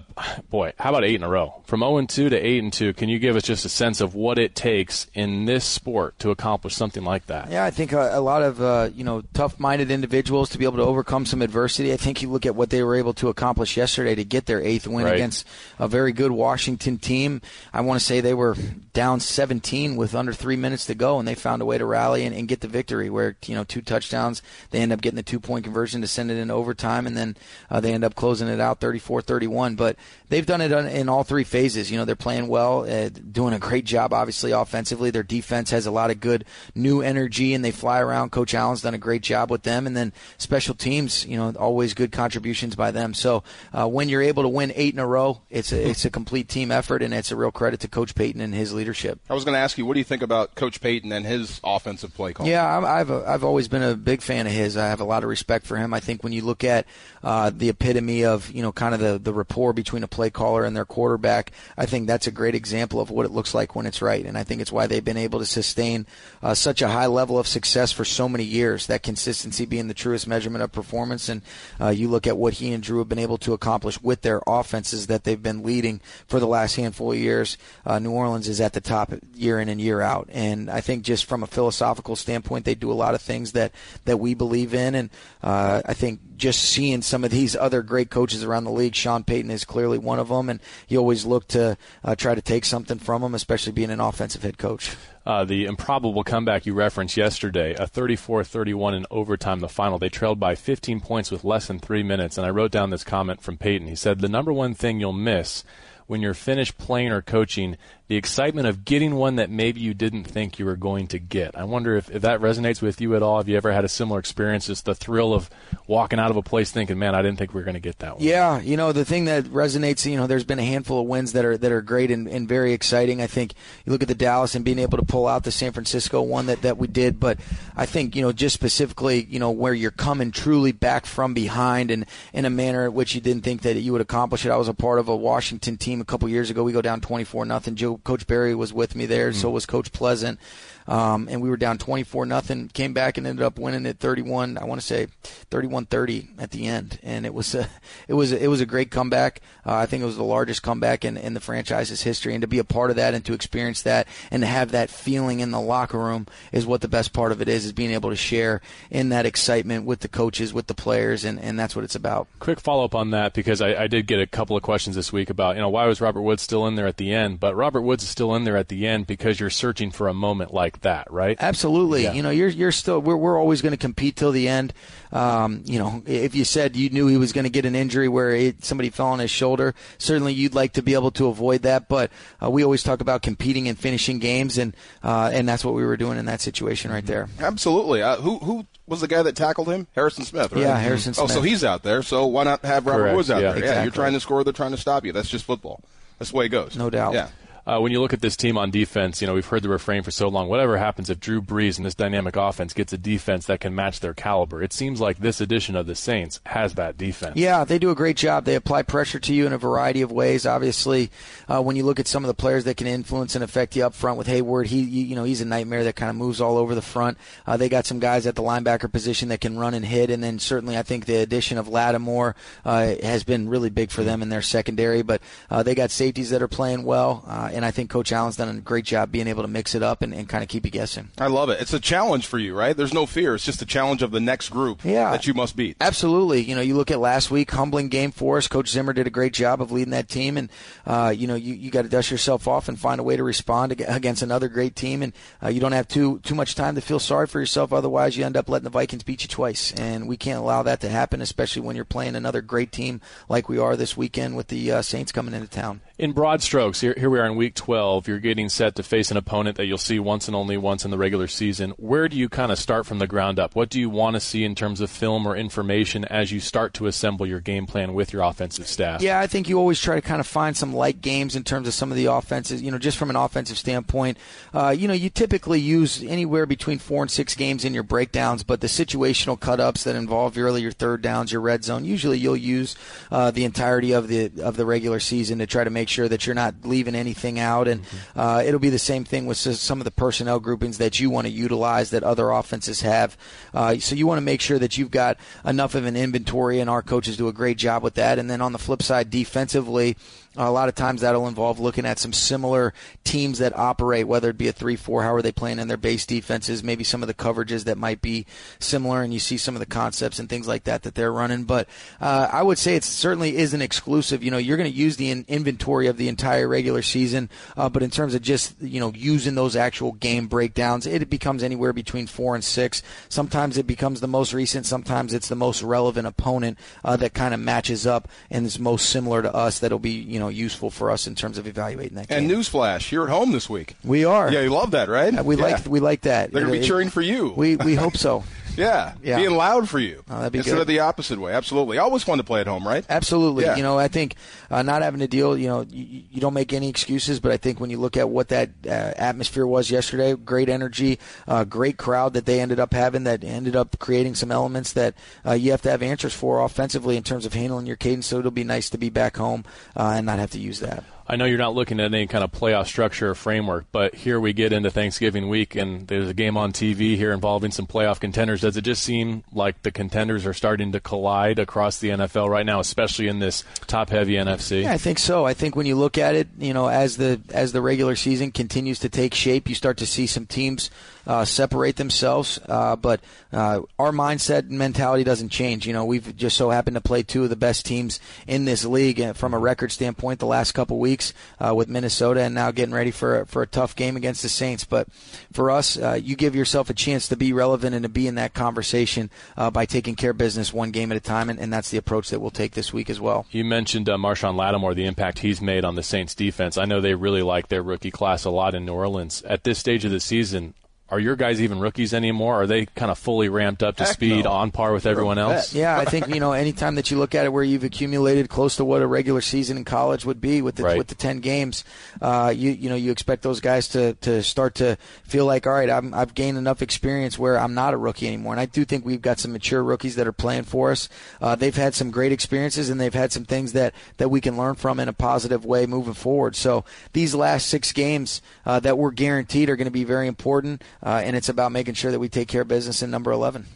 boy, 0.50 0.72
how 0.78 0.90
about 0.90 1.02
eight 1.02 1.16
in 1.16 1.24
a 1.24 1.28
row? 1.28 1.62
From 1.64 1.80
0 1.80 1.96
and 1.96 2.08
2 2.08 2.28
to 2.28 2.36
8 2.36 2.62
and 2.62 2.72
2, 2.72 2.92
can 2.94 3.08
you 3.08 3.18
give 3.18 3.34
us 3.34 3.42
just 3.42 3.64
a 3.64 3.68
sense 3.68 4.00
of 4.00 4.14
what 4.14 4.38
it 4.38 4.54
takes 4.54 5.08
in 5.14 5.46
this 5.46 5.64
sport 5.64 6.16
to 6.20 6.30
accomplish 6.30 6.76
something 6.76 7.02
like 7.02 7.26
that? 7.26 7.50
Yeah, 7.50 7.64
I 7.64 7.72
think 7.72 7.92
a, 7.92 8.10
a 8.12 8.20
lot 8.20 8.42
of 8.42 8.62
uh, 8.62 8.90
you 8.94 9.02
know 9.02 9.22
tough-minded 9.32 9.90
individuals 9.90 10.50
to 10.50 10.58
be 10.58 10.64
able 10.64 10.76
to 10.76 10.84
overcome 10.84 11.26
some 11.26 11.42
adversity. 11.42 11.92
I 11.92 11.96
think 11.96 12.22
you 12.22 12.30
look 12.30 12.46
at 12.46 12.54
what 12.54 12.70
they 12.70 12.84
were 12.84 12.94
able 12.94 13.14
to 13.14 13.28
accomplish 13.28 13.76
yesterday 13.76 14.14
to 14.14 14.24
get 14.24 14.46
their 14.46 14.60
eighth 14.62 14.86
win 14.86 15.06
right. 15.06 15.14
against 15.14 15.44
a 15.80 15.88
very 15.88 16.12
good 16.12 16.30
Washington 16.30 16.98
team. 16.98 17.42
I 17.72 17.80
want 17.80 17.98
to 17.98 18.06
say 18.06 18.20
they 18.20 18.34
were 18.34 18.56
down 18.92 19.18
17 19.18 19.96
with 19.96 20.14
under 20.14 20.32
three 20.32 20.56
minutes 20.56 20.86
to 20.86 20.94
go, 20.94 21.18
and 21.18 21.26
they 21.26 21.34
found 21.34 21.62
a 21.62 21.64
way 21.64 21.78
to 21.78 21.84
rally 21.84 22.24
and, 22.24 22.34
and 22.34 22.46
get 22.46 22.60
the 22.60 22.68
victory. 22.68 23.10
Where 23.10 23.36
you 23.44 23.56
know 23.56 23.64
two 23.64 23.82
touchdowns, 23.82 24.40
they 24.70 24.78
end 24.78 24.92
up 24.92 25.00
getting 25.00 25.16
the 25.16 25.24
two-point 25.24 25.64
conversion 25.64 26.00
to 26.02 26.06
send 26.06 26.30
it 26.30 26.36
in 26.36 26.52
overtime, 26.52 27.08
and 27.08 27.16
then 27.16 27.36
uh, 27.70 27.80
they 27.80 27.92
end 27.92 28.04
up 28.04 28.14
closing 28.14 28.46
it 28.46 28.60
out 28.60 28.78
34-31 28.80 29.63
one, 29.64 29.74
but 29.76 29.96
they've 30.28 30.46
done 30.46 30.60
it 30.60 30.72
in 30.72 31.08
all 31.08 31.24
three 31.24 31.44
phases. 31.44 31.90
You 31.90 31.98
know, 31.98 32.04
they're 32.04 32.16
playing 32.16 32.48
well, 32.48 32.84
uh, 32.88 33.08
doing 33.08 33.54
a 33.54 33.58
great 33.58 33.84
job, 33.84 34.12
obviously, 34.12 34.52
offensively. 34.52 35.10
Their 35.10 35.22
defense 35.22 35.70
has 35.70 35.86
a 35.86 35.90
lot 35.90 36.10
of 36.10 36.20
good 36.20 36.44
new 36.74 37.00
energy, 37.00 37.54
and 37.54 37.64
they 37.64 37.70
fly 37.70 38.00
around. 38.00 38.30
Coach 38.30 38.54
Allen's 38.54 38.82
done 38.82 38.94
a 38.94 38.98
great 38.98 39.22
job 39.22 39.50
with 39.50 39.62
them. 39.62 39.86
And 39.86 39.96
then 39.96 40.12
special 40.38 40.74
teams, 40.74 41.26
you 41.26 41.36
know, 41.36 41.52
always 41.58 41.94
good 41.94 42.12
contributions 42.12 42.76
by 42.76 42.90
them. 42.90 43.14
So 43.14 43.42
uh, 43.72 43.88
when 43.88 44.08
you're 44.08 44.22
able 44.22 44.42
to 44.42 44.48
win 44.48 44.72
eight 44.76 44.94
in 44.94 45.00
a 45.00 45.06
row, 45.06 45.40
it's 45.50 45.72
a, 45.72 45.90
it's 45.90 46.04
a 46.04 46.10
complete 46.10 46.48
team 46.48 46.70
effort, 46.70 47.02
and 47.02 47.14
it's 47.14 47.32
a 47.32 47.36
real 47.36 47.52
credit 47.52 47.80
to 47.80 47.88
Coach 47.88 48.14
Payton 48.14 48.40
and 48.40 48.54
his 48.54 48.72
leadership. 48.72 49.20
I 49.30 49.34
was 49.34 49.44
going 49.44 49.54
to 49.54 49.60
ask 49.60 49.78
you, 49.78 49.86
what 49.86 49.94
do 49.94 50.00
you 50.00 50.04
think 50.04 50.22
about 50.22 50.54
Coach 50.54 50.80
Payton 50.80 51.12
and 51.12 51.24
his 51.24 51.60
offensive 51.64 52.12
play 52.14 52.32
call? 52.32 52.46
Yeah, 52.46 52.66
I've, 52.66 53.10
I've 53.10 53.44
always 53.44 53.68
been 53.68 53.82
a 53.82 53.94
big 53.94 54.22
fan 54.22 54.46
of 54.46 54.52
his. 54.52 54.76
I 54.76 54.88
have 54.88 55.00
a 55.00 55.04
lot 55.04 55.22
of 55.22 55.28
respect 55.28 55.66
for 55.66 55.76
him. 55.76 55.94
I 55.94 56.00
think 56.00 56.22
when 56.22 56.32
you 56.32 56.42
look 56.42 56.64
at 56.64 56.86
uh, 57.22 57.50
the 57.54 57.68
epitome 57.70 58.24
of, 58.24 58.50
you 58.50 58.62
know, 58.62 58.72
kind 58.72 58.94
of 58.94 59.00
the, 59.00 59.18
the 59.18 59.32
rapport 59.54 59.72
between 59.72 60.02
a 60.02 60.08
play 60.08 60.30
caller 60.30 60.64
and 60.64 60.76
their 60.76 60.84
quarterback. 60.84 61.52
I 61.76 61.86
think 61.86 62.08
that's 62.08 62.26
a 62.26 62.32
great 62.32 62.56
example 62.56 63.00
of 63.00 63.10
what 63.10 63.24
it 63.24 63.30
looks 63.30 63.54
like 63.54 63.76
when 63.76 63.86
it's 63.86 64.02
right, 64.02 64.26
and 64.26 64.36
I 64.36 64.42
think 64.42 64.60
it's 64.60 64.72
why 64.72 64.88
they've 64.88 65.04
been 65.04 65.16
able 65.16 65.38
to 65.38 65.46
sustain 65.46 66.06
uh, 66.42 66.54
such 66.54 66.82
a 66.82 66.88
high 66.88 67.06
level 67.06 67.38
of 67.38 67.46
success 67.46 67.92
for 67.92 68.04
so 68.04 68.28
many 68.28 68.42
years. 68.42 68.88
That 68.88 69.04
consistency 69.04 69.64
being 69.64 69.86
the 69.86 69.94
truest 69.94 70.26
measurement 70.26 70.64
of 70.64 70.72
performance, 70.72 71.28
and 71.28 71.42
uh, 71.80 71.90
you 71.90 72.08
look 72.08 72.26
at 72.26 72.36
what 72.36 72.54
he 72.54 72.72
and 72.72 72.82
Drew 72.82 72.98
have 72.98 73.08
been 73.08 73.18
able 73.18 73.38
to 73.38 73.52
accomplish 73.52 74.00
with 74.02 74.22
their 74.22 74.42
offenses 74.44 75.06
that 75.06 75.22
they've 75.22 75.40
been 75.40 75.62
leading 75.62 76.00
for 76.26 76.40
the 76.40 76.48
last 76.48 76.74
handful 76.74 77.12
of 77.12 77.18
years. 77.18 77.56
Uh, 77.86 78.00
New 78.00 78.10
Orleans 78.10 78.48
is 78.48 78.60
at 78.60 78.72
the 78.72 78.80
top 78.80 79.12
year 79.36 79.60
in 79.60 79.68
and 79.68 79.80
year 79.80 80.00
out, 80.00 80.28
and 80.32 80.68
I 80.68 80.80
think 80.80 81.04
just 81.04 81.26
from 81.26 81.44
a 81.44 81.46
philosophical 81.46 82.16
standpoint, 82.16 82.64
they 82.64 82.74
do 82.74 82.90
a 82.90 82.94
lot 82.94 83.14
of 83.14 83.22
things 83.22 83.52
that 83.52 83.72
that 84.04 84.18
we 84.18 84.34
believe 84.34 84.74
in, 84.74 84.96
and 84.96 85.10
uh, 85.44 85.82
I 85.86 85.94
think 85.94 86.18
just 86.36 86.60
seeing 86.62 87.02
some 87.02 87.24
of 87.24 87.30
these 87.30 87.54
other 87.54 87.82
great 87.82 88.10
coaches 88.10 88.42
around 88.42 88.64
the 88.64 88.70
league. 88.70 88.94
Sean 88.94 89.22
Payton 89.22 89.43
is 89.50 89.64
clearly 89.64 89.98
one 89.98 90.18
of 90.18 90.28
them, 90.28 90.48
and 90.48 90.60
you 90.88 90.98
always 90.98 91.24
look 91.24 91.48
to 91.48 91.76
uh, 92.02 92.14
try 92.14 92.34
to 92.34 92.42
take 92.42 92.64
something 92.64 92.98
from 92.98 93.22
him, 93.22 93.34
especially 93.34 93.72
being 93.72 93.90
an 93.90 94.00
offensive 94.00 94.42
head 94.42 94.58
coach. 94.58 94.96
Uh, 95.26 95.44
the 95.44 95.64
improbable 95.64 96.22
comeback 96.22 96.66
you 96.66 96.74
referenced 96.74 97.16
yesterday, 97.16 97.72
a 97.74 97.86
34-31 97.86 98.96
in 98.96 99.06
overtime, 99.10 99.60
the 99.60 99.68
final. 99.68 99.98
They 99.98 100.10
trailed 100.10 100.38
by 100.38 100.54
15 100.54 101.00
points 101.00 101.30
with 101.30 101.44
less 101.44 101.66
than 101.66 101.78
three 101.78 102.02
minutes, 102.02 102.36
and 102.36 102.46
I 102.46 102.50
wrote 102.50 102.70
down 102.70 102.90
this 102.90 103.04
comment 103.04 103.40
from 103.40 103.56
Payton. 103.56 103.88
He 103.88 103.96
said, 103.96 104.20
"The 104.20 104.28
number 104.28 104.52
one 104.52 104.74
thing 104.74 105.00
you'll 105.00 105.12
miss." 105.12 105.64
When 106.06 106.20
you're 106.20 106.34
finished 106.34 106.78
playing 106.78 107.12
or 107.12 107.22
coaching 107.22 107.76
the 108.06 108.16
excitement 108.16 108.66
of 108.66 108.84
getting 108.84 109.14
one 109.14 109.36
that 109.36 109.48
maybe 109.48 109.80
you 109.80 109.94
didn't 109.94 110.24
think 110.24 110.58
you 110.58 110.66
were 110.66 110.76
going 110.76 111.06
to 111.06 111.18
get. 111.18 111.56
I 111.56 111.64
wonder 111.64 111.96
if, 111.96 112.10
if 112.10 112.20
that 112.20 112.40
resonates 112.40 112.82
with 112.82 113.00
you 113.00 113.16
at 113.16 113.22
all. 113.22 113.38
Have 113.38 113.48
you 113.48 113.56
ever 113.56 113.72
had 113.72 113.84
a 113.84 113.88
similar 113.88 114.18
experience? 114.18 114.66
Just 114.66 114.84
the 114.84 114.94
thrill 114.94 115.32
of 115.32 115.48
walking 115.86 116.18
out 116.18 116.30
of 116.30 116.36
a 116.36 116.42
place 116.42 116.70
thinking, 116.70 116.98
"Man, 116.98 117.14
I 117.14 117.22
didn't 117.22 117.38
think 117.38 117.54
we 117.54 117.60
were 117.60 117.64
going 117.64 117.74
to 117.74 117.80
get 117.80 118.00
that 118.00 118.16
one." 118.16 118.24
Yeah, 118.24 118.60
you 118.60 118.76
know 118.76 118.92
the 118.92 119.06
thing 119.06 119.24
that 119.24 119.44
resonates. 119.44 120.08
You 120.08 120.18
know, 120.18 120.26
there's 120.26 120.44
been 120.44 120.58
a 120.58 120.64
handful 120.64 121.00
of 121.00 121.06
wins 121.06 121.32
that 121.32 121.46
are 121.46 121.56
that 121.56 121.72
are 121.72 121.80
great 121.80 122.10
and, 122.10 122.28
and 122.28 122.46
very 122.46 122.74
exciting. 122.74 123.22
I 123.22 123.26
think 123.26 123.54
you 123.86 123.92
look 123.92 124.02
at 124.02 124.08
the 124.08 124.14
Dallas 124.14 124.54
and 124.54 124.66
being 124.66 124.78
able 124.78 124.98
to 124.98 125.04
pull 125.04 125.26
out 125.26 125.44
the 125.44 125.50
San 125.50 125.72
Francisco 125.72 126.20
one 126.20 126.44
that 126.46 126.60
that 126.60 126.76
we 126.76 126.88
did, 126.88 127.18
but 127.18 127.40
I 127.74 127.86
think 127.86 128.14
you 128.14 128.20
know 128.20 128.32
just 128.32 128.54
specifically, 128.54 129.24
you 129.24 129.38
know, 129.38 129.50
where 129.50 129.72
you're 129.72 129.90
coming 129.90 130.30
truly 130.30 130.72
back 130.72 131.06
from 131.06 131.32
behind 131.32 131.90
and 131.90 132.04
in 132.34 132.44
a 132.44 132.50
manner 132.50 132.84
at 132.84 132.92
which 132.92 133.14
you 133.14 133.22
didn't 133.22 133.44
think 133.44 133.62
that 133.62 133.76
you 133.76 133.92
would 133.92 134.02
accomplish 134.02 134.44
it. 134.44 134.50
I 134.50 134.56
was 134.56 134.68
a 134.68 134.74
part 134.74 134.98
of 134.98 135.08
a 135.08 135.16
Washington 135.16 135.78
team 135.78 135.93
a 136.00 136.04
couple 136.04 136.28
years 136.28 136.50
ago. 136.50 136.62
We 136.62 136.72
go 136.72 136.82
down 136.82 137.00
24 137.00 137.44
nothing. 137.44 137.74
Joe 137.74 137.98
Coach 137.98 138.26
Barry 138.26 138.54
was 138.54 138.72
with 138.72 138.94
me 138.94 139.06
there. 139.06 139.30
Mm-hmm. 139.30 139.40
So 139.40 139.50
was 139.50 139.66
Coach 139.66 139.92
Pleasant. 139.92 140.38
Um, 140.86 141.28
and 141.30 141.40
we 141.40 141.48
were 141.48 141.56
down 141.56 141.78
24 141.78 142.26
nothing. 142.26 142.68
Came 142.68 142.92
back 142.92 143.16
and 143.18 143.26
ended 143.26 143.44
up 143.44 143.58
winning 143.58 143.86
at 143.86 143.98
31. 143.98 144.58
I 144.58 144.64
want 144.64 144.80
to 144.80 144.86
say 144.86 145.06
31-30 145.50 146.28
at 146.38 146.50
the 146.50 146.66
end, 146.66 146.98
and 147.02 147.24
it 147.24 147.32
was 147.32 147.54
a 147.54 147.68
it 148.08 148.14
was 148.14 148.32
a, 148.32 148.42
it 148.42 148.48
was 148.48 148.60
a 148.60 148.66
great 148.66 148.90
comeback. 148.90 149.40
Uh, 149.64 149.74
I 149.74 149.86
think 149.86 150.02
it 150.02 150.06
was 150.06 150.16
the 150.16 150.24
largest 150.24 150.62
comeback 150.62 151.04
in, 151.04 151.16
in 151.16 151.34
the 151.34 151.40
franchise's 151.40 152.02
history, 152.02 152.34
and 152.34 152.42
to 152.42 152.48
be 152.48 152.58
a 152.58 152.64
part 152.64 152.90
of 152.90 152.96
that 152.96 153.14
and 153.14 153.24
to 153.24 153.34
experience 153.34 153.82
that 153.82 154.06
and 154.30 154.42
to 154.42 154.46
have 154.46 154.72
that 154.72 154.90
feeling 154.90 155.40
in 155.40 155.50
the 155.50 155.60
locker 155.60 155.98
room 155.98 156.26
is 156.52 156.66
what 156.66 156.80
the 156.80 156.88
best 156.88 157.12
part 157.12 157.32
of 157.32 157.40
it 157.40 157.48
is. 157.48 157.64
Is 157.64 157.72
being 157.72 157.92
able 157.92 158.10
to 158.10 158.16
share 158.16 158.60
in 158.90 159.08
that 159.08 159.26
excitement 159.26 159.86
with 159.86 160.00
the 160.00 160.08
coaches, 160.08 160.52
with 160.52 160.66
the 160.66 160.74
players, 160.74 161.24
and, 161.24 161.40
and 161.40 161.58
that's 161.58 161.74
what 161.74 161.84
it's 161.84 161.94
about. 161.94 162.28
Quick 162.40 162.60
follow 162.60 162.84
up 162.84 162.94
on 162.94 163.10
that 163.10 163.32
because 163.32 163.60
I, 163.60 163.84
I 163.84 163.86
did 163.86 164.06
get 164.06 164.20
a 164.20 164.26
couple 164.26 164.56
of 164.56 164.62
questions 164.62 164.96
this 164.96 165.12
week 165.12 165.30
about 165.30 165.56
you 165.56 165.62
know 165.62 165.68
why 165.68 165.86
was 165.86 166.00
Robert 166.00 166.22
Woods 166.22 166.42
still 166.42 166.66
in 166.66 166.74
there 166.74 166.86
at 166.86 166.98
the 166.98 167.12
end, 167.12 167.40
but 167.40 167.54
Robert 167.54 167.82
Woods 167.82 168.02
is 168.02 168.10
still 168.10 168.34
in 168.34 168.44
there 168.44 168.56
at 168.56 168.68
the 168.68 168.86
end 168.86 169.06
because 169.06 169.40
you're 169.40 169.50
searching 169.50 169.90
for 169.90 170.08
a 170.08 170.14
moment 170.14 170.52
like 170.52 170.73
like 170.74 170.82
that, 170.82 171.10
right? 171.10 171.36
Absolutely. 171.40 172.04
Yeah. 172.04 172.12
You 172.12 172.22
know, 172.22 172.30
you're 172.30 172.48
you're 172.48 172.72
still 172.72 173.00
we're 173.00 173.16
we're 173.16 173.38
always 173.38 173.62
going 173.62 173.72
to 173.72 173.78
compete 173.78 174.16
till 174.16 174.32
the 174.32 174.48
end. 174.48 174.72
Um, 175.12 175.62
you 175.64 175.78
know, 175.78 176.02
if 176.06 176.34
you 176.34 176.44
said 176.44 176.76
you 176.76 176.90
knew 176.90 177.06
he 177.06 177.16
was 177.16 177.32
going 177.32 177.44
to 177.44 177.50
get 177.50 177.64
an 177.64 177.74
injury 177.74 178.08
where 178.08 178.30
it, 178.30 178.64
somebody 178.64 178.90
fell 178.90 179.06
on 179.06 179.20
his 179.20 179.30
shoulder, 179.30 179.74
certainly 179.98 180.32
you'd 180.32 180.54
like 180.54 180.72
to 180.72 180.82
be 180.82 180.94
able 180.94 181.12
to 181.12 181.28
avoid 181.28 181.62
that. 181.62 181.88
But 181.88 182.10
uh, 182.42 182.50
we 182.50 182.64
always 182.64 182.82
talk 182.82 183.00
about 183.00 183.22
competing 183.22 183.68
and 183.68 183.78
finishing 183.78 184.18
games, 184.18 184.58
and 184.58 184.76
uh, 185.02 185.30
and 185.32 185.48
that's 185.48 185.64
what 185.64 185.74
we 185.74 185.84
were 185.84 185.96
doing 185.96 186.18
in 186.18 186.26
that 186.26 186.40
situation 186.40 186.90
right 186.90 187.06
there. 187.06 187.28
Absolutely. 187.38 188.02
Uh, 188.02 188.16
who 188.16 188.38
who 188.38 188.66
was 188.86 189.00
the 189.00 189.08
guy 189.08 189.22
that 189.22 189.36
tackled 189.36 189.68
him? 189.68 189.86
Harrison 189.94 190.24
Smith, 190.24 190.52
right? 190.52 190.62
Yeah, 190.62 190.76
Harrison 190.76 191.14
Smith. 191.14 191.30
Oh, 191.30 191.34
so 191.34 191.42
he's 191.42 191.64
out 191.64 191.82
there. 191.82 192.02
So 192.02 192.26
why 192.26 192.44
not 192.44 192.64
have 192.64 192.86
Robert 192.86 193.02
Correct. 193.02 193.16
Woods 193.16 193.30
out 193.30 193.36
yeah. 193.36 193.50
there? 193.50 193.58
Exactly. 193.58 193.76
Yeah, 193.76 193.82
you're 193.84 193.92
trying 193.92 194.12
to 194.14 194.20
score. 194.20 194.44
They're 194.44 194.52
trying 194.52 194.72
to 194.72 194.76
stop 194.76 195.04
you. 195.04 195.12
That's 195.12 195.28
just 195.28 195.44
football. 195.44 195.80
That's 196.18 196.30
the 196.30 196.36
way 196.36 196.46
it 196.46 196.50
goes. 196.50 196.76
No 196.76 196.90
doubt. 196.90 197.14
Yeah. 197.14 197.28
Uh, 197.66 197.78
when 197.78 197.92
you 197.92 198.00
look 198.00 198.12
at 198.12 198.20
this 198.20 198.36
team 198.36 198.58
on 198.58 198.70
defense, 198.70 199.20
you 199.20 199.26
know 199.26 199.34
we've 199.34 199.46
heard 199.46 199.62
the 199.62 199.68
refrain 199.68 200.02
for 200.02 200.10
so 200.10 200.28
long. 200.28 200.48
Whatever 200.48 200.76
happens, 200.76 201.10
if 201.10 201.20
Drew 201.20 201.40
Brees 201.40 201.76
and 201.76 201.86
this 201.86 201.94
dynamic 201.94 202.36
offense 202.36 202.72
gets 202.72 202.92
a 202.92 202.98
defense 202.98 203.46
that 203.46 203.60
can 203.60 203.74
match 203.74 204.00
their 204.00 204.14
caliber, 204.14 204.62
it 204.62 204.72
seems 204.72 205.00
like 205.00 205.18
this 205.18 205.40
edition 205.40 205.76
of 205.76 205.86
the 205.86 205.94
Saints 205.94 206.40
has 206.46 206.74
that 206.74 206.98
defense. 206.98 207.36
Yeah, 207.36 207.64
they 207.64 207.78
do 207.78 207.90
a 207.90 207.94
great 207.94 208.16
job. 208.16 208.44
They 208.44 208.54
apply 208.54 208.82
pressure 208.82 209.18
to 209.20 209.34
you 209.34 209.46
in 209.46 209.52
a 209.52 209.58
variety 209.58 210.02
of 210.02 210.12
ways. 210.12 210.46
Obviously, 210.46 211.10
uh, 211.48 211.62
when 211.62 211.76
you 211.76 211.84
look 211.84 212.00
at 212.00 212.06
some 212.06 212.24
of 212.24 212.28
the 212.28 212.34
players 212.34 212.64
that 212.64 212.76
can 212.76 212.86
influence 212.86 213.34
and 213.34 213.42
affect 213.42 213.76
you 213.76 213.84
up 213.84 213.94
front 213.94 214.18
with 214.18 214.26
Hayward, 214.26 214.66
he 214.66 214.80
you 214.80 215.16
know 215.16 215.24
he's 215.24 215.40
a 215.40 215.46
nightmare 215.46 215.84
that 215.84 215.96
kind 215.96 216.10
of 216.10 216.16
moves 216.16 216.40
all 216.40 216.56
over 216.56 216.74
the 216.74 216.82
front. 216.82 217.18
Uh, 217.46 217.56
they 217.56 217.68
got 217.68 217.86
some 217.86 217.98
guys 217.98 218.26
at 218.26 218.34
the 218.34 218.42
linebacker 218.42 218.90
position 218.90 219.28
that 219.28 219.40
can 219.40 219.58
run 219.58 219.74
and 219.74 219.84
hit, 219.84 220.10
and 220.10 220.22
then 220.22 220.38
certainly 220.38 220.76
I 220.76 220.82
think 220.82 221.06
the 221.06 221.16
addition 221.16 221.58
of 221.58 221.68
Lattimore 221.68 222.36
uh, 222.64 222.94
has 223.02 223.24
been 223.24 223.48
really 223.48 223.70
big 223.70 223.90
for 223.90 224.04
them 224.04 224.22
in 224.22 224.28
their 224.28 224.42
secondary. 224.42 225.02
But 225.02 225.22
uh, 225.50 225.62
they 225.62 225.74
got 225.74 225.90
safeties 225.90 226.30
that 226.30 226.42
are 226.42 226.48
playing 226.48 226.84
well, 226.84 227.24
uh, 227.26 227.50
and 227.54 227.64
I 227.64 227.70
think 227.70 227.90
Coach 227.90 228.12
Allen's 228.12 228.36
done 228.36 228.48
a 228.48 228.60
great 228.60 228.84
job 228.84 229.10
being 229.10 229.28
able 229.28 229.42
to 229.42 229.48
mix 229.48 229.74
it 229.74 229.82
up 229.82 230.02
and, 230.02 230.12
and 230.12 230.28
kind 230.28 230.42
of 230.42 230.48
keep 230.48 230.64
you 230.64 230.70
guessing. 230.70 231.10
I 231.18 231.28
love 231.28 231.48
it. 231.48 231.60
It's 231.60 231.72
a 231.72 231.80
challenge 231.80 232.26
for 232.26 232.38
you, 232.38 232.54
right? 232.54 232.76
There's 232.76 232.92
no 232.92 233.06
fear. 233.06 233.34
It's 233.34 233.44
just 233.44 233.62
a 233.62 233.66
challenge 233.66 234.02
of 234.02 234.10
the 234.10 234.20
next 234.20 234.50
group 234.50 234.84
yeah. 234.84 235.10
that 235.10 235.26
you 235.26 235.34
must 235.34 235.56
beat. 235.56 235.76
Absolutely. 235.80 236.42
You 236.42 236.54
know, 236.54 236.60
you 236.60 236.74
look 236.74 236.90
at 236.90 237.00
last 237.00 237.30
week, 237.30 237.50
humbling 237.50 237.88
game 237.88 238.10
for 238.10 238.36
us. 238.36 238.48
Coach 238.48 238.68
Zimmer 238.68 238.92
did 238.92 239.06
a 239.06 239.10
great 239.10 239.32
job 239.32 239.62
of 239.62 239.72
leading 239.72 239.92
that 239.92 240.08
team, 240.08 240.36
and 240.36 240.50
uh, 240.86 241.14
you 241.16 241.26
know, 241.26 241.34
you, 241.34 241.54
you 241.54 241.70
got 241.70 241.82
to 241.82 241.88
dust 241.88 242.10
yourself 242.10 242.48
off 242.48 242.68
and 242.68 242.78
find 242.78 243.00
a 243.00 243.04
way 243.04 243.16
to 243.16 243.22
respond 243.22 243.72
against 243.72 244.22
another 244.22 244.48
great 244.48 244.76
team, 244.76 245.02
and 245.02 245.12
uh, 245.42 245.48
you 245.48 245.60
don't 245.60 245.72
have 245.72 245.88
too 245.88 246.20
too 246.20 246.34
much 246.34 246.54
time 246.54 246.74
to 246.74 246.80
feel 246.80 246.98
sorry 246.98 247.26
for 247.26 247.40
yourself. 247.40 247.72
Otherwise, 247.72 248.16
you 248.16 248.24
end 248.24 248.36
up 248.36 248.48
letting 248.48 248.64
the 248.64 248.70
Vikings 248.70 249.02
beat 249.02 249.22
you 249.22 249.28
twice, 249.28 249.72
and 249.72 250.08
we 250.08 250.16
can't 250.16 250.38
allow 250.38 250.62
that 250.62 250.80
to 250.80 250.88
happen, 250.88 251.20
especially 251.20 251.62
when 251.62 251.76
you're 251.76 251.84
playing 251.84 252.16
another 252.16 252.42
great 252.42 252.72
team 252.72 253.00
like 253.28 253.48
we 253.48 253.58
are 253.58 253.76
this 253.76 253.96
weekend 253.96 254.36
with 254.36 254.48
the 254.48 254.72
uh, 254.72 254.82
Saints 254.82 255.12
coming 255.12 255.34
into 255.34 255.48
town. 255.48 255.80
In 255.96 256.10
broad 256.10 256.42
strokes, 256.42 256.80
here, 256.80 256.92
here 256.98 257.08
we 257.08 257.20
are 257.20 257.24
in 257.24 257.36
week 257.36 257.54
12. 257.54 258.08
You're 258.08 258.18
getting 258.18 258.48
set 258.48 258.74
to 258.74 258.82
face 258.82 259.12
an 259.12 259.16
opponent 259.16 259.56
that 259.58 259.66
you'll 259.66 259.78
see 259.78 260.00
once 260.00 260.26
and 260.26 260.34
only 260.34 260.56
once 260.56 260.84
in 260.84 260.90
the 260.90 260.98
regular 260.98 261.28
season. 261.28 261.70
Where 261.76 262.08
do 262.08 262.16
you 262.16 262.28
kind 262.28 262.50
of 262.50 262.58
start 262.58 262.84
from 262.84 262.98
the 262.98 263.06
ground 263.06 263.38
up? 263.38 263.54
What 263.54 263.68
do 263.68 263.78
you 263.78 263.88
want 263.88 264.14
to 264.14 264.20
see 264.20 264.42
in 264.42 264.56
terms 264.56 264.80
of 264.80 264.90
film 264.90 265.24
or 265.24 265.36
information 265.36 266.04
as 266.06 266.32
you 266.32 266.40
start 266.40 266.74
to 266.74 266.88
assemble 266.88 267.28
your 267.28 267.38
game 267.38 267.66
plan 267.66 267.94
with 267.94 268.12
your 268.12 268.22
offensive 268.22 268.66
staff? 268.66 269.02
Yeah, 269.02 269.20
I 269.20 269.28
think 269.28 269.48
you 269.48 269.56
always 269.56 269.80
try 269.80 269.94
to 269.94 270.00
kind 270.00 270.18
of 270.18 270.26
find 270.26 270.56
some 270.56 270.74
light 270.74 271.00
games 271.00 271.36
in 271.36 271.44
terms 271.44 271.68
of 271.68 271.74
some 271.74 271.92
of 271.92 271.96
the 271.96 272.06
offenses. 272.06 272.60
You 272.60 272.72
know, 272.72 272.78
just 272.78 272.98
from 272.98 273.08
an 273.08 273.14
offensive 273.14 273.56
standpoint, 273.56 274.18
uh, 274.52 274.74
you 274.76 274.88
know, 274.88 274.94
you 274.94 275.10
typically 275.10 275.60
use 275.60 276.02
anywhere 276.02 276.44
between 276.44 276.80
four 276.80 277.02
and 277.02 277.10
six 277.10 277.36
games 277.36 277.64
in 277.64 277.72
your 277.72 277.84
breakdowns, 277.84 278.42
but 278.42 278.60
the 278.60 278.66
situational 278.66 279.38
cut 279.38 279.60
ups 279.60 279.84
that 279.84 279.94
involve 279.94 280.36
really 280.36 280.60
your 280.60 280.72
third 280.72 281.02
downs, 281.02 281.30
your 281.30 281.40
red 281.40 281.62
zone, 281.62 281.84
usually 281.84 282.18
you'll 282.18 282.34
use 282.34 282.74
uh, 283.12 283.30
the 283.30 283.44
entirety 283.44 283.92
of 283.92 284.08
the 284.08 284.32
of 284.42 284.56
the 284.56 284.66
regular 284.66 284.98
season 284.98 285.38
to 285.38 285.46
try 285.46 285.62
to 285.62 285.70
make 285.70 285.83
sure 285.88 286.08
that 286.08 286.26
you're 286.26 286.34
not 286.34 286.54
leaving 286.64 286.94
anything 286.94 287.38
out. 287.38 287.68
And 287.68 287.82
mm-hmm. 287.82 288.20
uh, 288.20 288.42
it'll 288.44 288.60
be 288.60 288.70
the 288.70 288.78
same 288.78 289.04
thing 289.04 289.26
with 289.26 289.36
some 289.36 289.80
of 289.80 289.84
the 289.84 289.90
personnel 289.90 290.40
groupings 290.40 290.78
that 290.78 291.00
you 291.00 291.10
want 291.10 291.26
to 291.26 291.32
utilize 291.32 291.90
that 291.90 292.02
other 292.02 292.30
offenses 292.30 292.80
have. 292.82 293.16
Uh, 293.52 293.78
so 293.78 293.94
you 293.94 294.06
want 294.06 294.18
to 294.18 294.24
make 294.24 294.40
sure 294.40 294.58
that 294.58 294.78
you've 294.78 294.90
got 294.90 295.18
enough 295.44 295.74
of 295.74 295.84
an 295.84 295.96
inventory, 295.96 296.60
and 296.60 296.68
our 296.70 296.82
coaches 296.82 297.16
do 297.16 297.28
a 297.28 297.32
great 297.32 297.58
job 297.58 297.82
with 297.82 297.94
that. 297.94 298.18
And 298.18 298.30
then 298.30 298.40
on 298.40 298.52
the 298.52 298.58
flip 298.58 298.82
side, 298.82 299.10
defensively, 299.10 299.96
a 300.36 300.50
lot 300.50 300.68
of 300.68 300.74
times 300.74 301.00
that'll 301.00 301.28
involve 301.28 301.60
looking 301.60 301.86
at 301.86 301.98
some 301.98 302.12
similar 302.12 302.74
teams 303.04 303.38
that 303.38 303.56
operate, 303.56 304.08
whether 304.08 304.30
it 304.30 304.38
be 304.38 304.48
a 304.48 304.52
3 304.52 304.76
4, 304.76 305.02
how 305.02 305.14
are 305.14 305.22
they 305.22 305.32
playing 305.32 305.58
in 305.58 305.68
their 305.68 305.76
base 305.76 306.06
defenses, 306.06 306.64
maybe 306.64 306.84
some 306.84 307.02
of 307.02 307.06
the 307.06 307.14
coverages 307.14 307.64
that 307.64 307.78
might 307.78 308.02
be 308.02 308.26
similar, 308.58 309.02
and 309.02 309.12
you 309.12 309.20
see 309.20 309.36
some 309.36 309.54
of 309.54 309.60
the 309.60 309.66
concepts 309.66 310.18
and 310.18 310.28
things 310.28 310.48
like 310.48 310.64
that 310.64 310.82
that 310.82 310.94
they're 310.94 311.12
running. 311.12 311.44
But 311.44 311.68
uh, 312.00 312.28
I 312.32 312.42
would 312.42 312.58
say 312.58 312.74
it 312.74 312.84
certainly 312.84 313.36
isn't 313.36 313.62
exclusive. 313.62 314.24
You 314.24 314.30
know, 314.30 314.38
you're 314.38 314.56
going 314.56 314.70
to 314.70 314.76
use 314.76 314.96
the 314.96 315.10
in- 315.10 315.24
inventory 315.28 315.86
of 315.86 315.96
the 315.96 316.08
entire 316.08 316.48
regular 316.48 316.82
season, 316.82 317.30
uh, 317.56 317.68
but 317.68 317.82
in 317.82 317.90
terms 317.90 318.14
of 318.14 318.22
just, 318.22 318.60
you 318.60 318.80
know, 318.80 318.92
using 318.94 319.34
those 319.34 319.56
actual 319.56 319.92
game 319.92 320.26
breakdowns, 320.26 320.86
it 320.86 321.08
becomes 321.08 321.42
anywhere 321.42 321.72
between 321.72 322.06
four 322.06 322.34
and 322.34 322.44
six. 322.44 322.82
Sometimes 323.08 323.56
it 323.56 323.66
becomes 323.66 324.00
the 324.00 324.08
most 324.08 324.32
recent, 324.32 324.66
sometimes 324.66 325.14
it's 325.14 325.28
the 325.28 325.36
most 325.36 325.62
relevant 325.62 326.06
opponent 326.06 326.58
uh, 326.84 326.96
that 326.96 327.14
kind 327.14 327.34
of 327.34 327.40
matches 327.40 327.86
up 327.86 328.08
and 328.30 328.46
is 328.46 328.58
most 328.58 328.88
similar 328.88 329.22
to 329.22 329.34
us 329.34 329.58
that'll 329.58 329.78
be, 329.78 329.90
you 329.90 330.18
know, 330.18 330.23
know 330.24 330.30
useful 330.30 330.70
for 330.70 330.90
us 330.90 331.06
in 331.06 331.14
terms 331.14 331.38
of 331.38 331.46
evaluating 331.46 331.96
that. 331.96 332.10
And 332.10 332.30
newsflash, 332.30 332.90
you're 332.90 333.04
at 333.04 333.10
home 333.10 333.32
this 333.32 333.48
week. 333.48 333.76
We 333.84 334.04
are. 334.04 334.32
Yeah, 334.32 334.40
you 334.40 334.50
love 334.50 334.72
that, 334.72 334.88
right? 334.88 335.16
Uh, 335.16 335.22
we 335.22 335.36
yeah. 335.36 335.42
like 335.42 335.66
we 335.66 335.80
like 335.80 336.02
that. 336.02 336.32
They're 336.32 336.42
going 336.42 336.54
to 336.54 336.60
be 336.60 336.66
cheering 336.66 336.90
for 336.90 337.02
you. 337.02 337.32
We 337.36 337.56
we 337.56 337.74
hope 337.74 337.96
so. 337.96 338.24
Yeah, 338.56 338.94
yeah, 339.02 339.16
being 339.16 339.32
loud 339.32 339.68
for 339.68 339.78
you 339.78 340.02
oh, 340.08 340.18
that'd 340.18 340.32
be 340.32 340.38
instead 340.38 340.54
good. 340.54 340.60
of 340.62 340.66
the 340.66 340.80
opposite 340.80 341.18
way. 341.18 341.32
Absolutely, 341.32 341.78
always 341.78 342.02
fun 342.02 342.18
to 342.18 342.24
play 342.24 342.40
at 342.40 342.46
home, 342.46 342.66
right? 342.66 342.84
Absolutely. 342.88 343.44
Yeah. 343.44 343.56
You 343.56 343.62
know, 343.62 343.78
I 343.78 343.88
think 343.88 344.16
uh, 344.50 344.62
not 344.62 344.82
having 344.82 345.00
to 345.00 345.08
deal. 345.08 345.36
You 345.36 345.48
know, 345.48 345.60
you, 345.62 346.04
you, 346.10 346.20
don't 346.20 346.34
make 346.34 346.52
any 346.52 346.68
excuses, 346.68 347.20
but 347.20 347.32
I 347.32 347.36
think 347.36 347.60
when 347.60 347.70
you 347.70 347.78
look 347.78 347.96
at 347.96 348.08
what 348.08 348.28
that 348.28 348.50
uh, 348.66 348.68
atmosphere 348.68 349.46
was 349.46 349.70
yesterday, 349.70 350.14
great 350.14 350.48
energy, 350.48 350.98
uh, 351.26 351.44
great 351.44 351.76
crowd 351.76 352.14
that 352.14 352.26
they 352.26 352.40
ended 352.40 352.60
up 352.60 352.72
having, 352.72 353.04
that 353.04 353.24
ended 353.24 353.56
up 353.56 353.78
creating 353.78 354.14
some 354.14 354.30
elements 354.30 354.72
that 354.72 354.94
uh, 355.26 355.32
you 355.32 355.50
have 355.50 355.62
to 355.62 355.70
have 355.70 355.82
answers 355.82 356.14
for 356.14 356.42
offensively 356.42 356.96
in 356.96 357.02
terms 357.02 357.26
of 357.26 357.34
handling 357.34 357.66
your 357.66 357.76
cadence. 357.76 358.06
So 358.06 358.18
it'll 358.18 358.30
be 358.30 358.44
nice 358.44 358.70
to 358.70 358.78
be 358.78 358.90
back 358.90 359.16
home 359.16 359.44
uh, 359.76 359.94
and 359.96 360.06
not 360.06 360.18
have 360.18 360.30
to 360.32 360.40
use 360.40 360.60
that. 360.60 360.84
I 361.06 361.16
know 361.16 361.26
you're 361.26 361.38
not 361.38 361.54
looking 361.54 361.80
at 361.80 361.92
any 361.92 362.06
kind 362.06 362.24
of 362.24 362.32
playoff 362.32 362.66
structure 362.66 363.10
or 363.10 363.14
framework, 363.14 363.66
but 363.72 363.94
here 363.94 364.18
we 364.18 364.32
get 364.32 364.52
into 364.52 364.70
Thanksgiving 364.70 365.28
week, 365.28 365.54
and 365.54 365.86
there's 365.86 366.08
a 366.08 366.14
game 366.14 366.36
on 366.36 366.52
TV 366.52 366.96
here 366.96 367.12
involving 367.12 367.50
some 367.50 367.66
playoff 367.66 368.00
contenders. 368.00 368.40
Does 368.40 368.56
it 368.56 368.62
just 368.62 368.82
seem 368.82 369.22
like 369.32 369.62
the 369.62 369.70
contenders 369.70 370.24
are 370.24 370.32
starting 370.32 370.72
to 370.72 370.80
collide 370.80 371.38
across 371.38 371.78
the 371.78 371.90
NFL 371.90 372.30
right 372.30 372.46
now, 372.46 372.58
especially 372.58 373.08
in 373.08 373.18
this 373.18 373.44
top-heavy 373.66 374.14
NFC? 374.14 374.62
Yeah, 374.62 374.72
I 374.72 374.78
think 374.78 374.98
so. 374.98 375.26
I 375.26 375.34
think 375.34 375.56
when 375.56 375.66
you 375.66 375.76
look 375.76 375.98
at 375.98 376.14
it, 376.14 376.28
you 376.38 376.54
know, 376.54 376.68
as 376.68 376.96
the 376.96 377.20
as 377.30 377.52
the 377.52 377.60
regular 377.60 377.96
season 377.96 378.32
continues 378.32 378.78
to 378.80 378.88
take 378.88 379.14
shape, 379.14 379.48
you 379.48 379.54
start 379.54 379.76
to 379.78 379.86
see 379.86 380.06
some 380.06 380.24
teams 380.24 380.70
uh, 381.06 381.24
separate 381.24 381.76
themselves. 381.76 382.38
Uh, 382.48 382.76
but 382.76 383.00
uh, 383.32 383.62
our 383.78 383.92
mindset 383.92 384.40
and 384.40 384.58
mentality 384.58 385.04
doesn't 385.04 385.30
change. 385.30 385.66
You 385.66 385.72
know, 385.72 385.84
we've 385.84 386.16
just 386.16 386.36
so 386.36 386.50
happened 386.50 386.76
to 386.76 386.80
play 386.80 387.02
two 387.02 387.24
of 387.24 387.30
the 387.30 387.36
best 387.36 387.66
teams 387.66 388.00
in 388.26 388.44
this 388.44 388.64
league 388.64 389.00
uh, 389.00 389.12
from 389.12 389.34
a 389.34 389.38
record 389.38 389.72
standpoint 389.72 390.20
the 390.20 390.26
last 390.26 390.52
couple 390.52 390.78
weeks 390.78 391.12
uh, 391.40 391.54
with 391.54 391.68
Minnesota, 391.68 392.22
and 392.22 392.34
now 392.34 392.50
getting 392.50 392.74
ready 392.74 392.90
for 392.90 393.24
for 393.26 393.42
a 393.42 393.46
tough 393.46 393.76
game 393.76 393.96
against 393.96 394.22
the 394.22 394.28
Saints. 394.28 394.64
But 394.64 394.88
for 395.32 395.50
us, 395.50 395.78
uh, 395.78 395.98
you 396.02 396.16
give 396.16 396.34
yourself 396.34 396.70
a 396.70 396.74
chance 396.74 397.08
to 397.08 397.16
be 397.16 397.32
relevant 397.32 397.74
and 397.74 397.82
to 397.82 397.88
be 397.88 398.06
in 398.06 398.14
that 398.16 398.34
conversation 398.34 399.10
by 399.52 399.66
taking 399.66 399.94
care 399.94 400.10
of 400.10 400.18
business 400.18 400.52
one 400.52 400.70
game 400.70 400.90
at 400.90 400.96
a 400.96 401.00
time, 401.00 401.30
and, 401.30 401.38
and, 401.38 401.52
that's 401.54 401.70
the 401.70 401.78
approach 401.78 402.10
that 402.10 402.20
we'll 402.20 402.30
take 402.30 402.52
this 402.52 402.72
week 402.72 402.90
as 402.90 403.00
well. 403.00 403.26
You 403.30 403.44
mentioned 403.44 403.86
Marshon 403.86 404.34
Lattimore, 404.34 404.74
the 404.74 404.86
impact 404.86 405.20
he's 405.20 405.40
made 405.40 405.64
on 405.64 405.76
the 405.76 405.82
Saints 405.82 406.14
defense. 406.14 406.58
I 406.58 406.64
know 406.64 406.80
they 406.80 406.94
really 406.94 407.22
like 407.22 407.48
their 407.48 407.62
rookie 407.62 407.92
class 407.92 408.24
a 408.24 408.30
lot 408.30 408.54
in 408.54 408.64
New 408.64 408.74
Orleans. 408.74 409.22
At 409.22 409.44
this 409.44 409.58
stage 409.58 409.84
of 409.84 409.90
the 409.90 410.00
season, 410.00 410.54
are 410.90 411.00
your 411.00 411.16
guys 411.16 411.40
even 411.40 411.60
rookies 411.60 411.94
anymore? 411.94 412.42
Are 412.42 412.46
they 412.46 412.66
kind 412.66 412.90
of 412.90 412.98
fully 412.98 413.30
ramped 413.30 413.62
up 413.62 413.76
to 413.76 413.84
Heck 413.84 413.94
speed 413.94 414.26
no. 414.26 414.32
on 414.32 414.50
par 414.50 414.72
with 414.74 414.84
everyone 414.84 415.16
else? 415.16 415.54
Yeah, 415.54 415.78
I 415.78 415.86
think 415.86 416.08
you 416.08 416.20
know 416.20 416.32
anytime 416.32 416.74
that 416.74 416.90
you 416.90 416.98
look 416.98 417.14
at 417.14 417.24
it 417.24 417.32
where 417.32 417.42
you've 417.42 417.64
accumulated 417.64 418.28
close 418.28 418.56
to 418.56 418.64
what 418.66 418.82
a 418.82 418.86
regular 418.86 419.22
season 419.22 419.56
in 419.56 419.64
college 419.64 420.04
would 420.04 420.20
be 420.20 420.42
with 420.42 420.56
the 420.56 420.62
right. 420.62 420.76
with 420.76 420.88
the 420.88 420.94
ten 420.94 421.20
games, 421.20 421.64
uh, 422.02 422.32
you 422.36 422.50
you 422.50 422.68
know 422.68 422.74
you 422.74 422.92
expect 422.92 423.22
those 423.22 423.40
guys 423.40 423.66
to, 423.68 423.94
to 423.94 424.22
start 424.22 424.54
to 424.56 424.76
feel 425.04 425.24
like 425.24 425.46
all 425.46 425.54
right, 425.54 425.70
I'm, 425.70 425.94
I've 425.94 426.14
gained 426.14 426.36
enough 426.36 426.60
experience 426.60 427.18
where 427.18 427.38
I'm 427.38 427.54
not 427.54 427.72
a 427.72 427.78
rookie 427.78 428.06
anymore. 428.06 428.34
And 428.34 428.40
I 428.40 428.46
do 428.46 428.66
think 428.66 428.84
we've 428.84 429.02
got 429.02 429.18
some 429.18 429.32
mature 429.32 429.62
rookies 429.62 429.96
that 429.96 430.06
are 430.06 430.12
playing 430.12 430.44
for 430.44 430.70
us. 430.70 430.90
Uh, 431.20 431.34
they've 431.34 431.56
had 431.56 431.74
some 431.74 431.90
great 431.90 432.12
experiences 432.12 432.68
and 432.68 432.78
they've 432.78 432.92
had 432.92 433.10
some 433.10 433.24
things 433.24 433.52
that 433.54 433.74
that 433.96 434.10
we 434.10 434.20
can 434.20 434.36
learn 434.36 434.54
from 434.54 434.78
in 434.78 434.88
a 434.88 434.92
positive 434.92 435.46
way 435.46 435.64
moving 435.64 435.94
forward. 435.94 436.36
So 436.36 436.64
these 436.92 437.14
last 437.14 437.48
six 437.48 437.72
games 437.72 438.20
uh, 438.44 438.60
that 438.60 438.76
we're 438.76 438.90
guaranteed 438.90 439.48
are 439.48 439.56
going 439.56 439.64
to 439.64 439.70
be 439.70 439.84
very 439.84 440.06
important, 440.06 440.62
uh, 440.84 441.00
and 441.02 441.16
it's 441.16 441.28
about 441.28 441.50
making 441.50 441.74
sure 441.74 441.90
that 441.90 441.98
we 441.98 442.08
take 442.08 442.28
care 442.28 442.42
of 442.42 442.48
business 442.48 442.82
in 442.82 442.90
number 442.90 443.10
11. 443.10 443.46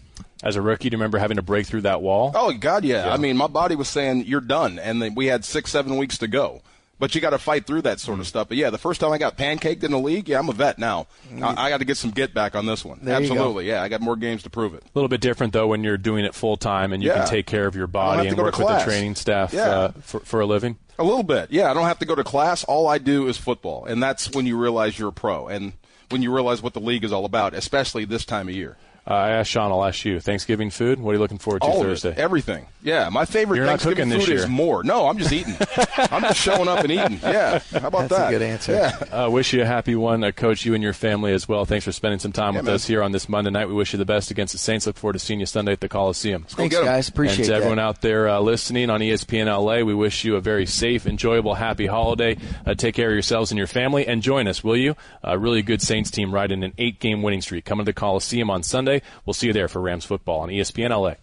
As 0.42 0.56
a 0.56 0.62
rookie, 0.62 0.88
do 0.88 0.94
you 0.94 0.98
remember 0.98 1.18
having 1.18 1.36
to 1.36 1.42
break 1.42 1.66
through 1.66 1.82
that 1.82 2.00
wall? 2.00 2.32
Oh, 2.34 2.52
God, 2.52 2.84
yeah. 2.84 3.06
yeah. 3.06 3.12
I 3.12 3.16
mean, 3.16 3.36
my 3.36 3.48
body 3.48 3.74
was 3.74 3.88
saying, 3.88 4.24
you're 4.24 4.40
done. 4.40 4.78
And 4.78 5.02
then 5.02 5.14
we 5.14 5.26
had 5.26 5.44
six, 5.44 5.70
seven 5.70 5.96
weeks 5.96 6.18
to 6.18 6.28
go. 6.28 6.62
But 7.00 7.14
you 7.14 7.20
got 7.20 7.30
to 7.30 7.38
fight 7.38 7.64
through 7.64 7.82
that 7.82 8.00
sort 8.00 8.18
of 8.18 8.26
stuff. 8.26 8.48
But 8.48 8.56
yeah, 8.56 8.70
the 8.70 8.78
first 8.78 9.00
time 9.00 9.12
I 9.12 9.18
got 9.18 9.36
pancaked 9.36 9.84
in 9.84 9.92
the 9.92 9.98
league, 10.00 10.28
yeah, 10.28 10.38
I'm 10.38 10.48
a 10.48 10.52
vet 10.52 10.80
now. 10.80 11.06
Mm-hmm. 11.28 11.44
I, 11.44 11.54
I 11.56 11.70
got 11.70 11.78
to 11.78 11.84
get 11.84 11.96
some 11.96 12.10
get 12.10 12.34
back 12.34 12.56
on 12.56 12.66
this 12.66 12.84
one. 12.84 12.98
There 13.02 13.14
Absolutely, 13.14 13.68
yeah. 13.68 13.82
I 13.82 13.88
got 13.88 14.00
more 14.00 14.16
games 14.16 14.42
to 14.44 14.50
prove 14.50 14.74
it. 14.74 14.82
A 14.82 14.90
little 14.94 15.08
bit 15.08 15.20
different 15.20 15.52
though 15.52 15.68
when 15.68 15.84
you're 15.84 15.96
doing 15.96 16.24
it 16.24 16.34
full 16.34 16.56
time 16.56 16.92
and 16.92 17.00
you 17.00 17.10
yeah. 17.10 17.18
can 17.18 17.28
take 17.28 17.46
care 17.46 17.68
of 17.68 17.76
your 17.76 17.86
body 17.86 18.26
and 18.26 18.36
work 18.36 18.58
with 18.58 18.66
the 18.66 18.80
training 18.80 19.14
staff 19.14 19.52
yeah. 19.52 19.68
uh, 19.68 19.92
for, 20.00 20.18
for 20.20 20.40
a 20.40 20.46
living. 20.46 20.76
A 20.98 21.04
little 21.04 21.22
bit, 21.22 21.52
yeah. 21.52 21.70
I 21.70 21.74
don't 21.74 21.84
have 21.84 22.00
to 22.00 22.04
go 22.04 22.16
to 22.16 22.24
class. 22.24 22.64
All 22.64 22.88
I 22.88 22.98
do 22.98 23.28
is 23.28 23.36
football, 23.36 23.84
and 23.84 24.02
that's 24.02 24.32
when 24.32 24.46
you 24.46 24.58
realize 24.58 24.98
you're 24.98 25.10
a 25.10 25.12
pro 25.12 25.46
and 25.46 25.74
when 26.10 26.22
you 26.22 26.34
realize 26.34 26.62
what 26.62 26.74
the 26.74 26.80
league 26.80 27.04
is 27.04 27.12
all 27.12 27.24
about, 27.24 27.54
especially 27.54 28.04
this 28.04 28.24
time 28.24 28.48
of 28.48 28.54
year. 28.54 28.76
Uh, 29.08 29.14
I 29.14 29.30
asked 29.30 29.50
Sean. 29.50 29.72
I'll 29.72 29.84
ask 29.86 30.04
you. 30.04 30.20
Thanksgiving 30.20 30.68
food. 30.68 31.00
What 31.00 31.12
are 31.12 31.14
you 31.14 31.18
looking 31.18 31.38
forward 31.38 31.62
to 31.62 31.68
All 31.68 31.82
Thursday? 31.82 32.10
It, 32.10 32.18
everything. 32.18 32.66
Yeah, 32.82 33.08
my 33.08 33.24
favorite 33.24 33.56
You're 33.56 33.64
not 33.64 33.80
Thanksgiving 33.80 34.10
cooking 34.10 34.18
this 34.18 34.26
food 34.26 34.32
year. 34.34 34.40
is 34.44 34.48
more. 34.48 34.84
No, 34.84 35.08
I'm 35.08 35.16
just 35.16 35.32
eating. 35.32 35.56
I'm 35.96 36.20
just 36.22 36.38
showing 36.38 36.68
up 36.68 36.80
and 36.84 36.92
eating. 36.92 37.18
Yeah, 37.22 37.60
how 37.72 37.88
about 37.88 38.08
That's 38.08 38.12
a 38.12 38.14
that? 38.16 38.30
good 38.30 38.42
answer. 38.42 38.72
Yeah. 38.72 39.24
Uh, 39.24 39.30
wish 39.30 39.52
you 39.54 39.62
a 39.62 39.64
happy 39.64 39.94
one, 39.96 40.22
uh, 40.24 40.30
Coach. 40.32 40.64
You 40.66 40.74
and 40.74 40.82
your 40.82 40.92
family 40.92 41.32
as 41.32 41.48
well. 41.48 41.64
Thanks 41.64 41.86
for 41.86 41.92
spending 41.92 42.18
some 42.18 42.32
time 42.32 42.52
Yeah, 42.54 42.60
with 42.60 42.66
man. 42.66 42.74
us 42.74 42.86
here 42.86 43.02
on 43.02 43.12
this 43.12 43.28
Monday 43.30 43.50
night. 43.50 43.66
We 43.68 43.74
wish 43.74 43.92
you 43.94 43.98
the 43.98 44.04
best 44.04 44.30
against 44.30 44.52
the 44.52 44.58
Saints. 44.58 44.86
Look 44.86 44.96
forward 44.98 45.14
to 45.14 45.18
seeing 45.18 45.40
you 45.40 45.46
Sunday 45.46 45.72
at 45.72 45.80
the 45.80 45.88
Coliseum. 45.88 46.44
Thanks, 46.46 46.74
get 46.74 46.80
'em. 46.80 46.86
guys. 46.86 47.08
Appreciate 47.08 47.36
and 47.38 47.44
to 47.46 47.50
that. 47.52 47.56
everyone 47.56 47.78
out 47.78 48.02
there 48.02 48.28
uh, 48.28 48.40
listening 48.40 48.90
on 48.90 49.00
ESPN 49.00 49.46
LA, 49.46 49.82
we 49.84 49.94
wish 49.94 50.24
you 50.24 50.36
a 50.36 50.40
very 50.40 50.66
safe, 50.66 51.06
enjoyable, 51.06 51.54
happy 51.54 51.86
holiday. 51.86 52.36
Uh, 52.66 52.74
take 52.74 52.94
care 52.94 53.08
of 53.08 53.14
yourselves 53.14 53.50
and 53.50 53.58
your 53.58 53.66
family, 53.66 54.06
and 54.06 54.22
join 54.22 54.46
us, 54.46 54.62
will 54.62 54.76
you? 54.76 54.94
A 55.24 55.38
really 55.38 55.62
good 55.62 55.80
Saints 55.80 56.10
team 56.10 56.32
riding 56.32 56.62
an 56.62 56.74
eight-game 56.78 57.22
winning 57.22 57.40
streak. 57.40 57.64
Coming 57.64 57.84
to 57.86 57.88
the 57.88 57.94
Coliseum 57.94 58.50
on 58.50 58.62
Sunday. 58.62 58.97
We'll 59.26 59.34
see 59.34 59.48
you 59.48 59.52
there 59.52 59.68
for 59.68 59.80
Rams 59.80 60.04
football 60.04 60.40
on 60.40 60.48
ESPN 60.48 60.90
LA. 60.90 61.14